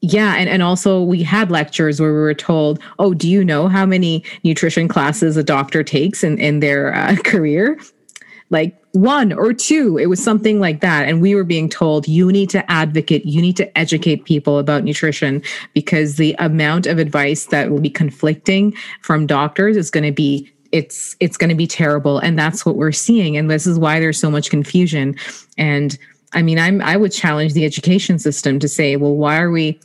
yeah, 0.00 0.34
and, 0.34 0.48
and 0.48 0.62
also 0.62 1.02
we 1.02 1.22
had 1.22 1.50
lectures 1.50 2.00
where 2.00 2.12
we 2.12 2.18
were 2.18 2.34
told, 2.34 2.78
oh, 2.98 3.14
do 3.14 3.28
you 3.28 3.44
know 3.44 3.68
how 3.68 3.86
many 3.86 4.22
nutrition 4.44 4.86
classes 4.86 5.36
a 5.36 5.42
doctor 5.42 5.82
takes 5.82 6.22
in, 6.22 6.38
in 6.38 6.60
their 6.60 6.94
uh, 6.94 7.16
career? 7.24 7.78
Like 8.54 8.80
one 8.92 9.32
or 9.32 9.52
two. 9.52 9.98
It 9.98 10.06
was 10.06 10.22
something 10.22 10.60
like 10.60 10.80
that. 10.80 11.08
And 11.08 11.20
we 11.20 11.34
were 11.34 11.42
being 11.42 11.68
told, 11.68 12.06
you 12.06 12.30
need 12.30 12.48
to 12.50 12.70
advocate, 12.70 13.26
you 13.26 13.42
need 13.42 13.56
to 13.56 13.76
educate 13.76 14.24
people 14.24 14.60
about 14.60 14.84
nutrition 14.84 15.42
because 15.74 16.14
the 16.14 16.36
amount 16.38 16.86
of 16.86 16.98
advice 16.98 17.46
that 17.46 17.72
will 17.72 17.80
be 17.80 17.90
conflicting 17.90 18.72
from 19.02 19.26
doctors 19.26 19.76
is 19.76 19.90
going 19.90 20.04
to 20.04 20.12
be 20.12 20.48
it's 20.70 21.16
it's 21.18 21.36
going 21.36 21.50
to 21.50 21.56
be 21.56 21.66
terrible 21.66 22.18
and 22.18 22.38
that's 22.38 22.64
what 22.66 22.76
we're 22.76 22.90
seeing 22.90 23.36
and 23.36 23.48
this 23.48 23.64
is 23.64 23.78
why 23.78 24.00
there's 24.00 24.18
so 24.18 24.28
much 24.28 24.50
confusion 24.50 25.14
and 25.56 25.96
i 26.32 26.42
mean 26.42 26.58
i'm 26.58 26.82
i 26.82 26.96
would 26.96 27.12
challenge 27.12 27.52
the 27.52 27.64
education 27.64 28.18
system 28.18 28.58
to 28.58 28.66
say 28.66 28.96
well 28.96 29.14
why 29.14 29.38
are 29.38 29.52
we 29.52 29.78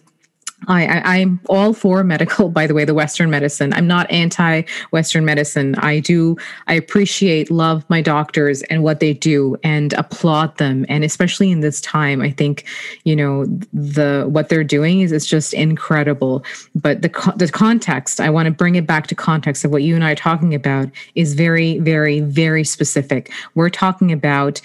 I, 0.68 1.18
am 1.20 1.40
all 1.48 1.74
for 1.74 2.04
medical, 2.04 2.50
by 2.50 2.68
the 2.68 2.74
way, 2.74 2.86
the 2.86 2.94
Western 2.94 3.30
medicine. 3.30 3.74
I'm 3.74 3.88
not 3.88 4.10
anti 4.12 4.64
Western 4.92 5.26
medicine. 5.26 5.76
I 5.76 6.00
do, 6.00 6.38
I 6.68 6.74
appreciate, 6.74 7.50
love 7.50 7.84
my 7.90 8.02
doctors 8.02 8.62
and 8.64 8.84
what 8.84 9.00
they 9.00 9.14
do 9.14 9.56
and 9.64 9.94
applaud 9.94 10.58
them. 10.58 10.86
And 10.90 11.04
especially 11.04 11.52
in 11.52 11.62
this 11.62 11.82
time, 11.82 12.22
I 12.22 12.32
think, 12.32 12.66
you 13.04 13.16
know, 13.16 13.46
the, 13.74 14.26
what 14.30 14.50
they're 14.50 14.64
doing 14.64 15.02
is, 15.02 15.12
it's 15.12 15.26
just 15.26 15.54
incredible. 15.54 16.44
But 16.76 17.02
the, 17.02 17.34
the 17.38 17.50
context, 17.52 18.20
I 18.20 18.30
want 18.30 18.48
to 18.48 18.52
bring 18.52 18.76
it 18.76 18.86
back 18.86 19.08
to 19.08 19.16
context 19.16 19.64
of 19.66 19.72
what 19.72 19.84
you 19.84 19.96
and 19.96 20.04
I 20.04 20.12
are 20.12 20.16
talking 20.16 20.54
about 20.54 20.90
is 21.16 21.34
very, 21.34 21.80
very, 21.80 22.20
very 22.20 22.64
specific. 22.64 23.32
We're 23.56 23.70
talking 23.70 24.12
about 24.12 24.62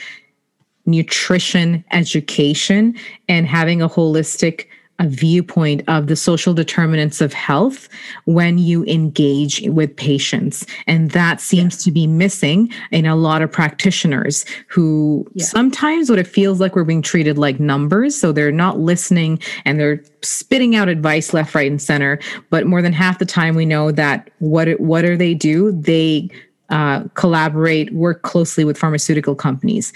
nutrition 0.86 1.82
education 1.92 2.94
and 3.28 3.46
having 3.46 3.80
a 3.80 3.88
holistic 3.88 4.66
a 5.00 5.08
viewpoint 5.08 5.82
of 5.88 6.06
the 6.06 6.14
social 6.14 6.54
determinants 6.54 7.20
of 7.20 7.32
health 7.32 7.88
when 8.26 8.58
you 8.58 8.84
engage 8.84 9.60
with 9.66 9.94
patients. 9.96 10.64
And 10.86 11.10
that 11.10 11.40
seems 11.40 11.80
yeah. 11.80 11.90
to 11.90 11.92
be 11.92 12.06
missing 12.06 12.72
in 12.92 13.04
a 13.04 13.16
lot 13.16 13.42
of 13.42 13.50
practitioners 13.50 14.44
who 14.68 15.26
yeah. 15.34 15.44
sometimes 15.44 16.10
what 16.10 16.18
it 16.18 16.26
feels 16.26 16.60
like 16.60 16.76
we're 16.76 16.84
being 16.84 17.02
treated 17.02 17.38
like 17.38 17.58
numbers. 17.58 18.18
So 18.18 18.30
they're 18.30 18.52
not 18.52 18.78
listening 18.78 19.40
and 19.64 19.80
they're 19.80 20.02
spitting 20.22 20.76
out 20.76 20.88
advice 20.88 21.34
left, 21.34 21.54
right, 21.54 21.70
and 21.70 21.82
center. 21.82 22.20
But 22.50 22.66
more 22.66 22.80
than 22.80 22.92
half 22.92 23.18
the 23.18 23.26
time, 23.26 23.56
we 23.56 23.66
know 23.66 23.90
that 23.90 24.30
what, 24.38 24.68
what 24.80 25.02
do 25.02 25.16
they 25.16 25.34
do? 25.34 25.72
They 25.72 26.30
uh, 26.70 27.04
collaborate, 27.14 27.92
work 27.92 28.22
closely 28.22 28.64
with 28.64 28.78
pharmaceutical 28.78 29.34
companies 29.34 29.92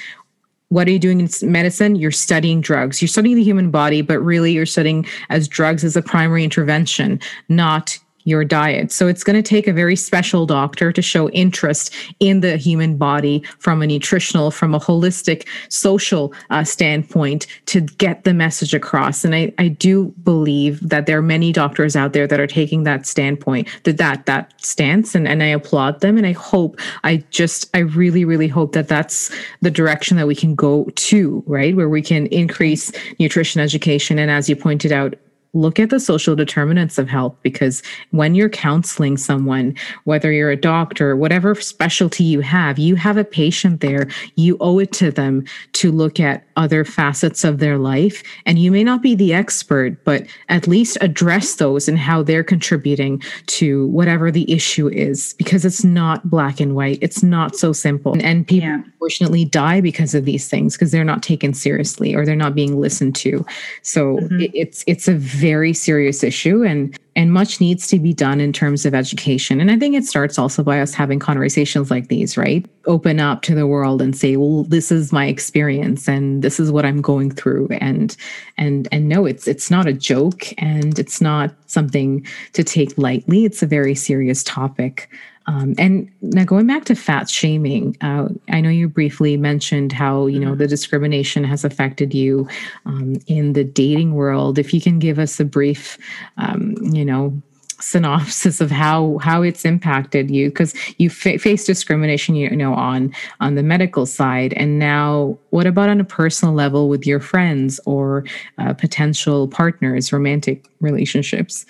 what 0.71 0.87
are 0.87 0.91
you 0.91 0.99
doing 0.99 1.21
in 1.21 1.29
medicine? 1.43 1.97
You're 1.97 2.11
studying 2.11 2.61
drugs. 2.61 3.01
You're 3.01 3.09
studying 3.09 3.37
the 3.37 3.43
human 3.43 3.71
body, 3.71 4.03
but 4.03 4.19
really 4.21 4.53
you're 4.53 4.67
studying 4.67 5.07
as 5.31 5.49
drugs 5.49 5.83
as 5.85 5.97
a 5.97 6.03
primary 6.03 6.45
intervention, 6.45 7.21
not 7.49 7.99
your 8.25 8.45
diet. 8.45 8.93
So 8.93 9.07
it's 9.07 9.25
going 9.25 9.43
to 9.43 9.49
take 9.49 9.67
a 9.67 9.73
very 9.73 9.97
special 9.97 10.47
doctor 10.47 10.93
to 10.93 11.03
show 11.03 11.29
interest 11.31 11.95
in 12.21 12.41
the 12.41 12.57
human 12.57 12.97
body 12.97 13.43
from 13.59 13.83
a 13.83 13.87
nutritional, 13.87 14.51
from 14.51 14.75
a 14.75 14.81
holistic, 14.81 15.47
social 15.69 16.33
uh, 16.51 16.65
standpoint 16.65 17.47
to 17.67 17.81
get 17.81 18.25
the 18.25 18.35
message 18.35 18.75
across. 18.75 19.25
And 19.25 19.35
I, 19.35 19.53
I 19.59 19.69
do 19.69 20.15
believe 20.25 20.87
that 20.89 21.07
there 21.07 21.19
are 21.19 21.23
many 21.23 21.53
doctors 21.53 21.97
out 21.97 22.13
there 22.13 22.27
that 22.27 22.41
are 22.41 22.47
taking 22.47 22.85
that 22.85 23.07
standpoint, 23.07 23.69
that 23.85 23.97
that 23.99 24.27
that 24.27 24.53
stance, 24.61 25.15
and, 25.15 25.27
and 25.27 25.43
I 25.43 25.47
applaud 25.47 26.01
them. 26.01 26.19
And 26.19 26.27
I 26.27 26.33
hope, 26.33 26.79
I 27.05 27.25
just, 27.31 27.71
I 27.75 27.79
really, 27.79 28.25
really 28.25 28.49
hope 28.49 28.73
that 28.73 28.89
that's 28.89 29.31
the 29.63 29.71
direction 29.71 30.17
that 30.17 30.27
we 30.27 30.35
can 30.35 30.55
go 30.55 30.87
to, 30.95 31.43
right? 31.47 31.75
Where 31.75 31.89
we 31.89 32.03
can 32.03 32.27
increase 32.27 32.93
nutrition 33.19 33.61
education. 33.61 34.19
And 34.19 34.31
as 34.31 34.49
you 34.49 34.57
pointed 34.57 34.93
out, 34.93 35.15
look 35.55 35.79
at 35.79 35.91
the 35.91 36.01
social 36.01 36.37
determinants 36.37 36.99
of 36.99 37.09
health 37.09 37.35
because 37.43 37.83
when 38.11 38.35
you're 38.35 38.49
counseling 38.49 39.17
someone, 39.17 39.75
whether 40.05 40.31
you're 40.31 40.51
a 40.51 40.57
doctor, 40.57 41.17
whatever 41.17 41.55
specialty 41.55 42.25
you 42.25 42.41
have, 42.41 42.79
you 42.79 42.95
have 42.95 43.17
a 43.17 43.25
patient 43.25 43.81
there, 43.81 44.09
you 44.37 44.57
owe 44.61 44.79
it 44.79 44.93
to 44.93 45.11
them 45.11 45.45
to 45.73 45.91
look 45.91 46.21
at 46.21 46.45
other 46.57 46.85
facets 46.85 47.45
of 47.45 47.59
their 47.59 47.79
life. 47.79 48.23
And 48.45 48.59
you 48.59 48.71
may 48.71 48.85
not 48.85 49.03
be 49.03 49.15
the 49.15 49.33
expert, 49.33 50.05
but 50.05 50.27
at 50.49 50.67
least 50.67 50.99
address 51.01 51.55
those 51.55 51.89
and 51.89 51.99
how 51.99 52.23
they're 52.23 52.45
contributing 52.45 53.23
to 53.47 53.87
whatever 53.89 54.31
the 54.31 54.51
issue 54.51 54.89
is 54.89 55.35
because 55.35 55.65
it's 55.65 55.85
not 55.85 56.29
black 56.29 56.61
and 56.61 56.75
white. 56.75 56.99
It's 57.01 57.23
not 57.23 57.57
so 57.57 57.73
simple. 57.73 58.13
And, 58.13 58.23
and 58.23 58.47
people 58.47 58.69
yeah. 58.69 58.83
unfortunately 58.85 59.45
die 59.45 59.81
because 59.81 60.15
of 60.15 60.25
these 60.25 60.49
things 60.49 60.75
because 60.75 60.91
they're 60.91 61.05
not 61.05 61.23
taken 61.23 61.55
seriously 61.55 62.15
or 62.15 62.27
they're 62.27 62.37
not 62.37 62.55
being 62.55 62.81
listened 62.81 63.15
to. 63.17 63.47
So 63.83 64.17
mm-hmm. 64.17 64.41
it, 64.41 64.51
it's 64.55 64.85
it's 64.87 65.09
a 65.09 65.15
very 65.39 65.73
serious 65.73 66.23
issue 66.23 66.65
and 66.65 66.99
and 67.17 67.33
much 67.33 67.61
needs 67.61 67.89
to 67.89 67.99
be 67.99 68.13
done 68.13 68.41
in 68.41 68.53
terms 68.53 68.87
of 68.87 68.95
education. 68.95 69.61
And 69.61 69.73
I 69.73 69.77
think 69.77 69.97
it 69.97 70.05
starts 70.05 70.39
also 70.39 70.63
by 70.63 70.81
us 70.81 70.95
having 70.95 71.19
conversations 71.19 71.91
like 71.91 72.07
these, 72.07 72.37
right? 72.37 72.65
Open 72.87 73.19
up 73.19 73.43
to 73.43 73.57
the 73.57 73.67
world 73.67 74.01
and 74.01 74.17
say, 74.17 74.37
well, 74.37 74.63
this 74.63 74.93
is 74.93 75.13
my 75.13 75.27
experience 75.27 76.09
and 76.09 76.43
this 76.43 76.61
is 76.61 76.71
what 76.71 76.87
I'm 76.87 77.01
going 77.01 77.33
through. 77.33 77.69
And 77.81 78.17
and 78.57 78.87
and 78.93 79.09
no, 79.09 79.27
it's 79.27 79.49
it's 79.49 79.69
not 79.69 79.89
a 79.89 79.93
joke 79.93 80.45
and 80.59 80.97
it's 80.99 81.21
not 81.21 81.53
something 81.67 82.25
to 82.53 82.63
take 82.63 82.97
lightly. 82.97 83.45
It's 83.45 83.63
a 83.63 83.67
very 83.67 83.97
serious 83.97 84.45
topic. 84.45 85.11
Um, 85.49 85.75
and 85.79 86.11
now 86.21 86.45
going 86.45 86.67
back 86.67 86.85
to 86.85 86.95
fat 86.95 87.31
shaming, 87.31 87.97
uh, 88.03 88.29
I 88.51 88.61
know 88.61 88.69
you 88.69 88.87
briefly 88.87 89.39
mentioned 89.39 89.93
how 89.93 90.27
you 90.27 90.39
know 90.39 90.55
the 90.55 90.67
discrimination 90.67 91.43
has 91.45 91.65
affected 91.65 92.13
you 92.13 92.47
um, 92.85 93.17
in 93.27 93.55
the 93.55 93.65
dating 93.65 94.15
world. 94.15 94.59
If 94.59 94.75
you 94.75 94.81
can 94.83 94.99
give 94.99 95.19
us 95.19 95.41
a 95.41 95.47
brief, 95.47 95.97
um, 96.37 96.75
you 96.83 97.03
know, 97.03 97.33
synopsis 97.81 98.61
of 98.61 98.71
how 98.71 99.17
how 99.19 99.41
it's 99.41 99.65
impacted 99.65 100.31
you 100.31 100.51
because 100.51 100.75
you 100.99 101.09
fa- 101.09 101.39
face 101.39 101.65
discrimination 101.65 102.35
you 102.35 102.55
know 102.55 102.75
on 102.75 103.11
on 103.41 103.55
the 103.55 103.63
medical 103.63 104.05
side. 104.05 104.53
And 104.53 104.79
now 104.79 105.39
what 105.49 105.67
about 105.67 105.89
on 105.89 105.99
a 105.99 106.05
personal 106.05 106.53
level 106.53 106.91
with 106.91 107.07
your 107.07 107.21
friends 107.21 107.81
or 107.87 108.25
uh, 108.59 108.75
potential 108.75 109.49
partners 109.49 110.13
romantic 110.13 110.67
relationships? 110.81 111.65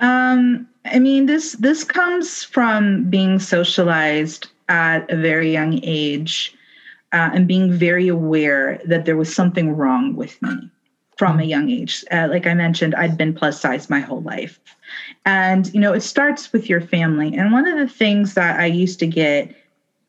Um 0.00 0.68
I 0.92 0.98
mean, 0.98 1.26
this 1.26 1.52
this 1.52 1.84
comes 1.84 2.44
from 2.44 3.04
being 3.10 3.38
socialized 3.38 4.48
at 4.68 5.10
a 5.10 5.16
very 5.16 5.52
young 5.52 5.80
age 5.82 6.54
uh, 7.12 7.30
and 7.32 7.46
being 7.46 7.72
very 7.72 8.08
aware 8.08 8.80
that 8.86 9.04
there 9.04 9.16
was 9.16 9.34
something 9.34 9.76
wrong 9.76 10.16
with 10.16 10.40
me 10.42 10.70
from 11.16 11.40
a 11.40 11.44
young 11.44 11.70
age. 11.70 12.04
Uh, 12.10 12.28
like 12.30 12.46
I 12.46 12.54
mentioned, 12.54 12.94
I'd 12.94 13.16
been 13.16 13.34
plus 13.34 13.60
size 13.60 13.88
my 13.88 14.00
whole 14.00 14.22
life, 14.22 14.60
and 15.24 15.72
you 15.72 15.80
know, 15.80 15.92
it 15.92 16.02
starts 16.02 16.52
with 16.52 16.68
your 16.68 16.80
family. 16.80 17.34
And 17.36 17.52
one 17.52 17.66
of 17.66 17.78
the 17.78 17.92
things 17.92 18.34
that 18.34 18.60
I 18.60 18.66
used 18.66 18.98
to 19.00 19.06
get 19.06 19.54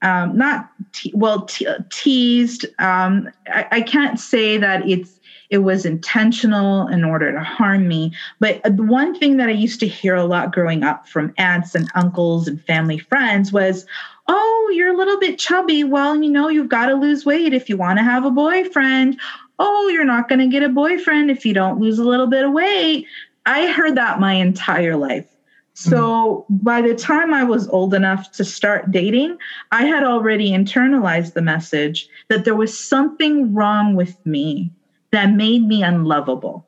um, 0.02 0.38
not 0.38 0.70
te- 0.94 1.12
well 1.16 1.46
te- 1.46 1.68
teased. 1.90 2.66
Um, 2.80 3.30
I, 3.48 3.68
I, 3.72 3.82
can't 3.82 4.20
say 4.20 4.58
that 4.58 4.88
it's 4.88 5.16
it 5.49 5.60
was 5.60 5.86
intentional 5.86 6.88
in 6.88 7.03
order 7.03 7.31
to 7.31 7.39
harm 7.39 7.88
me. 7.88 8.13
But 8.39 8.62
the 8.63 8.83
one 8.83 9.17
thing 9.17 9.38
that 9.38 9.49
I 9.49 9.53
used 9.53 9.79
to 9.79 9.88
hear 9.88 10.15
a 10.15 10.25
lot 10.25 10.53
growing 10.53 10.83
up 10.83 11.07
from 11.07 11.33
aunts 11.38 11.73
and 11.75 11.89
uncles 11.95 12.47
and 12.47 12.62
family 12.65 12.97
friends 12.97 13.53
was, 13.53 13.86
Oh, 14.27 14.71
you're 14.75 14.93
a 14.93 14.97
little 14.97 15.19
bit 15.19 15.39
chubby. 15.39 15.86
Well, 15.86 16.21
you 16.21 16.29
know, 16.29 16.49
you've 16.49 16.67
got 16.67 16.88
to 16.88 16.95
lose 16.95 17.25
weight 17.25 17.53
if 17.53 17.69
you 17.69 17.77
want 17.77 17.97
to 17.97 18.03
have 18.03 18.25
a 18.25 18.31
boyfriend. 18.31 19.19
Oh, 19.58 19.87
you're 19.87 20.04
not 20.04 20.27
going 20.27 20.39
to 20.39 20.48
get 20.48 20.63
a 20.63 20.69
boyfriend 20.69 21.31
if 21.31 21.45
you 21.45 21.54
don't 21.54 21.79
lose 21.79 21.98
a 21.98 22.04
little 22.04 22.27
bit 22.27 22.43
of 22.43 22.52
weight. 22.52 23.08
I 23.45 23.71
heard 23.71 23.95
that 23.95 24.19
my 24.19 24.33
entire 24.33 24.98
life. 24.98 25.25
So 25.73 26.45
mm-hmm. 26.52 26.63
by 26.63 26.81
the 26.81 26.95
time 26.95 27.33
I 27.33 27.43
was 27.43 27.69
old 27.69 27.93
enough 27.93 28.31
to 28.33 28.43
start 28.43 28.91
dating, 28.91 29.37
I 29.71 29.85
had 29.85 30.04
already 30.04 30.52
internalized 30.52 31.33
the 31.33 31.41
message 31.41 32.10
that 32.27 32.43
there 32.43 32.56
was 32.56 32.77
something 32.77 33.54
wrong 33.54 33.95
with 33.95 34.17
me 34.25 34.71
that 35.12 35.33
made 35.33 35.67
me 35.67 35.83
unlovable, 35.83 36.65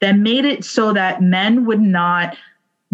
that 0.00 0.18
made 0.18 0.44
it 0.44 0.64
so 0.64 0.92
that 0.92 1.22
men 1.22 1.64
would 1.66 1.80
not 1.80 2.36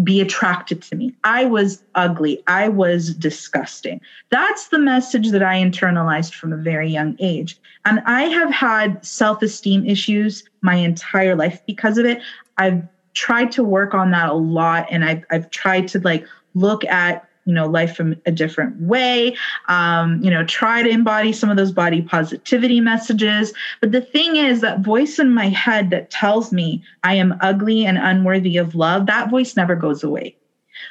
be 0.03 0.21
attracted 0.21 0.81
to 0.83 0.95
me. 0.95 1.13
I 1.23 1.45
was 1.45 1.83
ugly. 1.95 2.43
I 2.45 2.69
was 2.69 3.15
disgusting. 3.15 3.99
That's 4.29 4.67
the 4.67 4.77
message 4.77 5.31
that 5.31 5.41
I 5.41 5.55
internalized 5.55 6.35
from 6.35 6.53
a 6.53 6.57
very 6.57 6.89
young 6.89 7.15
age. 7.19 7.57
And 7.85 8.01
I 8.05 8.23
have 8.23 8.51
had 8.51 9.03
self 9.03 9.41
esteem 9.41 9.85
issues 9.85 10.43
my 10.61 10.75
entire 10.75 11.35
life 11.35 11.61
because 11.65 11.97
of 11.97 12.05
it. 12.05 12.21
I've 12.57 12.83
tried 13.13 13.51
to 13.53 13.63
work 13.63 13.95
on 13.95 14.11
that 14.11 14.29
a 14.29 14.33
lot 14.33 14.85
and 14.91 15.03
I've, 15.03 15.23
I've 15.31 15.49
tried 15.49 15.87
to 15.89 15.99
like 15.99 16.27
look 16.53 16.85
at 16.85 17.26
you 17.47 17.53
know 17.53 17.65
life 17.65 17.95
from 17.95 18.15
a 18.25 18.31
different 18.31 18.79
way 18.81 19.35
um, 19.69 20.21
you 20.21 20.29
know 20.29 20.45
try 20.45 20.83
to 20.83 20.89
embody 20.89 21.31
some 21.31 21.49
of 21.49 21.57
those 21.57 21.71
body 21.71 22.01
positivity 22.01 22.81
messages. 22.81 23.53
But 23.81 23.93
the 23.93 24.01
thing 24.01 24.35
is 24.35 24.61
that 24.61 24.81
voice 24.81 25.17
in 25.17 25.33
my 25.33 25.47
head 25.47 25.89
that 25.89 26.11
tells 26.11 26.51
me 26.51 26.83
i 27.03 27.15
am 27.15 27.37
ugly 27.41 27.85
and 27.85 27.97
unworthy 27.97 28.57
of 28.57 28.75
love 28.75 29.05
that 29.07 29.29
voice 29.29 29.55
never 29.55 29.75
goes 29.75 30.03
away. 30.03 30.35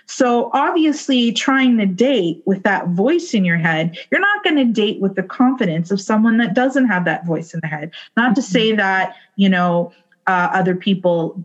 So 0.06 0.50
obviously 0.52 1.32
trying 1.32 1.78
to 1.78 1.86
date 1.86 2.42
with 2.44 2.62
that 2.64 2.88
voice 2.88 3.34
in 3.34 3.44
your 3.44 3.58
head 3.58 3.96
you're 4.10 4.20
not 4.20 4.42
going 4.42 4.56
to 4.56 4.64
date 4.64 5.00
with 5.00 5.14
the 5.14 5.22
confidence 5.22 5.90
of 5.90 6.00
someone 6.00 6.38
that 6.38 6.54
doesn't 6.54 6.86
have 6.86 7.04
that 7.04 7.26
voice 7.26 7.52
in 7.52 7.60
the 7.60 7.68
head. 7.68 7.92
Not 8.16 8.34
to 8.36 8.42
say 8.42 8.72
that 8.72 9.14
you 9.36 9.48
know 9.48 9.92
uh, 10.26 10.48
other 10.52 10.74
people 10.74 11.44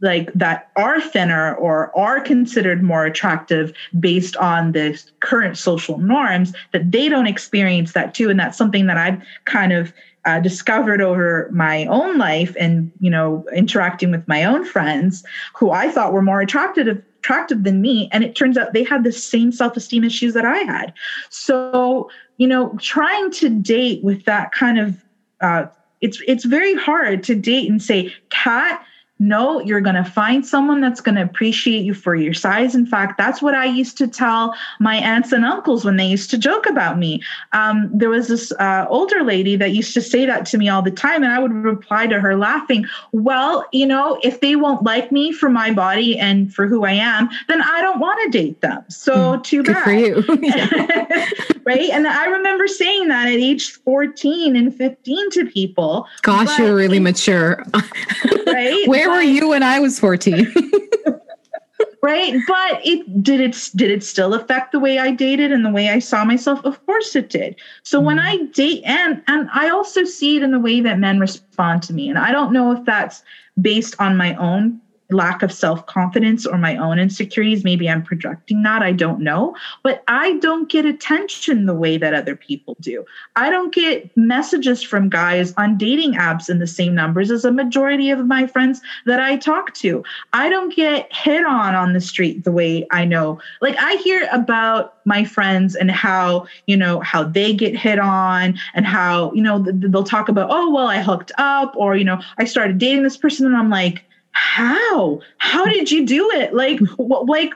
like 0.00 0.32
that 0.32 0.70
are 0.76 1.00
thinner 1.00 1.54
or 1.56 1.96
are 1.98 2.20
considered 2.20 2.82
more 2.82 3.04
attractive 3.04 3.72
based 3.98 4.36
on 4.36 4.72
the 4.72 5.02
current 5.20 5.58
social 5.58 5.98
norms 5.98 6.52
that 6.72 6.90
they 6.90 7.08
don't 7.08 7.26
experience 7.26 7.92
that 7.92 8.14
too. 8.14 8.30
And 8.30 8.38
that's 8.38 8.58
something 8.58 8.86
that 8.86 8.96
i've 8.96 9.20
kind 9.44 9.72
of 9.72 9.92
uh, 10.24 10.40
discovered 10.40 11.00
over 11.00 11.48
my 11.52 11.86
own 11.86 12.18
life 12.18 12.54
and 12.58 12.92
you 13.00 13.10
know 13.10 13.46
interacting 13.54 14.10
with 14.10 14.26
my 14.28 14.44
own 14.44 14.64
friends 14.64 15.24
who 15.54 15.70
i 15.70 15.90
thought 15.90 16.12
were 16.12 16.20
more 16.20 16.40
attractive 16.40 17.02
attractive 17.18 17.64
than 17.64 17.80
me. 17.82 18.08
And 18.12 18.24
it 18.24 18.34
turns 18.34 18.56
out 18.56 18.72
they 18.72 18.84
had 18.84 19.04
the 19.04 19.12
same 19.12 19.52
self-esteem 19.52 20.04
issues 20.04 20.34
that 20.34 20.44
i 20.44 20.58
had. 20.58 20.92
So 21.30 22.10
you 22.36 22.46
know 22.46 22.76
trying 22.80 23.30
to 23.32 23.48
date 23.48 24.02
with 24.02 24.24
that 24.24 24.52
kind 24.52 24.78
of 24.78 25.04
uh, 25.40 25.66
it's 26.00 26.20
it's 26.26 26.44
very 26.44 26.74
hard 26.74 27.22
to 27.24 27.34
date 27.34 27.70
and 27.70 27.82
say 27.82 28.14
cat 28.30 28.84
no, 29.18 29.60
you're 29.60 29.80
going 29.80 29.96
to 29.96 30.04
find 30.04 30.46
someone 30.46 30.80
that's 30.80 31.00
going 31.00 31.16
to 31.16 31.22
appreciate 31.22 31.84
you 31.84 31.94
for 31.94 32.14
your 32.14 32.34
size. 32.34 32.74
In 32.74 32.86
fact, 32.86 33.18
that's 33.18 33.42
what 33.42 33.54
I 33.54 33.64
used 33.64 33.98
to 33.98 34.06
tell 34.06 34.54
my 34.78 34.96
aunts 34.96 35.32
and 35.32 35.44
uncles 35.44 35.84
when 35.84 35.96
they 35.96 36.06
used 36.06 36.30
to 36.30 36.38
joke 36.38 36.66
about 36.66 36.98
me. 36.98 37.22
Um, 37.52 37.90
there 37.92 38.10
was 38.10 38.28
this 38.28 38.52
uh, 38.52 38.86
older 38.88 39.22
lady 39.24 39.56
that 39.56 39.72
used 39.72 39.94
to 39.94 40.00
say 40.00 40.26
that 40.26 40.46
to 40.46 40.58
me 40.58 40.68
all 40.68 40.82
the 40.82 40.90
time, 40.90 41.22
and 41.22 41.32
I 41.32 41.38
would 41.38 41.52
reply 41.52 42.06
to 42.06 42.20
her 42.20 42.36
laughing, 42.36 42.86
Well, 43.12 43.66
you 43.72 43.86
know, 43.86 44.18
if 44.22 44.40
they 44.40 44.56
won't 44.56 44.82
like 44.82 45.10
me 45.10 45.32
for 45.32 45.48
my 45.48 45.72
body 45.72 46.18
and 46.18 46.52
for 46.54 46.66
who 46.66 46.84
I 46.84 46.92
am, 46.92 47.28
then 47.48 47.62
I 47.62 47.80
don't 47.80 47.98
want 47.98 48.20
to 48.24 48.38
date 48.38 48.60
them. 48.60 48.84
So 48.88 49.12
mm, 49.12 49.42
too 49.42 49.62
bad. 49.62 49.84
for 49.84 49.92
you. 49.92 50.22
right. 51.64 51.90
And 51.90 52.06
I 52.06 52.26
remember 52.26 52.66
saying 52.66 53.08
that 53.08 53.26
at 53.26 53.34
age 53.34 53.72
14 53.72 54.56
and 54.56 54.74
15 54.74 55.30
to 55.30 55.46
people. 55.46 56.06
Gosh, 56.22 56.58
you're 56.58 56.74
really 56.74 57.00
mature. 57.00 57.64
right. 58.46 58.86
Where 58.86 59.07
where 59.08 59.18
were 59.18 59.22
you 59.22 59.48
when 59.48 59.62
I 59.62 59.80
was 59.80 59.98
14? 59.98 60.52
right 62.02 62.34
but 62.46 62.80
it 62.86 63.22
did 63.22 63.40
it 63.40 63.70
did 63.74 63.90
it 63.90 64.04
still 64.04 64.34
affect 64.34 64.70
the 64.70 64.78
way 64.78 64.98
i 64.98 65.10
dated 65.10 65.50
and 65.50 65.64
the 65.64 65.70
way 65.70 65.88
i 65.88 65.98
saw 65.98 66.24
myself 66.24 66.64
of 66.64 66.84
course 66.86 67.16
it 67.16 67.28
did 67.28 67.56
so 67.82 68.00
mm. 68.00 68.04
when 68.04 68.18
i 68.20 68.36
date 68.54 68.82
and 68.84 69.20
and 69.26 69.48
i 69.52 69.68
also 69.68 70.04
see 70.04 70.36
it 70.36 70.42
in 70.44 70.52
the 70.52 70.60
way 70.60 70.80
that 70.80 70.98
men 71.00 71.18
respond 71.18 71.82
to 71.82 71.92
me 71.92 72.08
and 72.08 72.16
i 72.16 72.30
don't 72.30 72.52
know 72.52 72.70
if 72.70 72.84
that's 72.84 73.24
based 73.60 73.96
on 73.98 74.16
my 74.16 74.34
own 74.36 74.80
lack 75.10 75.42
of 75.42 75.52
self 75.52 75.86
confidence 75.86 76.46
or 76.46 76.58
my 76.58 76.76
own 76.76 76.98
insecurities. 76.98 77.64
Maybe 77.64 77.88
I'm 77.88 78.02
projecting 78.02 78.62
that. 78.62 78.82
I 78.82 78.92
don't 78.92 79.20
know. 79.20 79.56
But 79.82 80.02
I 80.08 80.34
don't 80.38 80.68
get 80.68 80.84
attention 80.84 81.66
the 81.66 81.74
way 81.74 81.96
that 81.96 82.14
other 82.14 82.36
people 82.36 82.76
do. 82.80 83.04
I 83.36 83.50
don't 83.50 83.74
get 83.74 84.14
messages 84.16 84.82
from 84.82 85.08
guys 85.08 85.54
on 85.56 85.78
dating 85.78 86.14
apps 86.14 86.50
in 86.50 86.58
the 86.58 86.66
same 86.66 86.94
numbers 86.94 87.30
as 87.30 87.44
a 87.44 87.52
majority 87.52 88.10
of 88.10 88.26
my 88.26 88.46
friends 88.46 88.80
that 89.06 89.20
I 89.20 89.36
talk 89.36 89.74
to. 89.74 90.04
I 90.32 90.48
don't 90.48 90.74
get 90.74 91.12
hit 91.12 91.44
on 91.44 91.74
on 91.74 91.92
the 91.92 92.00
street 92.00 92.44
the 92.44 92.52
way 92.52 92.86
I 92.90 93.04
know. 93.04 93.40
Like 93.60 93.76
I 93.78 93.94
hear 93.96 94.28
about 94.32 94.94
my 95.04 95.24
friends 95.24 95.74
and 95.74 95.90
how, 95.90 96.46
you 96.66 96.76
know, 96.76 97.00
how 97.00 97.24
they 97.24 97.54
get 97.54 97.74
hit 97.76 97.98
on 97.98 98.58
and 98.74 98.86
how, 98.86 99.32
you 99.32 99.42
know, 99.42 99.64
they'll 99.66 100.04
talk 100.04 100.28
about, 100.28 100.48
oh, 100.50 100.70
well, 100.70 100.86
I 100.86 101.00
hooked 101.00 101.32
up 101.38 101.74
or, 101.76 101.96
you 101.96 102.04
know, 102.04 102.20
I 102.36 102.44
started 102.44 102.78
dating 102.78 103.04
this 103.04 103.16
person 103.16 103.46
and 103.46 103.56
I'm 103.56 103.70
like, 103.70 104.04
how? 104.38 105.20
How 105.38 105.64
did 105.66 105.90
you 105.90 106.06
do 106.06 106.30
it? 106.30 106.54
Like 106.54 106.80
what 106.96 107.26
like 107.26 107.52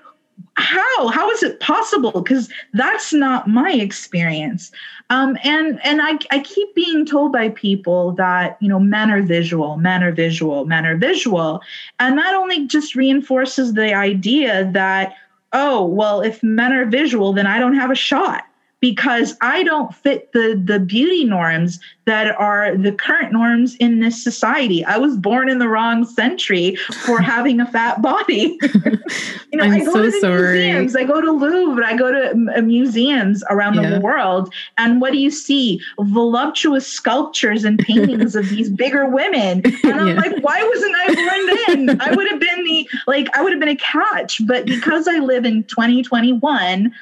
how? 0.54 1.08
How 1.08 1.30
is 1.30 1.42
it 1.42 1.60
possible? 1.60 2.20
Because 2.22 2.50
that's 2.74 3.12
not 3.12 3.48
my 3.48 3.72
experience. 3.72 4.72
Um, 5.10 5.36
and 5.44 5.80
and 5.84 6.02
I, 6.02 6.18
I 6.30 6.40
keep 6.40 6.74
being 6.74 7.06
told 7.06 7.32
by 7.32 7.50
people 7.50 8.12
that 8.12 8.56
you 8.60 8.68
know 8.68 8.80
men 8.80 9.10
are 9.10 9.22
visual 9.22 9.76
men 9.76 10.02
are 10.02 10.12
visual 10.12 10.64
men 10.64 10.84
are 10.84 10.96
visual. 10.96 11.60
And 11.98 12.18
that 12.18 12.34
only 12.34 12.66
just 12.66 12.94
reinforces 12.94 13.74
the 13.74 13.94
idea 13.94 14.70
that 14.72 15.14
oh 15.52 15.84
well 15.84 16.20
if 16.20 16.42
men 16.42 16.72
are 16.72 16.86
visual 16.86 17.32
then 17.32 17.46
i 17.46 17.58
don't 17.58 17.74
have 17.74 17.90
a 17.90 17.94
shot 17.94 18.44
because 18.82 19.36
I 19.40 19.62
don't 19.62 19.94
fit 19.94 20.32
the 20.32 20.60
the 20.62 20.80
beauty 20.80 21.24
norms 21.24 21.78
that 22.04 22.34
are 22.36 22.76
the 22.76 22.90
current 22.90 23.32
norms 23.32 23.76
in 23.76 24.00
this 24.00 24.22
society. 24.22 24.84
I 24.84 24.98
was 24.98 25.16
born 25.16 25.48
in 25.48 25.60
the 25.60 25.68
wrong 25.68 26.04
century 26.04 26.74
for 27.04 27.20
having 27.22 27.60
a 27.60 27.66
fat 27.70 28.02
body. 28.02 28.58
you 28.62 29.52
know, 29.52 29.62
I'm 29.62 29.72
I 29.72 29.84
go 29.84 29.92
so 29.92 30.02
to 30.02 30.20
sorry. 30.20 30.64
museums, 30.64 30.96
I 30.96 31.04
go 31.04 31.20
to 31.20 31.30
Louvre, 31.30 31.86
I 31.86 31.96
go 31.96 32.10
to 32.10 32.58
uh, 32.58 32.60
museums 32.62 33.44
around 33.50 33.74
yeah. 33.74 33.88
the 33.90 34.00
world, 34.00 34.52
and 34.76 35.00
what 35.00 35.12
do 35.12 35.18
you 35.18 35.30
see? 35.30 35.80
Voluptuous 36.00 36.86
sculptures 36.86 37.62
and 37.62 37.78
paintings 37.78 38.34
of 38.34 38.48
these 38.48 38.68
bigger 38.68 39.08
women. 39.08 39.62
And 39.84 40.00
I'm 40.00 40.08
yeah. 40.08 40.14
like, 40.14 40.42
why 40.42 40.62
wasn't 40.62 40.94
I 40.96 41.06
born 41.14 41.86
then? 41.86 42.00
I 42.00 42.14
would 42.14 42.28
have 42.30 42.40
been 42.40 42.64
the 42.64 42.88
like 43.06 43.28
I 43.36 43.42
would 43.42 43.52
have 43.52 43.60
been 43.60 43.68
a 43.68 43.76
catch, 43.76 44.44
but 44.46 44.64
because 44.64 45.06
I 45.08 45.18
live 45.18 45.44
in 45.44 45.64
2021, 45.64 46.92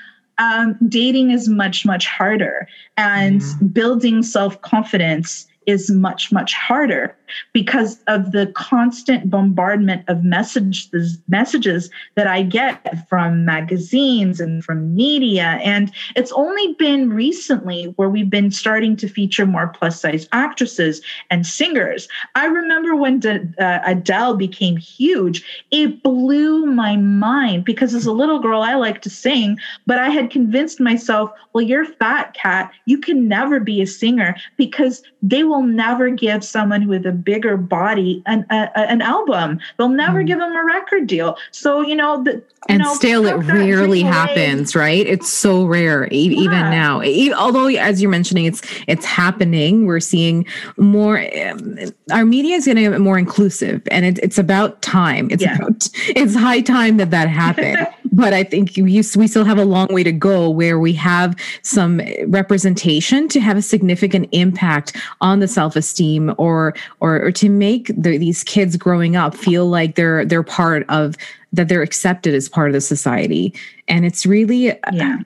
um, 0.41 0.77
dating 0.89 1.31
is 1.31 1.49
much, 1.49 1.85
much 1.85 2.07
harder. 2.07 2.67
And 2.97 3.41
mm. 3.41 3.73
building 3.73 4.23
self 4.23 4.61
confidence 4.63 5.47
is 5.67 5.91
much, 5.91 6.33
much 6.33 6.55
harder 6.55 7.17
because 7.53 8.01
of 8.07 8.33
the 8.33 8.47
constant 8.55 9.31
bombardment 9.31 10.05
of 10.09 10.25
messages 10.25 11.19
messages 11.29 11.91
that 12.15 12.27
I 12.27 12.43
get 12.43 13.09
from 13.09 13.45
magazines 13.45 14.41
and 14.41 14.65
from 14.65 14.95
media. 14.95 15.61
And 15.63 15.93
it's 16.17 16.33
only 16.33 16.75
been 16.75 17.13
recently 17.13 17.85
where 17.97 18.09
we've 18.09 18.31
been 18.31 18.51
starting 18.51 18.97
to 18.97 19.09
feature 19.09 19.47
more 19.47 19.69
plus 19.69 20.01
size 20.01 20.29
actresses 20.33 21.03
and 21.31 21.47
singers. 21.47 22.09
I 22.35 22.47
remember 22.47 22.97
when 22.97 23.25
uh, 23.27 23.81
Adele 23.85 24.37
became 24.37 24.77
huge, 24.77 25.45
it 25.71 26.03
blew 26.03 26.67
my 26.67 26.97
mind 26.97 27.65
because 27.65 27.95
as 27.95 28.07
a 28.07 28.13
little 28.13 28.39
girl, 28.39 28.63
I 28.63 28.75
like 28.75 29.03
to 29.03 29.11
sing, 29.11 29.59
but 29.87 29.99
I 29.99 30.09
had 30.09 30.31
convinced 30.31 30.81
myself, 30.81 31.31
well, 31.53 31.63
you're 31.63 31.85
fat, 31.85 32.35
Cat. 32.35 32.73
You 32.87 32.99
can 32.99 33.29
never 33.29 33.61
be 33.61 33.81
a 33.81 33.87
singer 33.87 34.37
because 34.57 35.03
they 35.23 35.45
will 35.45 35.63
never 35.63 36.11
give 36.11 36.45
someone 36.45 36.89
with 36.89 37.07
a 37.07 37.13
bigger 37.25 37.57
body 37.57 38.23
an, 38.27 38.47
a, 38.51 38.71
an 38.77 39.03
album. 39.03 39.61
They'll 39.77 39.89
never 39.89 40.23
mm. 40.23 40.27
give 40.27 40.39
them 40.39 40.55
a 40.55 40.65
record 40.65 41.07
deal. 41.07 41.37
So, 41.51 41.81
you 41.81 41.95
know, 41.95 42.23
the, 42.23 42.43
and 42.69 42.83
know, 42.83 42.95
still 42.95 43.27
it 43.27 43.37
rarely 43.47 44.03
happens, 44.03 44.77
right? 44.77 45.07
It's 45.07 45.29
so 45.29 45.65
rare 45.65 46.09
e- 46.13 46.29
yeah. 46.29 46.41
even 46.41 46.61
now. 46.71 47.03
E- 47.03 47.33
although 47.33 47.69
as 47.69 48.03
you're 48.03 48.11
mentioning 48.11 48.45
it's 48.45 48.63
it's 48.87 49.05
happening, 49.05 49.87
we're 49.87 50.01
seeing 50.01 50.47
more 50.77 51.19
um, 51.19 51.79
our 52.13 52.25
media 52.25 52.57
is 52.57 52.67
getting 52.67 52.99
more 53.01 53.19
inclusive 53.19 53.83
and 53.91 54.05
it, 54.05 54.19
it's 54.23 54.39
about 54.39 54.83
time. 54.83 55.31
It's 55.31 55.43
yeah. 55.43 55.57
about 55.57 55.89
it's 56.09 56.35
high 56.35 56.61
time 56.61 56.99
that 56.99 57.11
that 57.11 57.29
happened. 57.29 57.87
but 58.13 58.33
I 58.33 58.45
think 58.45 58.77
you, 58.77 58.85
we 58.85 59.03
still 59.03 59.45
have 59.45 59.59
a 59.59 59.65
long 59.65 59.89
way 59.89 60.03
to 60.03 60.13
go 60.13 60.51
where 60.51 60.79
we 60.79 60.93
have 60.95 61.37
some 61.63 62.01
representation 62.27 63.29
to 63.29 63.41
have 63.41 63.57
a 63.57 63.63
significant 63.63 64.29
impact 64.33 64.97
on 65.21 65.41
the 65.41 65.49
self-esteem 65.49 66.35
or 66.39 66.75
or, 67.01 67.23
or 67.23 67.33
to 67.33 67.49
make 67.49 67.89
the, 67.89 68.19
these 68.19 68.43
kids 68.45 68.77
growing 68.77 69.17
up 69.17 69.35
feel 69.35 69.67
like 69.67 69.95
they're 69.95 70.25
they're 70.25 70.43
part 70.43 70.85
of 70.89 71.17
that 71.53 71.69
they're 71.69 71.83
accepted 71.83 72.35
as 72.35 72.49
part 72.49 72.69
of 72.69 72.75
the 72.75 72.81
society. 72.81 73.55
And 73.89 74.05
it's 74.05 74.25
really 74.25 74.73
uh, 74.73 74.77
yeah. 74.93 75.19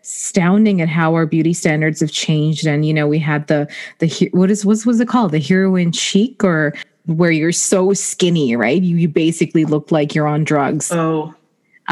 astounding 0.00 0.80
at 0.80 0.88
how 0.88 1.14
our 1.14 1.26
beauty 1.26 1.52
standards 1.52 2.00
have 2.00 2.12
changed. 2.12 2.66
And 2.66 2.84
you 2.84 2.94
know 2.94 3.06
we 3.06 3.18
had 3.18 3.46
the 3.46 3.70
the 3.98 4.30
what 4.32 4.50
is 4.50 4.64
what 4.64 4.84
was 4.84 5.00
it 5.00 5.08
called? 5.08 5.32
The 5.32 5.40
heroin 5.40 5.92
chic 5.92 6.42
or 6.42 6.74
where 7.06 7.32
you're 7.32 7.52
so 7.52 7.92
skinny 7.92 8.54
right? 8.56 8.80
You, 8.80 8.96
you 8.96 9.08
basically 9.08 9.64
look 9.64 9.90
like 9.90 10.14
you're 10.14 10.28
on 10.28 10.44
drugs. 10.44 10.90
Oh 10.92 11.34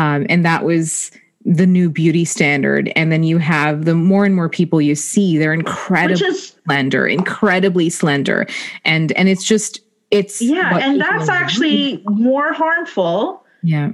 um, 0.01 0.27
and 0.29 0.45
that 0.45 0.65
was 0.65 1.11
the 1.45 1.67
new 1.67 1.89
beauty 1.89 2.25
standard 2.25 2.93
and 2.97 3.11
then 3.11 3.23
you 3.23 3.39
have 3.39 3.87
the 3.87 3.95
more 3.95 4.25
and 4.27 4.35
more 4.35 4.49
people 4.49 4.81
you 4.81 4.95
see 4.95 5.39
they're 5.39 5.55
incredibly 5.55 6.27
is, 6.27 6.55
slender 6.67 7.07
incredibly 7.07 7.89
slender 7.89 8.47
and 8.85 9.13
and 9.13 9.29
it's 9.29 9.45
just 9.45 9.81
it's 10.11 10.43
yeah 10.43 10.77
and 10.77 11.01
that's 11.01 11.31
actually 11.31 12.03
more 12.07 12.53
harmful 12.53 13.43
yeah 13.63 13.91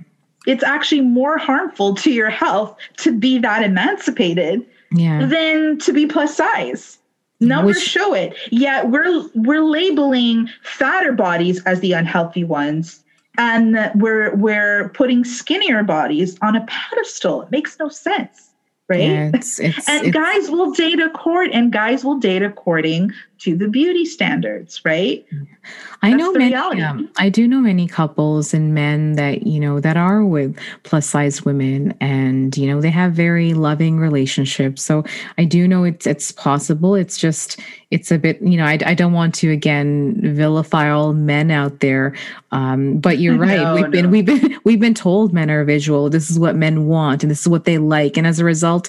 it's 0.46 0.64
actually 0.64 1.00
more 1.00 1.38
harmful 1.38 1.94
to 1.94 2.10
your 2.10 2.30
health 2.30 2.76
to 2.96 3.16
be 3.16 3.38
that 3.38 3.62
emancipated 3.62 4.64
yeah. 4.92 5.26
than 5.26 5.78
to 5.80 5.92
be 5.92 6.06
plus 6.06 6.36
size. 6.36 6.98
Numbers 7.38 7.76
Which, 7.76 7.84
show 7.84 8.14
it. 8.14 8.34
Yet 8.50 8.90
we're 8.90 9.28
we're 9.34 9.62
labeling 9.62 10.48
fatter 10.62 11.12
bodies 11.12 11.62
as 11.64 11.80
the 11.80 11.92
unhealthy 11.92 12.44
ones, 12.44 13.04
and 13.38 13.74
that 13.74 13.96
we're 13.96 14.34
we're 14.34 14.90
putting 14.90 15.24
skinnier 15.24 15.82
bodies 15.82 16.36
on 16.42 16.56
a 16.56 16.66
pedestal. 16.66 17.42
It 17.42 17.50
makes 17.50 17.78
no 17.78 17.88
sense 17.88 18.46
right? 18.88 19.00
Yeah, 19.00 19.30
it's, 19.34 19.58
it's, 19.58 19.88
and 19.88 20.06
it's, 20.06 20.14
guys 20.14 20.50
will 20.50 20.72
date 20.72 21.00
a 21.00 21.10
court 21.10 21.50
and 21.52 21.72
guys 21.72 22.04
will 22.04 22.18
date 22.18 22.42
according 22.42 23.12
to 23.38 23.56
the 23.56 23.68
beauty 23.68 24.04
standards, 24.04 24.84
right? 24.84 25.24
I 26.02 26.10
That's 26.10 26.22
know 26.22 26.32
many. 26.32 26.54
Um, 26.54 27.10
I 27.18 27.28
do 27.28 27.46
know 27.46 27.60
many 27.60 27.86
couples 27.86 28.54
and 28.54 28.74
men 28.74 29.12
that 29.14 29.46
you 29.46 29.60
know 29.60 29.80
that 29.80 29.96
are 29.96 30.24
with 30.24 30.58
plus 30.84 31.06
size 31.06 31.44
women, 31.44 31.94
and 32.00 32.56
you 32.56 32.66
know 32.66 32.80
they 32.80 32.90
have 32.90 33.12
very 33.12 33.54
loving 33.54 33.98
relationships. 33.98 34.82
So 34.82 35.04
I 35.38 35.44
do 35.44 35.68
know 35.68 35.84
it's 35.84 36.06
it's 36.06 36.32
possible. 36.32 36.94
It's 36.94 37.18
just 37.18 37.60
it's 37.90 38.10
a 38.10 38.18
bit 38.18 38.40
you 38.40 38.56
know 38.56 38.64
I, 38.64 38.78
I 38.86 38.94
don't 38.94 39.12
want 39.12 39.34
to 39.36 39.50
again 39.50 40.18
vilify 40.34 40.90
all 40.90 41.12
men 41.12 41.50
out 41.50 41.80
there, 41.80 42.14
um, 42.52 42.98
but 42.98 43.18
you're 43.18 43.36
right. 43.38 43.60
No, 43.60 43.74
we've 43.74 43.84
no. 43.84 43.90
been 43.90 44.10
we've 44.10 44.26
been 44.26 44.60
we've 44.64 44.80
been 44.80 44.94
told 44.94 45.32
men 45.32 45.50
are 45.50 45.64
visual. 45.64 46.08
This 46.08 46.30
is 46.30 46.38
what 46.38 46.56
men 46.56 46.86
want, 46.86 47.22
and 47.22 47.30
this 47.30 47.40
is 47.40 47.48
what 47.48 47.64
they 47.64 47.78
like, 47.78 48.16
and 48.16 48.26
as 48.26 48.38
a 48.38 48.44
result, 48.44 48.88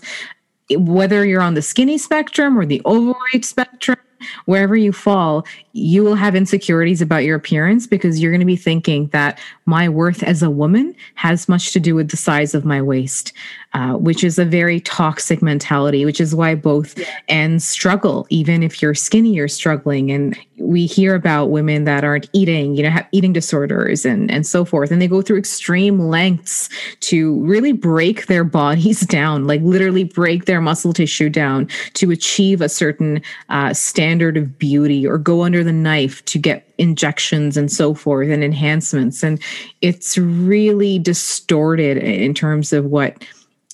whether 0.71 1.25
you're 1.25 1.41
on 1.41 1.53
the 1.53 1.61
skinny 1.61 1.97
spectrum 1.97 2.57
or 2.57 2.65
the 2.65 2.81
overweight 2.85 3.45
spectrum 3.45 3.97
wherever 4.45 4.75
you 4.75 4.91
fall, 4.91 5.45
you 5.73 6.03
will 6.03 6.15
have 6.15 6.35
insecurities 6.35 7.01
about 7.01 7.23
your 7.23 7.35
appearance 7.35 7.87
because 7.87 8.19
you're 8.19 8.31
going 8.31 8.39
to 8.39 8.45
be 8.45 8.55
thinking 8.55 9.07
that 9.07 9.39
my 9.67 9.89
worth 9.89 10.23
as 10.23 10.41
a 10.41 10.49
woman 10.49 10.95
has 11.15 11.49
much 11.49 11.73
to 11.73 11.79
do 11.79 11.93
with 11.93 12.09
the 12.09 12.17
size 12.17 12.55
of 12.55 12.63
my 12.63 12.81
waist, 12.81 13.33
uh, 13.73 13.93
which 13.93 14.23
is 14.23 14.39
a 14.39 14.45
very 14.45 14.79
toxic 14.79 15.41
mentality, 15.41 16.05
which 16.05 16.21
is 16.21 16.33
why 16.33 16.55
both 16.55 16.97
yeah. 16.97 17.05
ends 17.27 17.67
struggle. 17.67 18.25
Even 18.29 18.63
if 18.63 18.81
you're 18.81 18.95
skinny, 18.95 19.33
you're 19.33 19.49
struggling. 19.49 20.09
And 20.09 20.39
we 20.57 20.85
hear 20.85 21.13
about 21.15 21.47
women 21.47 21.83
that 21.83 22.05
aren't 22.05 22.29
eating, 22.31 22.75
you 22.75 22.83
know, 22.83 22.89
have 22.89 23.07
eating 23.11 23.33
disorders 23.33 24.05
and, 24.05 24.31
and 24.31 24.47
so 24.47 24.63
forth. 24.63 24.89
And 24.89 25.01
they 25.01 25.07
go 25.07 25.21
through 25.21 25.37
extreme 25.37 25.99
lengths 25.99 26.69
to 27.01 27.37
really 27.41 27.73
break 27.73 28.27
their 28.27 28.43
bodies 28.57 29.01
down, 29.01 29.47
like 29.47 29.61
literally 29.61 30.05
break 30.05 30.45
their 30.45 30.61
muscle 30.61 30.93
tissue 30.93 31.29
down 31.29 31.67
to 31.93 32.09
achieve 32.09 32.61
a 32.61 32.69
certain 32.69 33.21
uh, 33.49 33.73
standard 33.73 34.37
of 34.37 34.57
beauty 34.57 35.05
or 35.05 35.17
go 35.17 35.43
under 35.43 35.61
the 35.61 35.73
knife 35.73 36.23
to 36.25 36.39
get 36.39 36.66
injections 36.77 37.57
and 37.57 37.71
so 37.71 37.93
forth 37.93 38.29
and 38.29 38.43
enhancements. 38.43 39.23
And 39.23 39.41
it's 39.81 40.17
really 40.17 40.99
distorted 40.99 41.97
in 41.97 42.33
terms 42.33 42.73
of 42.73 42.85
what 42.85 43.23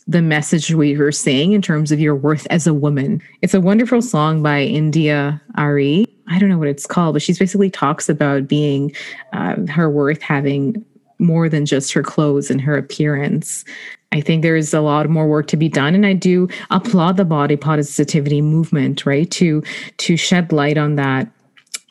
the 0.08 0.22
message 0.22 0.72
we 0.72 0.98
were 0.98 1.12
saying 1.12 1.54
in 1.54 1.62
terms 1.62 1.92
of 1.92 2.00
your 2.00 2.16
worth 2.16 2.46
as 2.50 2.68
a 2.68 2.74
woman. 2.74 3.22
It's 3.42 3.54
a 3.54 3.62
wonderful 3.62 4.02
song 4.02 4.44
by 4.44 4.64
India 4.64 5.42
Arie. 5.58 6.06
I 6.28 6.40
don't 6.40 6.50
know 6.50 6.58
what 6.58 6.68
it's 6.68 6.86
called, 6.86 7.14
but 7.14 7.22
she's 7.22 7.40
basically 7.40 7.70
talks 7.70 8.10
about 8.10 8.48
being 8.48 8.94
uh, 9.34 9.56
her 9.68 9.90
worth 9.90 10.22
having 10.22 10.84
more 11.20 11.48
than 11.48 11.66
just 11.66 11.94
her 11.94 12.04
clothes 12.04 12.50
and 12.50 12.60
her 12.60 12.78
appearance. 12.78 13.64
I 14.12 14.22
think 14.22 14.42
there 14.42 14.56
is 14.56 14.74
a 14.74 14.82
lot 14.82 15.10
more 15.10 15.28
work 15.28 15.48
to 15.48 15.58
be 15.58 15.70
done, 15.70 15.96
and 15.96 16.06
I 16.06 16.14
do 16.14 16.48
applaud 16.70 17.18
the 17.18 17.26
body 17.26 17.56
positivity 17.56 18.42
movement, 18.42 19.06
right? 19.06 19.30
To 19.32 19.64
to 19.98 20.18
shed 20.18 20.52
light 20.52 20.78
on 20.78 20.96
that 20.96 21.30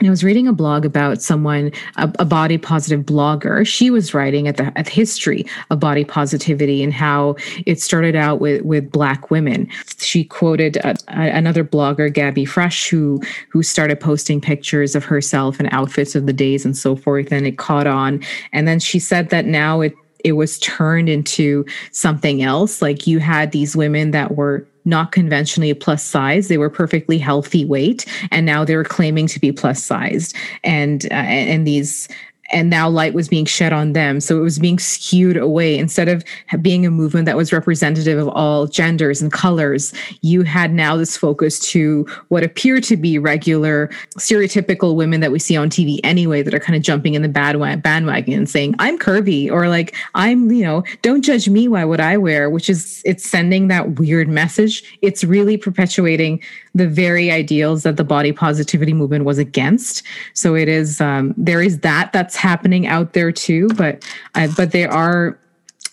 and 0.02 0.08
I 0.08 0.10
was 0.10 0.24
reading 0.24 0.48
a 0.48 0.52
blog 0.52 0.84
about 0.84 1.22
someone, 1.22 1.70
a, 1.94 2.12
a, 2.18 2.24
body 2.24 2.58
positive 2.58 3.06
blogger. 3.06 3.64
She 3.64 3.88
was 3.88 4.12
writing 4.12 4.48
at 4.48 4.56
the, 4.56 4.76
at 4.76 4.86
the 4.86 4.90
history 4.90 5.46
of 5.70 5.78
body 5.78 6.04
positivity 6.04 6.82
and 6.82 6.92
how 6.92 7.36
it 7.66 7.80
started 7.80 8.16
out 8.16 8.40
with, 8.40 8.62
with 8.62 8.90
black 8.90 9.30
women. 9.30 9.68
She 9.98 10.24
quoted 10.24 10.78
a, 10.78 10.96
a, 11.06 11.30
another 11.30 11.62
blogger, 11.62 12.12
Gabi 12.12 12.48
Fresh, 12.48 12.88
who 12.88 13.22
who 13.50 13.62
started 13.62 14.00
posting 14.00 14.40
pictures 14.40 14.96
of 14.96 15.04
herself 15.04 15.60
and 15.60 15.68
outfits 15.70 16.16
of 16.16 16.26
the 16.26 16.32
days 16.32 16.64
and 16.64 16.76
so 16.76 16.96
forth, 16.96 17.30
and 17.30 17.46
it 17.46 17.58
caught 17.58 17.86
on. 17.86 18.24
And 18.52 18.66
then 18.66 18.80
she 18.80 18.98
said 18.98 19.30
that 19.30 19.46
now 19.46 19.82
it 19.82 19.94
it 20.24 20.32
was 20.32 20.58
turned 20.58 21.08
into 21.08 21.64
something 21.90 22.42
else. 22.42 22.82
Like 22.82 23.06
you 23.06 23.18
had 23.18 23.52
these 23.52 23.76
women 23.76 24.10
that 24.12 24.36
were 24.36 24.66
not 24.84 25.12
conventionally 25.12 25.72
plus 25.74 26.02
size. 26.02 26.48
They 26.48 26.58
were 26.58 26.70
perfectly 26.70 27.18
healthy 27.18 27.64
weight, 27.64 28.04
and 28.30 28.44
now 28.44 28.64
they 28.64 28.76
were 28.76 28.84
claiming 28.84 29.26
to 29.28 29.40
be 29.40 29.52
plus 29.52 29.82
sized. 29.82 30.36
And 30.64 31.04
uh, 31.06 31.14
and 31.14 31.66
these 31.66 32.08
and 32.52 32.70
now 32.70 32.88
light 32.88 33.14
was 33.14 33.28
being 33.28 33.44
shed 33.44 33.72
on 33.72 33.94
them. 33.94 34.20
So 34.20 34.38
it 34.38 34.42
was 34.42 34.58
being 34.58 34.78
skewed 34.78 35.36
away. 35.36 35.78
Instead 35.78 36.08
of 36.08 36.22
being 36.60 36.86
a 36.86 36.90
movement 36.90 37.26
that 37.26 37.36
was 37.36 37.52
representative 37.52 38.18
of 38.18 38.28
all 38.28 38.66
genders 38.66 39.22
and 39.22 39.32
colors, 39.32 39.92
you 40.20 40.42
had 40.42 40.72
now 40.72 40.96
this 40.96 41.16
focus 41.16 41.58
to 41.70 42.06
what 42.28 42.44
appear 42.44 42.80
to 42.82 42.96
be 42.96 43.18
regular, 43.18 43.88
stereotypical 44.18 44.94
women 44.94 45.20
that 45.20 45.32
we 45.32 45.38
see 45.38 45.56
on 45.56 45.70
TV 45.70 45.98
anyway, 46.04 46.42
that 46.42 46.54
are 46.54 46.60
kind 46.60 46.76
of 46.76 46.82
jumping 46.82 47.14
in 47.14 47.22
the 47.22 47.28
bandwagon 47.28 48.34
and 48.34 48.48
saying, 48.48 48.74
I'm 48.78 48.98
curvy, 48.98 49.50
or 49.50 49.68
like, 49.68 49.94
I'm, 50.14 50.50
you 50.50 50.64
know, 50.64 50.84
don't 51.00 51.22
judge 51.22 51.48
me 51.48 51.68
Why 51.68 51.84
what 51.84 52.00
I 52.00 52.16
wear, 52.16 52.50
which 52.50 52.68
is, 52.68 53.02
it's 53.04 53.24
sending 53.24 53.68
that 53.68 53.98
weird 53.98 54.28
message. 54.28 54.98
It's 55.00 55.24
really 55.24 55.56
perpetuating 55.56 56.42
the 56.74 56.88
very 56.88 57.30
ideals 57.30 57.82
that 57.82 57.96
the 57.96 58.04
body 58.04 58.32
positivity 58.32 58.94
movement 58.94 59.24
was 59.24 59.38
against. 59.38 60.02
So 60.34 60.54
it 60.54 60.68
is, 60.68 61.00
um, 61.00 61.34
there 61.36 61.62
is 61.62 61.80
that 61.80 62.12
that's 62.12 62.36
happening 62.36 62.86
out 62.86 63.12
there 63.12 63.32
too, 63.32 63.68
but 63.76 64.04
uh, 64.34 64.48
but 64.56 64.72
there 64.72 64.90
are 64.90 65.38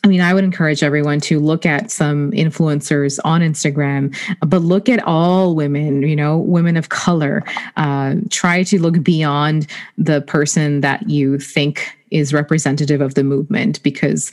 I 0.03 0.07
mean, 0.07 0.21
I 0.21 0.33
would 0.33 0.45
encourage 0.45 0.81
everyone 0.81 1.19
to 1.21 1.41
look 1.41 1.65
at 1.65 1.91
some 1.91 2.31
influencers 2.31 3.19
on 3.25 3.41
Instagram, 3.41 4.15
but 4.39 4.61
look 4.61 4.87
at 4.87 5.03
all 5.05 5.55
women, 5.55 6.03
you 6.03 6.15
know, 6.15 6.37
women 6.37 6.77
of 6.77 6.87
color. 6.87 7.43
Uh, 7.75 8.15
try 8.29 8.63
to 8.63 8.81
look 8.81 9.03
beyond 9.03 9.67
the 9.97 10.21
person 10.21 10.79
that 10.81 11.09
you 11.09 11.37
think 11.37 11.97
is 12.11 12.33
representative 12.33 13.01
of 13.01 13.15
the 13.15 13.23
movement 13.23 13.83
because 13.83 14.31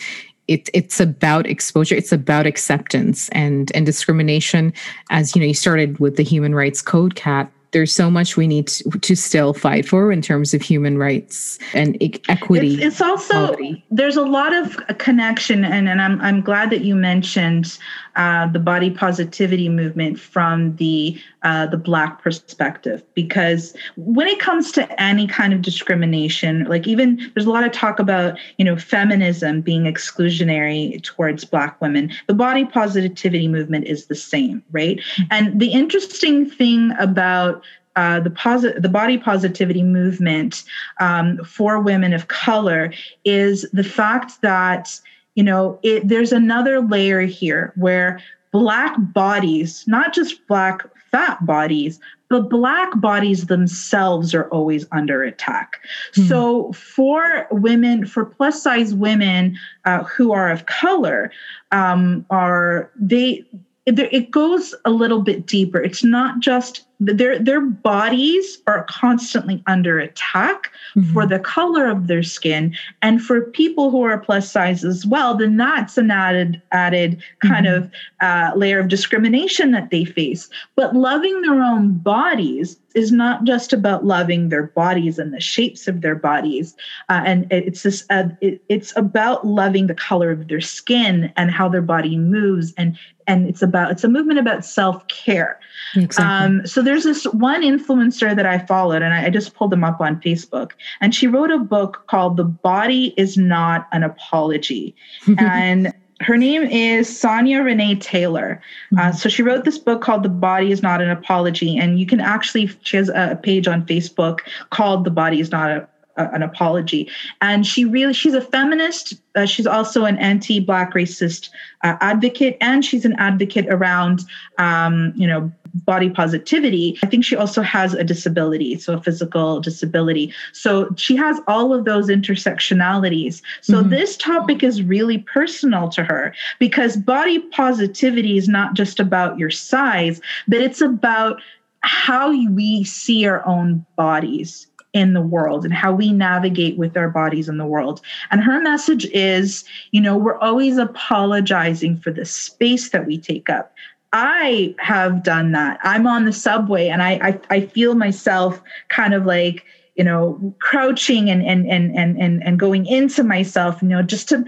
it, 0.48 0.68
it's 0.72 1.00
about 1.00 1.46
exposure 1.46 1.94
it's 1.94 2.12
about 2.12 2.46
acceptance 2.46 3.28
and 3.30 3.72
and 3.74 3.84
discrimination 3.86 4.72
as 5.10 5.34
you 5.34 5.40
know 5.40 5.46
you 5.46 5.54
started 5.54 5.98
with 5.98 6.16
the 6.16 6.22
human 6.22 6.54
rights 6.54 6.82
code 6.82 7.14
cat 7.14 7.50
there's 7.72 7.92
so 7.92 8.10
much 8.10 8.38
we 8.38 8.46
need 8.46 8.68
to, 8.68 8.90
to, 9.00 9.14
still 9.14 9.52
fight 9.52 9.86
for 9.86 10.10
in 10.10 10.22
terms 10.22 10.54
of 10.54 10.62
human 10.62 10.96
rights 10.96 11.58
and 11.74 12.00
e- 12.02 12.22
equity. 12.28 12.74
It's, 12.76 12.84
it's 12.84 13.00
also 13.02 13.48
quality. 13.48 13.84
there's 13.90 14.16
a 14.16 14.22
lot 14.22 14.54
of 14.54 14.76
connection, 14.96 15.62
and, 15.62 15.86
and 15.86 16.00
I'm 16.00 16.18
I'm 16.22 16.40
glad 16.40 16.70
that 16.70 16.82
you 16.82 16.94
mentioned 16.94 17.76
uh, 18.16 18.46
the 18.48 18.58
body 18.58 18.90
positivity 18.90 19.68
movement 19.68 20.18
from 20.18 20.74
the 20.76 21.20
uh, 21.42 21.66
the 21.66 21.76
black 21.76 22.22
perspective 22.22 23.02
because 23.14 23.76
when 23.96 24.26
it 24.26 24.40
comes 24.40 24.72
to 24.72 25.00
any 25.00 25.26
kind 25.26 25.52
of 25.52 25.62
discrimination, 25.62 26.64
like 26.64 26.86
even 26.88 27.20
there's 27.34 27.46
a 27.46 27.50
lot 27.50 27.64
of 27.64 27.72
talk 27.72 27.98
about 27.98 28.38
you 28.56 28.64
know 28.64 28.76
feminism 28.76 29.60
being 29.60 29.84
exclusionary 29.84 31.02
towards 31.02 31.44
black 31.44 31.80
women. 31.80 32.10
The 32.26 32.34
body 32.34 32.64
positivity 32.64 33.48
movement 33.48 33.86
is 33.86 34.06
the 34.06 34.14
same, 34.14 34.62
right? 34.72 34.98
Mm-hmm. 34.98 35.22
And 35.30 35.60
the 35.60 35.72
interesting 35.72 36.48
thing 36.48 36.92
about 36.98 37.62
uh, 37.96 38.20
the 38.20 38.30
posit- 38.30 38.82
the 38.82 38.88
body 38.88 39.18
positivity 39.18 39.82
movement 39.82 40.64
um, 41.00 41.38
for 41.44 41.80
women 41.80 42.12
of 42.12 42.28
color 42.28 42.92
is 43.24 43.66
the 43.72 43.84
fact 43.84 44.40
that 44.42 45.00
you 45.36 45.42
know 45.42 45.78
it, 45.82 46.08
there's 46.08 46.32
another 46.32 46.80
layer 46.80 47.20
here 47.20 47.72
where 47.76 48.20
black 48.50 48.96
bodies 48.98 49.84
not 49.86 50.12
just 50.12 50.44
black 50.48 50.82
fat 51.12 51.44
bodies 51.46 52.00
but 52.28 52.50
black 52.50 52.90
bodies 52.96 53.46
themselves 53.46 54.34
are 54.34 54.48
always 54.48 54.84
under 54.90 55.22
attack 55.22 55.76
mm-hmm. 56.12 56.28
so 56.28 56.72
for 56.72 57.46
women 57.52 58.04
for 58.04 58.24
plus 58.24 58.60
size 58.60 58.92
women 58.92 59.56
uh, 59.84 60.02
who 60.02 60.32
are 60.32 60.50
of 60.50 60.66
color 60.66 61.30
um, 61.70 62.26
are 62.30 62.90
they 62.98 63.44
it 63.86 64.30
goes 64.32 64.74
a 64.84 64.90
little 64.90 65.22
bit 65.22 65.46
deeper. 65.46 65.80
It's 65.80 66.02
not 66.02 66.40
just 66.40 66.85
their 66.98 67.38
their 67.38 67.60
bodies 67.60 68.58
are 68.66 68.84
constantly 68.88 69.62
under 69.66 69.98
attack 69.98 70.70
mm-hmm. 70.94 71.12
for 71.12 71.26
the 71.26 71.38
color 71.38 71.86
of 71.86 72.06
their 72.06 72.22
skin, 72.22 72.74
and 73.02 73.22
for 73.22 73.42
people 73.50 73.90
who 73.90 74.02
are 74.02 74.18
plus 74.18 74.50
size 74.50 74.84
as 74.84 75.04
well. 75.06 75.36
Then 75.36 75.56
that's 75.56 75.98
an 75.98 76.10
added 76.10 76.62
added 76.72 77.22
kind 77.40 77.66
mm-hmm. 77.66 77.84
of 77.84 77.90
uh, 78.20 78.56
layer 78.56 78.78
of 78.80 78.88
discrimination 78.88 79.72
that 79.72 79.90
they 79.90 80.04
face. 80.04 80.48
But 80.74 80.96
loving 80.96 81.42
their 81.42 81.62
own 81.62 81.98
bodies 81.98 82.78
is 82.94 83.12
not 83.12 83.44
just 83.44 83.74
about 83.74 84.06
loving 84.06 84.48
their 84.48 84.68
bodies 84.68 85.18
and 85.18 85.34
the 85.34 85.40
shapes 85.40 85.86
of 85.86 86.00
their 86.00 86.14
bodies, 86.14 86.74
uh, 87.10 87.22
and 87.26 87.46
it's 87.52 87.82
this. 87.82 88.06
Uh, 88.08 88.28
it, 88.40 88.62
it's 88.68 88.96
about 88.96 89.46
loving 89.46 89.86
the 89.86 89.94
color 89.94 90.30
of 90.30 90.48
their 90.48 90.62
skin 90.62 91.30
and 91.36 91.50
how 91.50 91.68
their 91.68 91.82
body 91.82 92.16
moves, 92.16 92.72
and 92.78 92.96
and 93.26 93.48
it's 93.48 93.62
about 93.62 93.90
it's 93.90 94.04
a 94.04 94.08
movement 94.08 94.38
about 94.38 94.64
self 94.64 95.06
care. 95.08 95.58
Exactly. 95.94 96.24
Um, 96.24 96.66
so 96.66 96.82
there's 96.82 97.04
this 97.04 97.24
one 97.26 97.62
influencer 97.62 98.34
that 98.34 98.46
I 98.46 98.58
followed, 98.58 99.02
and 99.02 99.14
I, 99.14 99.26
I 99.26 99.30
just 99.30 99.54
pulled 99.54 99.70
them 99.70 99.84
up 99.84 100.00
on 100.00 100.20
Facebook, 100.20 100.72
and 101.00 101.14
she 101.14 101.26
wrote 101.26 101.50
a 101.50 101.58
book 101.58 102.04
called 102.06 102.36
"The 102.36 102.44
Body 102.44 103.14
Is 103.16 103.36
Not 103.36 103.88
an 103.92 104.02
Apology," 104.02 104.94
and 105.38 105.92
her 106.20 106.36
name 106.36 106.62
is 106.62 107.18
Sonya 107.18 107.62
Renee 107.62 107.96
Taylor. 107.96 108.60
Uh, 108.92 108.96
mm-hmm. 108.96 109.16
so 109.16 109.28
she 109.28 109.42
wrote 109.42 109.64
this 109.64 109.78
book 109.78 110.00
called 110.00 110.22
The 110.22 110.30
Body 110.30 110.72
is 110.72 110.82
Not 110.82 111.02
an 111.02 111.10
Apology. 111.10 111.76
And 111.76 112.00
you 112.00 112.06
can 112.06 112.20
actually, 112.20 112.70
she 112.82 112.96
has 112.96 113.10
a 113.10 113.38
page 113.42 113.68
on 113.68 113.84
Facebook 113.84 114.40
called 114.70 115.04
The 115.04 115.10
Body 115.10 115.40
is 115.40 115.50
Not 115.50 115.90
an 116.16 116.42
Apology. 116.42 117.08
And 117.40 117.66
she 117.66 117.84
really, 117.84 118.12
she's 118.12 118.34
a 118.34 118.40
feminist. 118.40 119.14
Uh, 119.34 119.46
she's 119.46 119.66
also 119.66 120.04
an 120.04 120.16
anti 120.18 120.60
Black 120.60 120.94
racist 120.94 121.50
uh, 121.84 121.96
advocate. 122.00 122.56
And 122.60 122.84
she's 122.84 123.04
an 123.04 123.14
advocate 123.18 123.66
around, 123.68 124.22
um, 124.58 125.12
you 125.16 125.26
know, 125.26 125.50
body 125.84 126.10
positivity, 126.10 126.98
I 127.02 127.06
think 127.06 127.24
she 127.24 127.36
also 127.36 127.62
has 127.62 127.94
a 127.94 128.04
disability, 128.04 128.78
so 128.78 128.94
a 128.94 129.02
physical 129.02 129.60
disability. 129.60 130.32
So 130.52 130.88
she 130.96 131.16
has 131.16 131.40
all 131.46 131.74
of 131.74 131.84
those 131.84 132.08
intersectionalities. 132.08 133.42
So 133.60 133.80
mm-hmm. 133.80 133.90
this 133.90 134.16
topic 134.16 134.62
is 134.62 134.82
really 134.82 135.18
personal 135.18 135.88
to 135.90 136.04
her 136.04 136.34
because 136.58 136.96
body 136.96 137.40
positivity 137.50 138.38
is 138.38 138.48
not 138.48 138.74
just 138.74 139.00
about 139.00 139.38
your 139.38 139.50
size, 139.50 140.20
but 140.48 140.60
it's 140.60 140.80
about 140.80 141.40
how 141.80 142.30
we 142.50 142.82
see 142.84 143.26
our 143.26 143.46
own 143.46 143.84
bodies 143.96 144.66
in 144.96 145.12
the 145.12 145.20
world 145.20 145.64
and 145.64 145.74
how 145.74 145.92
we 145.92 146.10
navigate 146.12 146.78
with 146.78 146.96
our 146.96 147.10
bodies 147.10 147.48
in 147.48 147.58
the 147.58 147.66
world. 147.66 148.00
And 148.30 148.42
her 148.42 148.60
message 148.60 149.04
is, 149.12 149.64
you 149.90 150.00
know, 150.00 150.16
we're 150.16 150.38
always 150.38 150.78
apologizing 150.78 151.98
for 151.98 152.10
the 152.10 152.24
space 152.24 152.90
that 152.90 153.06
we 153.06 153.18
take 153.18 153.50
up, 153.50 153.74
I 154.12 154.74
have 154.78 155.22
done 155.22 155.52
that. 155.52 155.78
I'm 155.82 156.06
on 156.06 156.24
the 156.24 156.32
subway 156.32 156.88
and 156.88 157.02
I, 157.02 157.12
I, 157.22 157.40
I 157.50 157.60
feel 157.66 157.94
myself 157.94 158.62
kind 158.88 159.12
of 159.12 159.26
like, 159.26 159.64
you 159.96 160.04
know, 160.04 160.54
crouching 160.58 161.30
and 161.30 161.42
and 161.42 161.66
and 161.66 161.96
and 161.96 162.18
and, 162.20 162.42
and 162.42 162.58
going 162.58 162.84
into 162.86 163.22
myself, 163.24 163.80
you 163.82 163.88
know, 163.88 164.02
just 164.02 164.28
to 164.28 164.44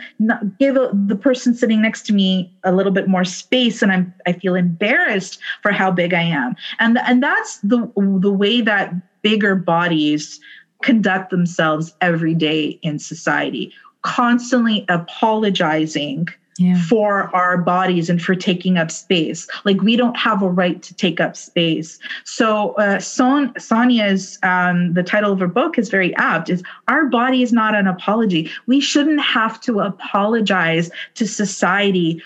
give 0.58 0.76
a, 0.76 0.90
the 0.92 1.16
person 1.16 1.54
sitting 1.54 1.80
next 1.80 2.02
to 2.06 2.12
me 2.12 2.52
a 2.64 2.72
little 2.72 2.92
bit 2.92 3.08
more 3.08 3.24
space, 3.24 3.80
and 3.80 3.90
I'm 3.90 4.12
I 4.26 4.32
feel 4.34 4.54
embarrassed 4.54 5.38
for 5.62 5.72
how 5.72 5.90
big 5.90 6.12
I 6.12 6.20
am, 6.20 6.54
and 6.80 6.98
and 6.98 7.22
that's 7.22 7.60
the 7.60 7.90
the 7.96 8.30
way 8.30 8.60
that 8.60 8.94
bigger 9.28 9.54
bodies 9.54 10.40
conduct 10.82 11.28
themselves 11.28 11.94
every 12.00 12.34
day 12.34 12.78
in 12.82 12.98
society, 12.98 13.74
constantly 14.00 14.86
apologizing 14.88 16.28
yeah. 16.56 16.80
for 16.86 17.34
our 17.36 17.58
bodies 17.58 18.08
and 18.08 18.22
for 18.22 18.34
taking 18.34 18.78
up 18.78 18.90
space. 18.90 19.46
Like 19.66 19.82
we 19.82 19.96
don't 19.96 20.16
have 20.16 20.42
a 20.42 20.48
right 20.48 20.82
to 20.82 20.94
take 20.94 21.20
up 21.20 21.36
space. 21.36 21.98
So 22.24 22.72
uh, 22.76 23.00
Son- 23.00 23.52
Sonya's 23.58 24.38
um, 24.42 24.94
the 24.94 25.02
title 25.02 25.30
of 25.30 25.40
her 25.40 25.46
book 25.46 25.78
is 25.78 25.90
very 25.90 26.16
apt. 26.16 26.48
Is 26.48 26.62
our 26.88 27.04
body 27.04 27.42
is 27.42 27.52
not 27.52 27.74
an 27.74 27.86
apology. 27.86 28.50
We 28.66 28.80
shouldn't 28.80 29.20
have 29.20 29.60
to 29.62 29.80
apologize 29.80 30.90
to 31.16 31.28
society 31.28 32.22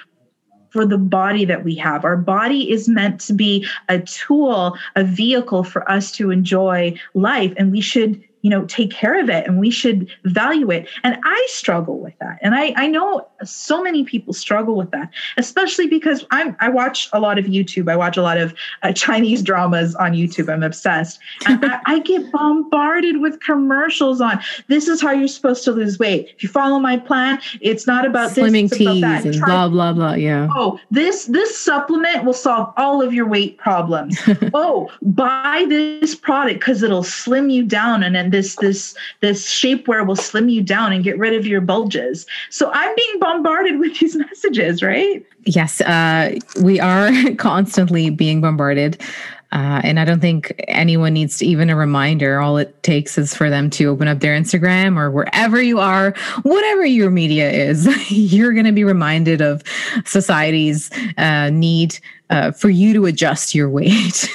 for 0.72 0.86
the 0.86 0.98
body 0.98 1.44
that 1.44 1.64
we 1.64 1.74
have. 1.76 2.04
Our 2.04 2.16
body 2.16 2.70
is 2.70 2.88
meant 2.88 3.20
to 3.22 3.34
be 3.34 3.66
a 3.88 4.00
tool, 4.00 4.76
a 4.96 5.04
vehicle 5.04 5.64
for 5.64 5.88
us 5.90 6.10
to 6.12 6.30
enjoy 6.30 6.98
life, 7.14 7.52
and 7.58 7.70
we 7.70 7.82
should 7.82 8.22
you 8.42 8.50
know 8.50 8.64
take 8.66 8.90
care 8.90 9.18
of 9.18 9.30
it 9.30 9.46
and 9.46 9.58
we 9.58 9.70
should 9.70 10.08
value 10.24 10.70
it. 10.70 10.88
And 11.02 11.18
i 11.24 11.46
struggle 11.48 11.98
with 11.98 12.14
that. 12.20 12.38
And 12.42 12.54
i 12.54 12.74
i 12.76 12.86
know 12.86 13.26
so 13.44 13.82
many 13.82 14.04
people 14.04 14.32
struggle 14.32 14.76
with 14.76 14.90
that 14.90 15.10
especially 15.36 15.86
because 15.86 16.24
i'm 16.30 16.56
i 16.60 16.68
watch 16.68 17.08
a 17.12 17.20
lot 17.20 17.38
of 17.38 17.46
youtube. 17.46 17.90
I 17.90 17.96
watch 17.96 18.16
a 18.16 18.22
lot 18.22 18.38
of 18.38 18.54
uh, 18.82 18.92
chinese 18.92 19.42
dramas 19.42 19.94
on 19.94 20.12
youtube. 20.12 20.52
I'm 20.52 20.62
obsessed. 20.62 21.18
And 21.46 21.64
I, 21.64 21.80
I, 21.86 21.98
get 22.00 22.32
bombarded 22.32 23.20
with 23.20 23.40
commercials 23.40 24.20
on 24.20 24.40
this 24.66 24.88
is 24.88 25.00
how 25.00 25.12
you're 25.12 25.28
supposed 25.28 25.62
to 25.64 25.72
lose 25.72 25.98
weight. 25.98 26.32
If 26.34 26.42
you 26.42 26.48
follow 26.48 26.78
my 26.78 26.96
plan 26.96 27.40
it's 27.60 27.86
not 27.86 28.04
about 28.04 28.32
slimming 28.32 28.68
this, 28.68 28.78
teas 28.78 28.98
about 28.98 29.24
and 29.24 29.34
Try, 29.34 29.46
blah 29.46 29.68
blah 29.68 29.92
blah. 29.92 30.14
Yeah. 30.14 30.48
Oh 30.56 30.80
this 30.90 31.26
this 31.26 31.56
supplement 31.58 32.24
will 32.24 32.32
solve 32.32 32.72
all 32.76 33.02
of 33.02 33.14
your 33.14 33.26
weight 33.26 33.58
problems. 33.58 34.18
Oh 34.54 34.90
buy 35.02 35.64
this 35.68 36.14
product 36.14 36.60
because 36.60 36.82
it'll 36.82 37.04
slim 37.04 37.48
you 37.48 37.62
down 37.62 38.02
and 38.02 38.14
then 38.14 38.31
this 38.32 38.56
this 38.56 38.94
this 39.20 39.46
shapewear 39.48 40.06
will 40.06 40.16
slim 40.16 40.48
you 40.48 40.62
down 40.62 40.92
and 40.92 41.04
get 41.04 41.18
rid 41.18 41.34
of 41.34 41.46
your 41.46 41.60
bulges. 41.60 42.26
So 42.50 42.70
I'm 42.72 42.94
being 42.96 43.18
bombarded 43.20 43.78
with 43.78 43.98
these 43.98 44.16
messages, 44.30 44.82
right? 44.82 45.24
Yes, 45.44 45.80
uh, 45.80 46.38
we 46.62 46.80
are 46.80 47.10
constantly 47.36 48.10
being 48.10 48.40
bombarded. 48.40 49.00
Uh, 49.52 49.82
and 49.84 50.00
I 50.00 50.06
don't 50.06 50.20
think 50.20 50.54
anyone 50.66 51.12
needs 51.12 51.38
to 51.38 51.46
even 51.46 51.68
a 51.68 51.76
reminder. 51.76 52.40
All 52.40 52.56
it 52.56 52.82
takes 52.82 53.18
is 53.18 53.34
for 53.34 53.50
them 53.50 53.68
to 53.70 53.84
open 53.84 54.08
up 54.08 54.20
their 54.20 54.38
Instagram 54.38 54.96
or 54.96 55.10
wherever 55.10 55.60
you 55.60 55.78
are, 55.78 56.14
whatever 56.42 56.86
your 56.86 57.10
media 57.10 57.50
is, 57.50 57.86
you're 58.10 58.54
going 58.54 58.64
to 58.64 58.72
be 58.72 58.82
reminded 58.82 59.42
of 59.42 59.62
society's 60.06 60.90
uh, 61.18 61.50
need 61.50 61.98
uh, 62.30 62.50
for 62.52 62.70
you 62.70 62.94
to 62.94 63.04
adjust 63.04 63.54
your 63.54 63.68
weight 63.68 64.26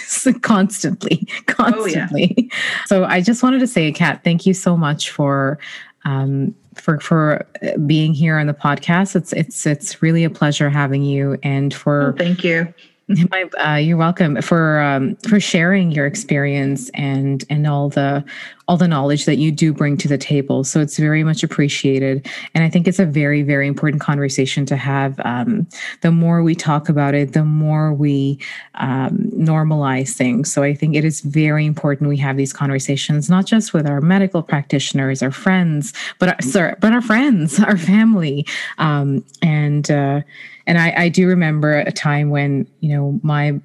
constantly, 0.43 1.27
constantly. 1.47 2.35
Oh, 2.37 2.43
yeah. 2.43 2.85
So 2.85 3.03
I 3.05 3.21
just 3.21 3.41
wanted 3.41 3.59
to 3.59 3.67
say, 3.67 3.91
Cat, 3.91 4.23
thank 4.23 4.45
you 4.45 4.53
so 4.53 4.77
much 4.77 5.09
for. 5.09 5.59
Um, 6.05 6.55
for 6.75 6.99
for 6.99 7.45
being 7.87 8.13
here 8.13 8.37
on 8.37 8.45
the 8.45 8.53
podcast, 8.53 9.15
it's 9.15 9.33
it's 9.33 9.65
it's 9.65 10.01
really 10.01 10.23
a 10.23 10.29
pleasure 10.29 10.69
having 10.69 11.01
you, 11.01 11.37
and 11.41 11.73
for 11.73 12.13
oh, 12.13 12.17
thank 12.17 12.43
you 12.43 12.71
My, 13.31 13.43
uh, 13.57 13.77
you're 13.77 13.95
welcome 13.95 14.41
for 14.41 14.81
um, 14.81 15.15
for 15.17 15.39
sharing 15.39 15.91
your 15.91 16.05
experience 16.05 16.89
and 16.93 17.45
and 17.49 17.65
all 17.65 17.87
the 17.87 18.23
all 18.67 18.75
the 18.75 18.87
knowledge 18.87 19.23
that 19.23 19.37
you 19.37 19.49
do 19.49 19.71
bring 19.71 19.95
to 19.95 20.09
the 20.09 20.17
table. 20.17 20.65
So 20.65 20.81
it's 20.81 20.97
very 20.97 21.23
much 21.23 21.41
appreciated, 21.41 22.27
and 22.53 22.65
I 22.65 22.69
think 22.69 22.85
it's 22.85 22.99
a 22.99 23.05
very 23.05 23.43
very 23.43 23.65
important 23.65 24.01
conversation 24.01 24.65
to 24.65 24.75
have. 24.75 25.21
Um, 25.23 25.67
the 26.01 26.11
more 26.11 26.43
we 26.43 26.53
talk 26.53 26.89
about 26.89 27.15
it, 27.15 27.31
the 27.31 27.45
more 27.45 27.93
we 27.93 28.39
um, 28.75 29.19
normalize 29.33 30.13
things. 30.13 30.51
So 30.51 30.63
I 30.63 30.73
think 30.73 30.93
it 30.93 31.05
is 31.05 31.21
very 31.21 31.65
important 31.65 32.09
we 32.09 32.17
have 32.17 32.35
these 32.35 32.51
conversations, 32.51 33.29
not 33.29 33.45
just 33.45 33.73
with 33.73 33.87
our 33.87 34.01
medical 34.01 34.43
practitioners, 34.43 35.23
our 35.23 35.31
friends, 35.31 35.93
but 36.19 36.29
our, 36.29 36.41
sorry, 36.41 36.75
but 36.81 36.91
our 36.91 37.01
friends, 37.01 37.57
our 37.61 37.77
family, 37.77 38.45
um, 38.79 39.23
and. 39.41 39.89
Uh, 39.89 40.21
and 40.67 40.77
I, 40.77 40.93
I 40.95 41.09
do 41.09 41.27
remember 41.27 41.79
a 41.79 41.91
time 41.91 42.29
when, 42.29 42.67
you 42.81 42.95
know, 42.95 43.19
my 43.23 43.59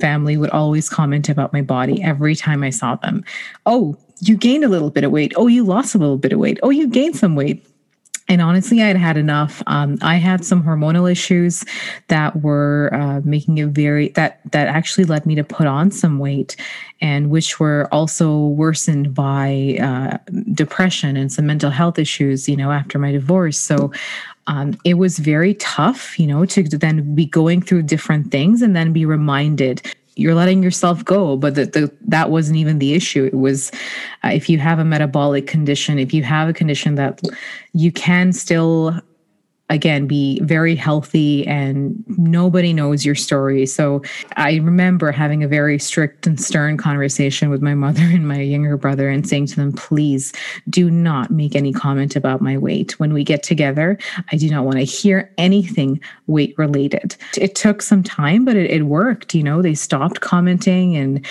family 0.00 0.36
would 0.36 0.50
always 0.50 0.90
comment 0.90 1.28
about 1.28 1.52
my 1.52 1.62
body 1.62 2.02
every 2.02 2.36
time 2.36 2.62
I 2.62 2.70
saw 2.70 2.96
them. 2.96 3.24
Oh, 3.64 3.96
you 4.20 4.36
gained 4.36 4.64
a 4.64 4.68
little 4.68 4.90
bit 4.90 5.04
of 5.04 5.12
weight. 5.12 5.32
Oh, 5.36 5.46
you 5.46 5.64
lost 5.64 5.94
a 5.94 5.98
little 5.98 6.18
bit 6.18 6.32
of 6.32 6.38
weight. 6.38 6.58
Oh, 6.62 6.70
you 6.70 6.88
gained 6.88 7.16
some 7.16 7.34
weight. 7.36 7.66
And 8.28 8.40
honestly, 8.40 8.80
I 8.80 8.86
had 8.86 8.96
had 8.96 9.16
enough. 9.16 9.60
Um, 9.66 9.98
I 10.02 10.16
had 10.16 10.44
some 10.44 10.62
hormonal 10.62 11.10
issues 11.10 11.64
that 12.08 12.42
were 12.42 12.90
uh, 12.92 13.20
making 13.24 13.58
it 13.58 13.68
very 13.68 14.10
that 14.10 14.40
that 14.52 14.68
actually 14.68 15.04
led 15.04 15.26
me 15.26 15.34
to 15.34 15.42
put 15.42 15.66
on 15.66 15.90
some 15.90 16.20
weight, 16.20 16.54
and 17.00 17.28
which 17.30 17.58
were 17.58 17.88
also 17.90 18.46
worsened 18.46 19.14
by 19.14 19.78
uh, 19.82 20.18
depression 20.52 21.16
and 21.16 21.32
some 21.32 21.46
mental 21.46 21.70
health 21.70 21.98
issues. 21.98 22.48
You 22.48 22.56
know, 22.56 22.70
after 22.70 23.00
my 23.00 23.10
divorce. 23.10 23.58
So 23.58 23.90
um, 24.50 24.76
it 24.84 24.94
was 24.94 25.20
very 25.20 25.54
tough, 25.54 26.18
you 26.18 26.26
know, 26.26 26.44
to 26.44 26.62
then 26.64 27.14
be 27.14 27.24
going 27.24 27.62
through 27.62 27.82
different 27.84 28.32
things 28.32 28.62
and 28.62 28.74
then 28.74 28.92
be 28.92 29.06
reminded 29.06 29.80
you're 30.16 30.34
letting 30.34 30.60
yourself 30.62 31.04
go 31.04 31.36
but 31.36 31.54
the, 31.54 31.90
that 32.02 32.30
wasn't 32.30 32.56
even 32.56 32.80
the 32.80 32.94
issue. 32.94 33.24
It 33.24 33.34
was 33.34 33.70
uh, 34.24 34.30
if 34.34 34.50
you 34.50 34.58
have 34.58 34.80
a 34.80 34.84
metabolic 34.84 35.46
condition 35.46 36.00
if 36.00 36.12
you 36.12 36.24
have 36.24 36.48
a 36.48 36.52
condition 36.52 36.96
that 36.96 37.22
you 37.72 37.92
can 37.92 38.32
still 38.32 39.00
again 39.70 40.06
be 40.06 40.40
very 40.42 40.76
healthy 40.76 41.46
and 41.46 42.04
nobody 42.18 42.72
knows 42.72 43.06
your 43.06 43.14
story. 43.14 43.64
So 43.64 44.02
i 44.36 44.56
remember 44.56 45.12
having 45.12 45.42
a 45.42 45.48
very 45.48 45.78
strict 45.78 46.26
and 46.26 46.38
stern 46.40 46.76
conversation 46.76 47.48
with 47.48 47.62
my 47.62 47.74
mother 47.74 48.02
and 48.02 48.28
my 48.28 48.40
younger 48.40 48.76
brother 48.76 49.08
and 49.08 49.26
saying 49.26 49.46
to 49.46 49.56
them 49.56 49.72
please 49.72 50.32
do 50.68 50.90
not 50.90 51.30
make 51.30 51.56
any 51.56 51.72
comment 51.72 52.16
about 52.16 52.42
my 52.42 52.58
weight. 52.58 52.98
When 53.00 53.12
we 53.12 53.24
get 53.24 53.42
together 53.42 53.96
i 54.32 54.36
do 54.36 54.50
not 54.50 54.64
want 54.64 54.78
to 54.78 54.84
hear 54.84 55.32
anything 55.38 56.00
weight 56.26 56.54
related. 56.58 57.16
It 57.38 57.54
took 57.54 57.80
some 57.80 58.02
time 58.02 58.44
but 58.44 58.56
it, 58.56 58.70
it 58.70 58.82
worked 58.82 59.34
you 59.34 59.42
know? 59.42 59.62
They 59.62 59.74
stopped 59.74 60.20
commenting 60.20 60.96
and 60.96 61.24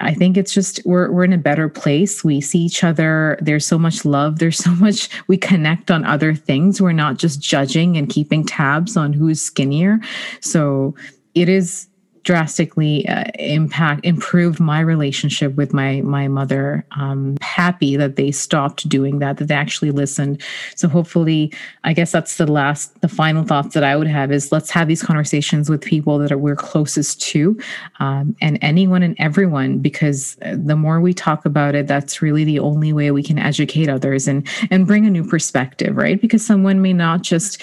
I 0.00 0.12
think 0.12 0.36
it's 0.36 0.52
just 0.52 0.80
we're 0.84 1.10
we're 1.10 1.24
in 1.24 1.32
a 1.32 1.38
better 1.38 1.68
place. 1.68 2.24
We 2.24 2.40
see 2.40 2.60
each 2.60 2.84
other. 2.84 3.38
There's 3.40 3.66
so 3.66 3.78
much 3.78 4.04
love. 4.04 4.38
There's 4.38 4.58
so 4.58 4.70
much 4.72 5.08
we 5.28 5.36
connect 5.36 5.90
on 5.90 6.04
other 6.04 6.34
things. 6.34 6.80
We're 6.80 6.92
not 6.92 7.18
just 7.18 7.40
judging 7.40 7.96
and 7.96 8.08
keeping 8.08 8.44
tabs 8.44 8.96
on 8.96 9.12
who's 9.12 9.40
skinnier. 9.40 10.00
So 10.40 10.94
it 11.34 11.48
is 11.48 11.86
drastically 12.24 13.06
uh, 13.08 13.24
impact 13.38 14.04
improved 14.04 14.60
my 14.60 14.80
relationship 14.80 15.54
with 15.54 15.72
my 15.72 16.00
my 16.02 16.28
mother. 16.28 16.84
Um 16.96 17.36
happy 17.40 17.96
that 17.96 18.16
they 18.16 18.30
stopped 18.30 18.88
doing 18.88 19.18
that 19.20 19.36
that 19.36 19.48
they 19.48 19.54
actually 19.54 19.90
listened. 19.90 20.42
So 20.76 20.88
hopefully 20.88 21.52
i 21.84 21.92
guess 21.92 22.12
that's 22.12 22.36
the 22.36 22.50
last 22.50 23.00
the 23.00 23.08
final 23.08 23.44
thoughts 23.44 23.74
that 23.74 23.84
i 23.84 23.96
would 23.96 24.06
have 24.06 24.30
is 24.32 24.52
let's 24.52 24.70
have 24.70 24.88
these 24.88 25.02
conversations 25.02 25.70
with 25.70 25.80
people 25.80 26.18
that 26.18 26.32
are 26.32 26.38
we're 26.38 26.56
closest 26.56 27.20
to 27.20 27.58
um, 28.00 28.36
and 28.40 28.58
anyone 28.62 29.02
and 29.02 29.16
everyone 29.18 29.78
because 29.78 30.36
the 30.52 30.76
more 30.76 31.00
we 31.00 31.12
talk 31.14 31.44
about 31.44 31.74
it 31.74 31.86
that's 31.86 32.20
really 32.22 32.44
the 32.44 32.58
only 32.58 32.92
way 32.92 33.10
we 33.10 33.22
can 33.22 33.38
educate 33.38 33.88
others 33.88 34.28
and 34.28 34.46
and 34.70 34.86
bring 34.86 35.06
a 35.06 35.10
new 35.10 35.24
perspective 35.24 35.94
right? 35.94 36.20
Because 36.20 36.44
someone 36.44 36.82
may 36.82 36.92
not 36.92 37.22
just 37.22 37.62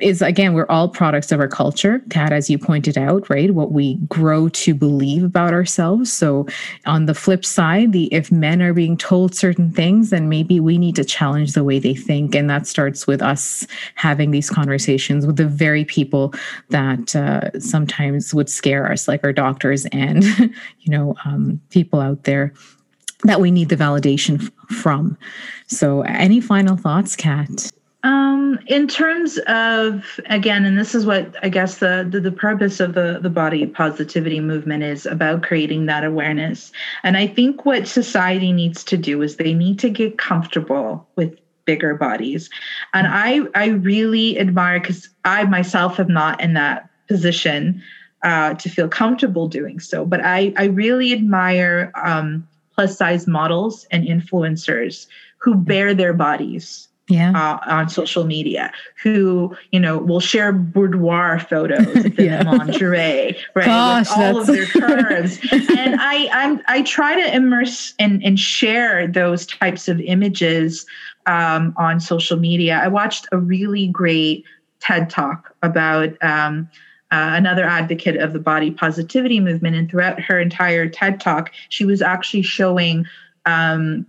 is 0.00 0.22
again 0.22 0.54
we're 0.54 0.66
all 0.68 0.88
products 0.88 1.32
of 1.32 1.40
our 1.40 1.48
culture. 1.48 2.00
Cat 2.10 2.32
as 2.32 2.50
you 2.50 2.58
pointed 2.58 2.98
out 2.98 3.28
right 3.30 3.52
what 3.52 3.72
we 3.72 3.94
grow 4.08 4.48
to 4.50 4.74
believe 4.74 5.24
about 5.24 5.52
ourselves. 5.52 6.12
So 6.12 6.46
on 6.86 7.06
the 7.06 7.14
flip 7.14 7.44
side 7.44 7.92
the 7.92 8.12
if 8.12 8.32
men 8.32 8.62
are 8.62 8.74
being 8.74 8.96
told 8.96 9.34
certain 9.34 9.70
things 9.70 10.10
then 10.10 10.28
maybe 10.28 10.60
we 10.60 10.78
need 10.78 10.96
to 10.96 11.04
challenge 11.04 11.52
the 11.52 11.64
way 11.64 11.78
they 11.78 11.94
think. 11.94 12.34
And 12.34 12.48
that 12.50 12.66
starts 12.66 13.06
with 13.06 13.22
us 13.22 13.66
having 13.94 14.30
these 14.30 14.50
conversations 14.50 15.26
with 15.26 15.36
the 15.36 15.46
very 15.48 15.84
people 15.84 16.34
that 16.70 17.14
uh, 17.14 17.58
sometimes 17.58 18.34
would 18.34 18.48
scare 18.48 18.90
us 18.90 19.08
like 19.08 19.22
our 19.24 19.32
doctors 19.32 19.86
and 19.86 20.24
you 20.80 20.88
know 20.90 21.14
um, 21.24 21.60
people 21.70 22.00
out 22.00 22.24
there 22.24 22.52
that 23.24 23.40
we 23.40 23.50
need 23.50 23.70
the 23.70 23.76
validation 23.76 24.42
f- 24.42 24.76
from. 24.76 25.16
So 25.66 26.02
any 26.02 26.40
final 26.40 26.76
thoughts 26.76 27.16
cat 27.16 27.70
um, 28.04 28.58
in 28.66 28.86
terms 28.86 29.38
of 29.46 30.20
again, 30.26 30.66
and 30.66 30.78
this 30.78 30.94
is 30.94 31.06
what 31.06 31.34
I 31.42 31.48
guess 31.48 31.78
the, 31.78 32.06
the 32.08 32.20
the 32.20 32.30
purpose 32.30 32.78
of 32.78 32.92
the 32.92 33.18
the 33.20 33.30
body 33.30 33.64
positivity 33.66 34.40
movement 34.40 34.82
is 34.82 35.06
about 35.06 35.42
creating 35.42 35.86
that 35.86 36.04
awareness. 36.04 36.70
And 37.02 37.16
I 37.16 37.26
think 37.26 37.64
what 37.64 37.88
society 37.88 38.52
needs 38.52 38.84
to 38.84 38.98
do 38.98 39.22
is 39.22 39.36
they 39.36 39.54
need 39.54 39.78
to 39.78 39.88
get 39.88 40.18
comfortable 40.18 41.08
with 41.16 41.34
bigger 41.64 41.94
bodies. 41.94 42.50
And 42.92 43.06
I 43.06 43.40
I 43.54 43.68
really 43.68 44.38
admire 44.38 44.80
because 44.80 45.08
I 45.24 45.44
myself 45.44 45.98
am 45.98 46.12
not 46.12 46.42
in 46.42 46.52
that 46.52 46.90
position 47.08 47.82
uh, 48.22 48.52
to 48.52 48.68
feel 48.68 48.88
comfortable 48.88 49.48
doing 49.48 49.80
so. 49.80 50.04
But 50.04 50.20
I 50.22 50.52
I 50.58 50.64
really 50.64 51.14
admire 51.14 51.90
um, 52.04 52.46
plus 52.74 52.98
size 52.98 53.26
models 53.26 53.86
and 53.90 54.04
influencers 54.04 55.06
who 55.38 55.54
bare 55.54 55.94
their 55.94 56.12
bodies 56.12 56.88
yeah. 57.08 57.32
Uh, 57.34 57.58
on 57.70 57.88
social 57.88 58.24
media 58.24 58.72
who 59.02 59.54
you 59.72 59.80
know 59.80 59.98
will 59.98 60.20
share 60.20 60.52
boudoir 60.52 61.38
photos 61.38 61.86
of 62.04 62.16
them 62.16 62.26
yeah. 62.26 62.40
in 62.40 62.46
lingerie 62.46 63.36
right 63.54 63.66
Gosh, 63.66 64.08
with 64.10 64.18
all 64.18 64.34
that's... 64.34 64.48
of 64.48 64.54
their 64.54 64.66
curves 64.88 65.38
and 65.52 66.00
i 66.00 66.28
i'm 66.32 66.62
i 66.66 66.82
try 66.82 67.14
to 67.14 67.34
immerse 67.34 67.92
and 67.98 68.24
and 68.24 68.38
share 68.38 69.06
those 69.06 69.44
types 69.46 69.88
of 69.88 70.00
images 70.00 70.86
um, 71.26 71.74
on 71.76 72.00
social 72.00 72.38
media 72.38 72.80
i 72.82 72.88
watched 72.88 73.26
a 73.32 73.38
really 73.38 73.86
great 73.88 74.44
ted 74.80 75.10
talk 75.10 75.54
about 75.62 76.10
um, 76.22 76.68
uh, 77.10 77.32
another 77.34 77.64
advocate 77.64 78.16
of 78.16 78.32
the 78.32 78.38
body 78.38 78.70
positivity 78.70 79.40
movement 79.40 79.76
and 79.76 79.90
throughout 79.90 80.20
her 80.20 80.40
entire 80.40 80.88
ted 80.88 81.20
talk 81.20 81.52
she 81.68 81.84
was 81.84 82.00
actually 82.00 82.42
showing 82.42 83.04
um, 83.46 84.06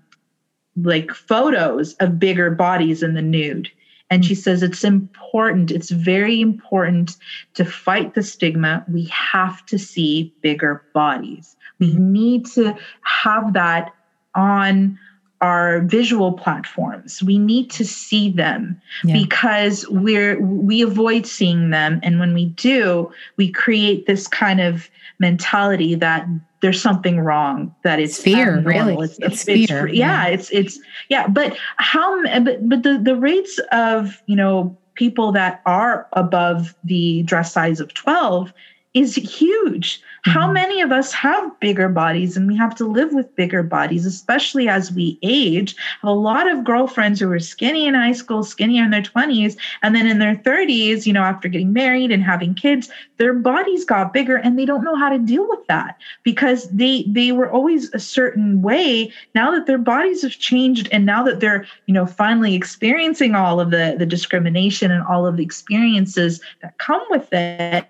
like 0.81 1.11
photos 1.11 1.93
of 1.95 2.19
bigger 2.19 2.51
bodies 2.51 3.03
in 3.03 3.13
the 3.13 3.21
nude. 3.21 3.69
And 4.11 4.23
she 4.23 4.35
says 4.35 4.61
it's 4.61 4.83
important, 4.83 5.71
it's 5.71 5.89
very 5.89 6.39
important 6.39 7.17
to 7.55 7.65
fight 7.65 8.13
the 8.13 8.21
stigma. 8.21 8.85
We 8.87 9.05
have 9.05 9.65
to 9.65 9.79
see 9.79 10.33
bigger 10.41 10.83
bodies. 10.93 11.55
We 11.79 11.91
mm-hmm. 11.91 12.11
need 12.11 12.45
to 12.47 12.77
have 13.01 13.53
that 13.53 13.93
on 14.35 14.99
our 15.41 15.81
visual 15.81 16.33
platforms. 16.33 17.21
We 17.21 17.37
need 17.37 17.69
to 17.71 17.85
see 17.85 18.31
them 18.31 18.81
yeah. 19.03 19.13
because 19.21 19.85
we're 19.89 20.39
we 20.39 20.81
avoid 20.81 21.25
seeing 21.25 21.71
them 21.71 21.99
and 22.03 22.19
when 22.19 22.33
we 22.33 22.45
do, 22.45 23.11
we 23.37 23.51
create 23.51 24.05
this 24.05 24.27
kind 24.27 24.61
of 24.61 24.89
mentality 25.19 25.95
that 25.95 26.27
there's 26.65 26.81
something 26.81 27.19
wrong 27.19 27.75
that 27.83 27.99
it's 27.99 28.19
fear 28.19 28.59
really. 28.61 28.95
It's, 28.95 29.19
it's, 29.19 29.47
it's 29.47 29.67
fear 29.67 29.87
yeah, 29.87 30.25
yeah, 30.25 30.33
it's 30.33 30.49
it's 30.49 30.79
yeah 31.09 31.27
but 31.27 31.55
how 31.77 32.23
but, 32.39 32.67
but 32.67 32.81
the 32.81 32.97
the 32.97 33.15
rates 33.15 33.59
of 33.71 34.19
you 34.25 34.35
know 34.35 34.75
people 34.95 35.31
that 35.33 35.61
are 35.67 36.07
above 36.13 36.73
the 36.83 37.21
dress 37.21 37.51
size 37.51 37.79
of 37.79 37.93
12 37.93 38.51
is 38.95 39.15
huge 39.15 40.01
how 40.25 40.45
mm-hmm. 40.45 40.53
many 40.53 40.81
of 40.81 40.91
us 40.91 41.13
have 41.13 41.59
bigger 41.59 41.87
bodies 41.87 42.35
and 42.35 42.47
we 42.47 42.57
have 42.57 42.73
to 42.75 42.85
live 42.85 43.13
with 43.13 43.35
bigger 43.35 43.61
bodies, 43.61 44.07
especially 44.07 44.67
as 44.67 44.91
we 44.91 45.19
age? 45.21 45.75
A 46.01 46.13
lot 46.13 46.49
of 46.49 46.63
girlfriends 46.63 47.19
who 47.19 47.27
were 47.27 47.39
skinny 47.39 47.85
in 47.85 47.93
high 47.93 48.11
school, 48.11 48.43
skinny 48.43 48.79
in 48.79 48.89
their 48.89 49.03
20s, 49.03 49.55
and 49.83 49.95
then 49.95 50.07
in 50.07 50.17
their 50.17 50.35
30s, 50.35 51.05
you 51.05 51.13
know, 51.13 51.21
after 51.21 51.47
getting 51.47 51.73
married 51.73 52.11
and 52.11 52.23
having 52.23 52.55
kids, 52.55 52.89
their 53.17 53.33
bodies 53.33 53.85
got 53.85 54.13
bigger 54.13 54.35
and 54.35 54.57
they 54.57 54.65
don't 54.65 54.83
know 54.83 54.95
how 54.95 55.09
to 55.09 55.19
deal 55.19 55.47
with 55.47 55.65
that 55.67 55.97
because 56.23 56.67
they 56.69 57.03
they 57.07 57.31
were 57.31 57.51
always 57.51 57.93
a 57.93 57.99
certain 57.99 58.63
way. 58.63 59.13
Now 59.35 59.51
that 59.51 59.67
their 59.67 59.77
bodies 59.77 60.23
have 60.23 60.31
changed 60.31 60.89
and 60.91 61.05
now 61.05 61.21
that 61.21 61.39
they're, 61.39 61.67
you 61.85 61.93
know, 61.93 62.07
finally 62.07 62.55
experiencing 62.55 63.35
all 63.35 63.59
of 63.59 63.69
the 63.69 63.95
the 63.99 64.07
discrimination 64.07 64.89
and 64.89 65.03
all 65.03 65.27
of 65.27 65.37
the 65.37 65.43
experiences 65.43 66.41
that 66.63 66.75
come 66.79 67.03
with 67.11 67.31
it, 67.31 67.85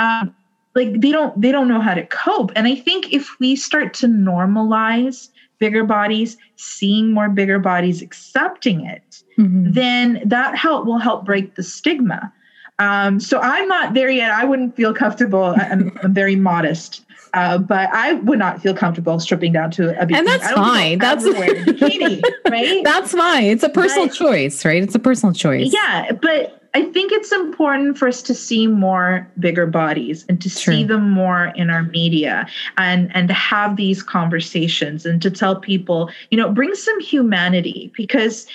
um, 0.00 0.34
like 0.74 1.00
they 1.00 1.12
don't 1.12 1.38
they 1.40 1.52
don't 1.52 1.68
know 1.68 1.80
how 1.80 1.94
to 1.94 2.04
cope 2.06 2.50
and 2.56 2.66
i 2.66 2.74
think 2.74 3.12
if 3.12 3.38
we 3.38 3.54
start 3.54 3.94
to 3.94 4.06
normalize 4.06 5.28
bigger 5.58 5.84
bodies 5.84 6.36
seeing 6.56 7.12
more 7.12 7.28
bigger 7.28 7.58
bodies 7.58 8.02
accepting 8.02 8.84
it 8.86 9.22
mm-hmm. 9.38 9.70
then 9.72 10.22
that 10.24 10.56
help 10.56 10.86
will 10.86 10.98
help 10.98 11.24
break 11.24 11.54
the 11.54 11.62
stigma 11.62 12.32
um, 12.78 13.20
so 13.20 13.38
i'm 13.40 13.68
not 13.68 13.94
there 13.94 14.10
yet 14.10 14.30
i 14.30 14.44
wouldn't 14.44 14.74
feel 14.74 14.94
comfortable 14.94 15.54
I'm, 15.56 15.96
I'm 16.02 16.14
very 16.14 16.36
modest 16.36 17.04
uh, 17.32 17.58
but 17.58 17.88
I 17.92 18.14
would 18.14 18.40
not 18.40 18.60
feel 18.60 18.74
comfortable 18.74 19.20
stripping 19.20 19.52
down 19.52 19.70
to 19.72 19.90
a 19.90 20.04
bikini. 20.04 20.16
And 20.16 20.26
that's 20.26 20.50
fine. 20.50 20.98
That's 20.98 21.24
bikini, 21.24 22.20
right? 22.50 22.82
That's 22.82 23.12
fine. 23.12 23.44
It's 23.44 23.62
a 23.62 23.68
personal 23.68 24.08
but, 24.08 24.16
choice, 24.16 24.64
right? 24.64 24.82
It's 24.82 24.96
a 24.96 24.98
personal 24.98 25.32
choice. 25.32 25.72
Yeah, 25.72 26.10
but 26.20 26.59
I 26.72 26.82
think 26.82 27.10
it's 27.10 27.32
important 27.32 27.98
for 27.98 28.06
us 28.06 28.22
to 28.22 28.34
see 28.34 28.66
more 28.68 29.28
bigger 29.40 29.66
bodies 29.66 30.24
and 30.28 30.40
to 30.40 30.48
True. 30.48 30.74
see 30.74 30.84
them 30.84 31.10
more 31.10 31.46
in 31.56 31.68
our 31.68 31.82
media 31.82 32.46
and 32.78 33.14
and 33.14 33.26
to 33.28 33.34
have 33.34 33.76
these 33.76 34.02
conversations 34.02 35.04
and 35.04 35.20
to 35.22 35.30
tell 35.30 35.56
people, 35.56 36.10
you 36.30 36.38
know, 36.38 36.50
bring 36.50 36.74
some 36.74 37.00
humanity 37.00 37.92
because 37.96 38.46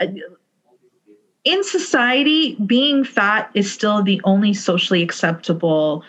uh, 0.00 0.06
in 1.44 1.62
society, 1.62 2.54
being 2.66 3.04
fat 3.04 3.50
is 3.54 3.70
still 3.70 4.02
the 4.02 4.20
only 4.24 4.54
socially 4.54 5.02
acceptable 5.02 6.02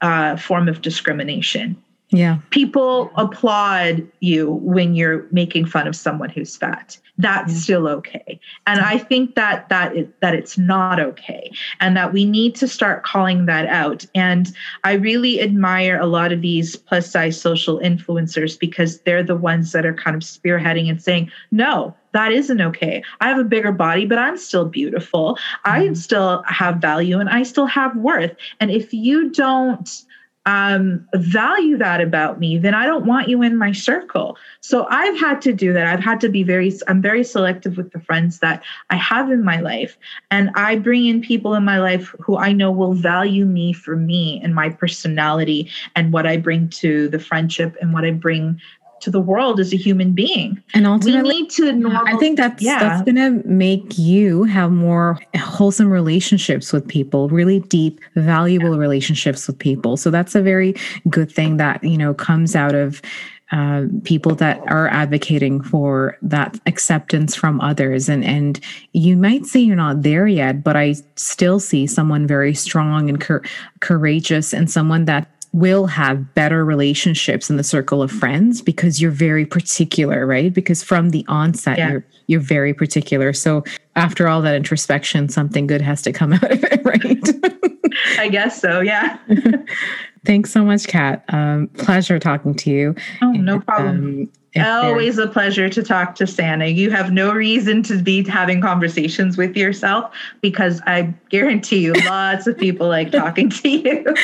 uh, 0.00 0.36
form 0.36 0.68
of 0.68 0.82
discrimination. 0.82 1.76
Yeah. 2.10 2.38
People 2.50 3.10
applaud 3.16 4.06
you 4.20 4.52
when 4.52 4.94
you're 4.94 5.26
making 5.30 5.66
fun 5.66 5.86
of 5.86 5.94
someone 5.94 6.30
who's 6.30 6.56
fat 6.56 6.98
that's 7.18 7.52
yeah. 7.52 7.58
still 7.58 7.88
okay 7.88 8.40
and 8.66 8.80
i 8.80 8.96
think 8.96 9.34
that 9.34 9.68
that 9.68 9.96
is, 9.96 10.06
that 10.20 10.34
it's 10.34 10.56
not 10.56 11.00
okay 11.00 11.50
and 11.80 11.96
that 11.96 12.12
we 12.12 12.24
need 12.24 12.54
to 12.54 12.66
start 12.66 13.02
calling 13.04 13.46
that 13.46 13.66
out 13.66 14.06
and 14.14 14.54
i 14.84 14.92
really 14.92 15.40
admire 15.40 15.98
a 16.00 16.06
lot 16.06 16.32
of 16.32 16.40
these 16.40 16.76
plus 16.76 17.10
size 17.10 17.38
social 17.38 17.78
influencers 17.80 18.58
because 18.58 19.00
they're 19.00 19.22
the 19.22 19.36
ones 19.36 19.72
that 19.72 19.84
are 19.84 19.94
kind 19.94 20.16
of 20.16 20.22
spearheading 20.22 20.88
and 20.88 21.02
saying 21.02 21.30
no 21.50 21.94
that 22.12 22.32
isn't 22.32 22.62
okay. 22.62 23.02
I 23.20 23.28
have 23.28 23.38
a 23.38 23.44
bigger 23.44 23.70
body, 23.70 24.06
but 24.06 24.16
I'm 24.16 24.38
still 24.38 24.64
beautiful. 24.64 25.34
Mm-hmm. 25.34 25.90
I 25.90 25.92
still 25.92 26.42
have 26.48 26.76
value 26.76 27.20
and 27.20 27.28
I 27.28 27.42
still 27.42 27.66
have 27.66 27.94
worth. 27.96 28.34
And 28.60 28.70
if 28.70 28.94
you 28.94 29.30
don't 29.30 30.04
um, 30.48 31.06
value 31.14 31.76
that 31.76 32.00
about 32.00 32.40
me, 32.40 32.56
then 32.56 32.72
I 32.72 32.86
don't 32.86 33.04
want 33.04 33.28
you 33.28 33.42
in 33.42 33.58
my 33.58 33.70
circle. 33.70 34.38
So 34.62 34.86
I've 34.88 35.20
had 35.20 35.42
to 35.42 35.52
do 35.52 35.74
that. 35.74 35.86
I've 35.86 36.02
had 36.02 36.22
to 36.22 36.30
be 36.30 36.42
very, 36.42 36.72
I'm 36.88 37.02
very 37.02 37.22
selective 37.22 37.76
with 37.76 37.92
the 37.92 38.00
friends 38.00 38.38
that 38.38 38.64
I 38.88 38.96
have 38.96 39.30
in 39.30 39.44
my 39.44 39.60
life. 39.60 39.98
And 40.30 40.48
I 40.54 40.76
bring 40.76 41.04
in 41.04 41.20
people 41.20 41.52
in 41.52 41.66
my 41.66 41.78
life 41.78 42.14
who 42.18 42.38
I 42.38 42.54
know 42.54 42.72
will 42.72 42.94
value 42.94 43.44
me 43.44 43.74
for 43.74 43.94
me 43.94 44.40
and 44.42 44.54
my 44.54 44.70
personality 44.70 45.70
and 45.94 46.14
what 46.14 46.26
I 46.26 46.38
bring 46.38 46.70
to 46.80 47.10
the 47.10 47.18
friendship 47.18 47.76
and 47.82 47.92
what 47.92 48.06
I 48.06 48.12
bring 48.12 48.58
to 49.00 49.10
the 49.10 49.20
world 49.20 49.60
as 49.60 49.72
a 49.72 49.76
human 49.76 50.12
being. 50.12 50.62
And 50.74 50.86
ultimately, 50.86 51.22
we 51.22 51.42
need 51.42 51.50
to. 51.50 51.72
Normal, 51.72 52.02
I 52.06 52.16
think 52.16 52.36
that's 52.36 52.62
yeah. 52.62 52.78
that's 52.78 53.02
going 53.02 53.16
to 53.16 53.46
make 53.46 53.98
you 53.98 54.44
have 54.44 54.70
more 54.70 55.18
wholesome 55.36 55.90
relationships 55.90 56.72
with 56.72 56.86
people, 56.86 57.28
really 57.28 57.60
deep, 57.60 58.00
valuable 58.16 58.74
yeah. 58.74 58.80
relationships 58.80 59.46
with 59.46 59.58
people. 59.58 59.96
So 59.96 60.10
that's 60.10 60.34
a 60.34 60.42
very 60.42 60.74
good 61.08 61.30
thing 61.30 61.56
that 61.58 61.82
you 61.82 61.98
know 61.98 62.14
comes 62.14 62.56
out 62.56 62.74
of. 62.74 63.02
Uh, 63.50 63.86
people 64.04 64.34
that 64.34 64.60
are 64.66 64.88
advocating 64.88 65.62
for 65.62 66.18
that 66.20 66.60
acceptance 66.66 67.34
from 67.34 67.62
others 67.62 68.06
and 68.06 68.22
and 68.22 68.60
you 68.92 69.16
might 69.16 69.46
say 69.46 69.58
you're 69.58 69.74
not 69.74 70.02
there 70.02 70.26
yet 70.26 70.62
but 70.62 70.76
i 70.76 70.94
still 71.16 71.58
see 71.58 71.86
someone 71.86 72.26
very 72.26 72.52
strong 72.52 73.08
and 73.08 73.22
cur- 73.22 73.40
courageous 73.80 74.52
and 74.52 74.70
someone 74.70 75.06
that 75.06 75.26
will 75.52 75.86
have 75.86 76.34
better 76.34 76.64
relationships 76.64 77.48
in 77.48 77.56
the 77.56 77.64
circle 77.64 78.02
of 78.02 78.10
friends 78.10 78.60
because 78.60 79.00
you're 79.00 79.10
very 79.10 79.46
particular, 79.46 80.26
right? 80.26 80.52
Because 80.52 80.82
from 80.82 81.10
the 81.10 81.24
onset, 81.28 81.78
yeah. 81.78 81.90
you're 81.90 82.04
you're 82.26 82.40
very 82.40 82.74
particular. 82.74 83.32
So 83.32 83.64
after 83.96 84.28
all 84.28 84.42
that 84.42 84.54
introspection, 84.54 85.28
something 85.28 85.66
good 85.66 85.80
has 85.80 86.02
to 86.02 86.12
come 86.12 86.32
out 86.34 86.50
of 86.50 86.62
it, 86.64 86.84
right? 86.84 87.88
I 88.18 88.28
guess 88.28 88.60
so. 88.60 88.80
Yeah. 88.80 89.18
Thanks 90.24 90.50
so 90.52 90.64
much, 90.64 90.86
Cat. 90.88 91.24
Um, 91.28 91.68
pleasure 91.78 92.18
talking 92.18 92.54
to 92.54 92.70
you. 92.70 92.94
Oh, 93.22 93.32
no 93.32 93.60
problem. 93.60 93.98
Um, 93.98 94.30
Always 94.56 95.18
a 95.18 95.26
pleasure 95.26 95.68
to 95.68 95.82
talk 95.82 96.14
to 96.16 96.26
Santa. 96.26 96.66
You 96.66 96.90
have 96.90 97.12
no 97.12 97.32
reason 97.32 97.82
to 97.84 97.98
be 97.98 98.24
having 98.24 98.60
conversations 98.62 99.36
with 99.36 99.56
yourself 99.56 100.12
because 100.40 100.80
I 100.86 101.12
guarantee 101.28 101.80
you 101.80 101.92
lots 102.06 102.46
of 102.46 102.56
people 102.56 102.88
like 102.88 103.12
talking 103.12 103.50
to 103.50 103.68
you. 103.68 104.04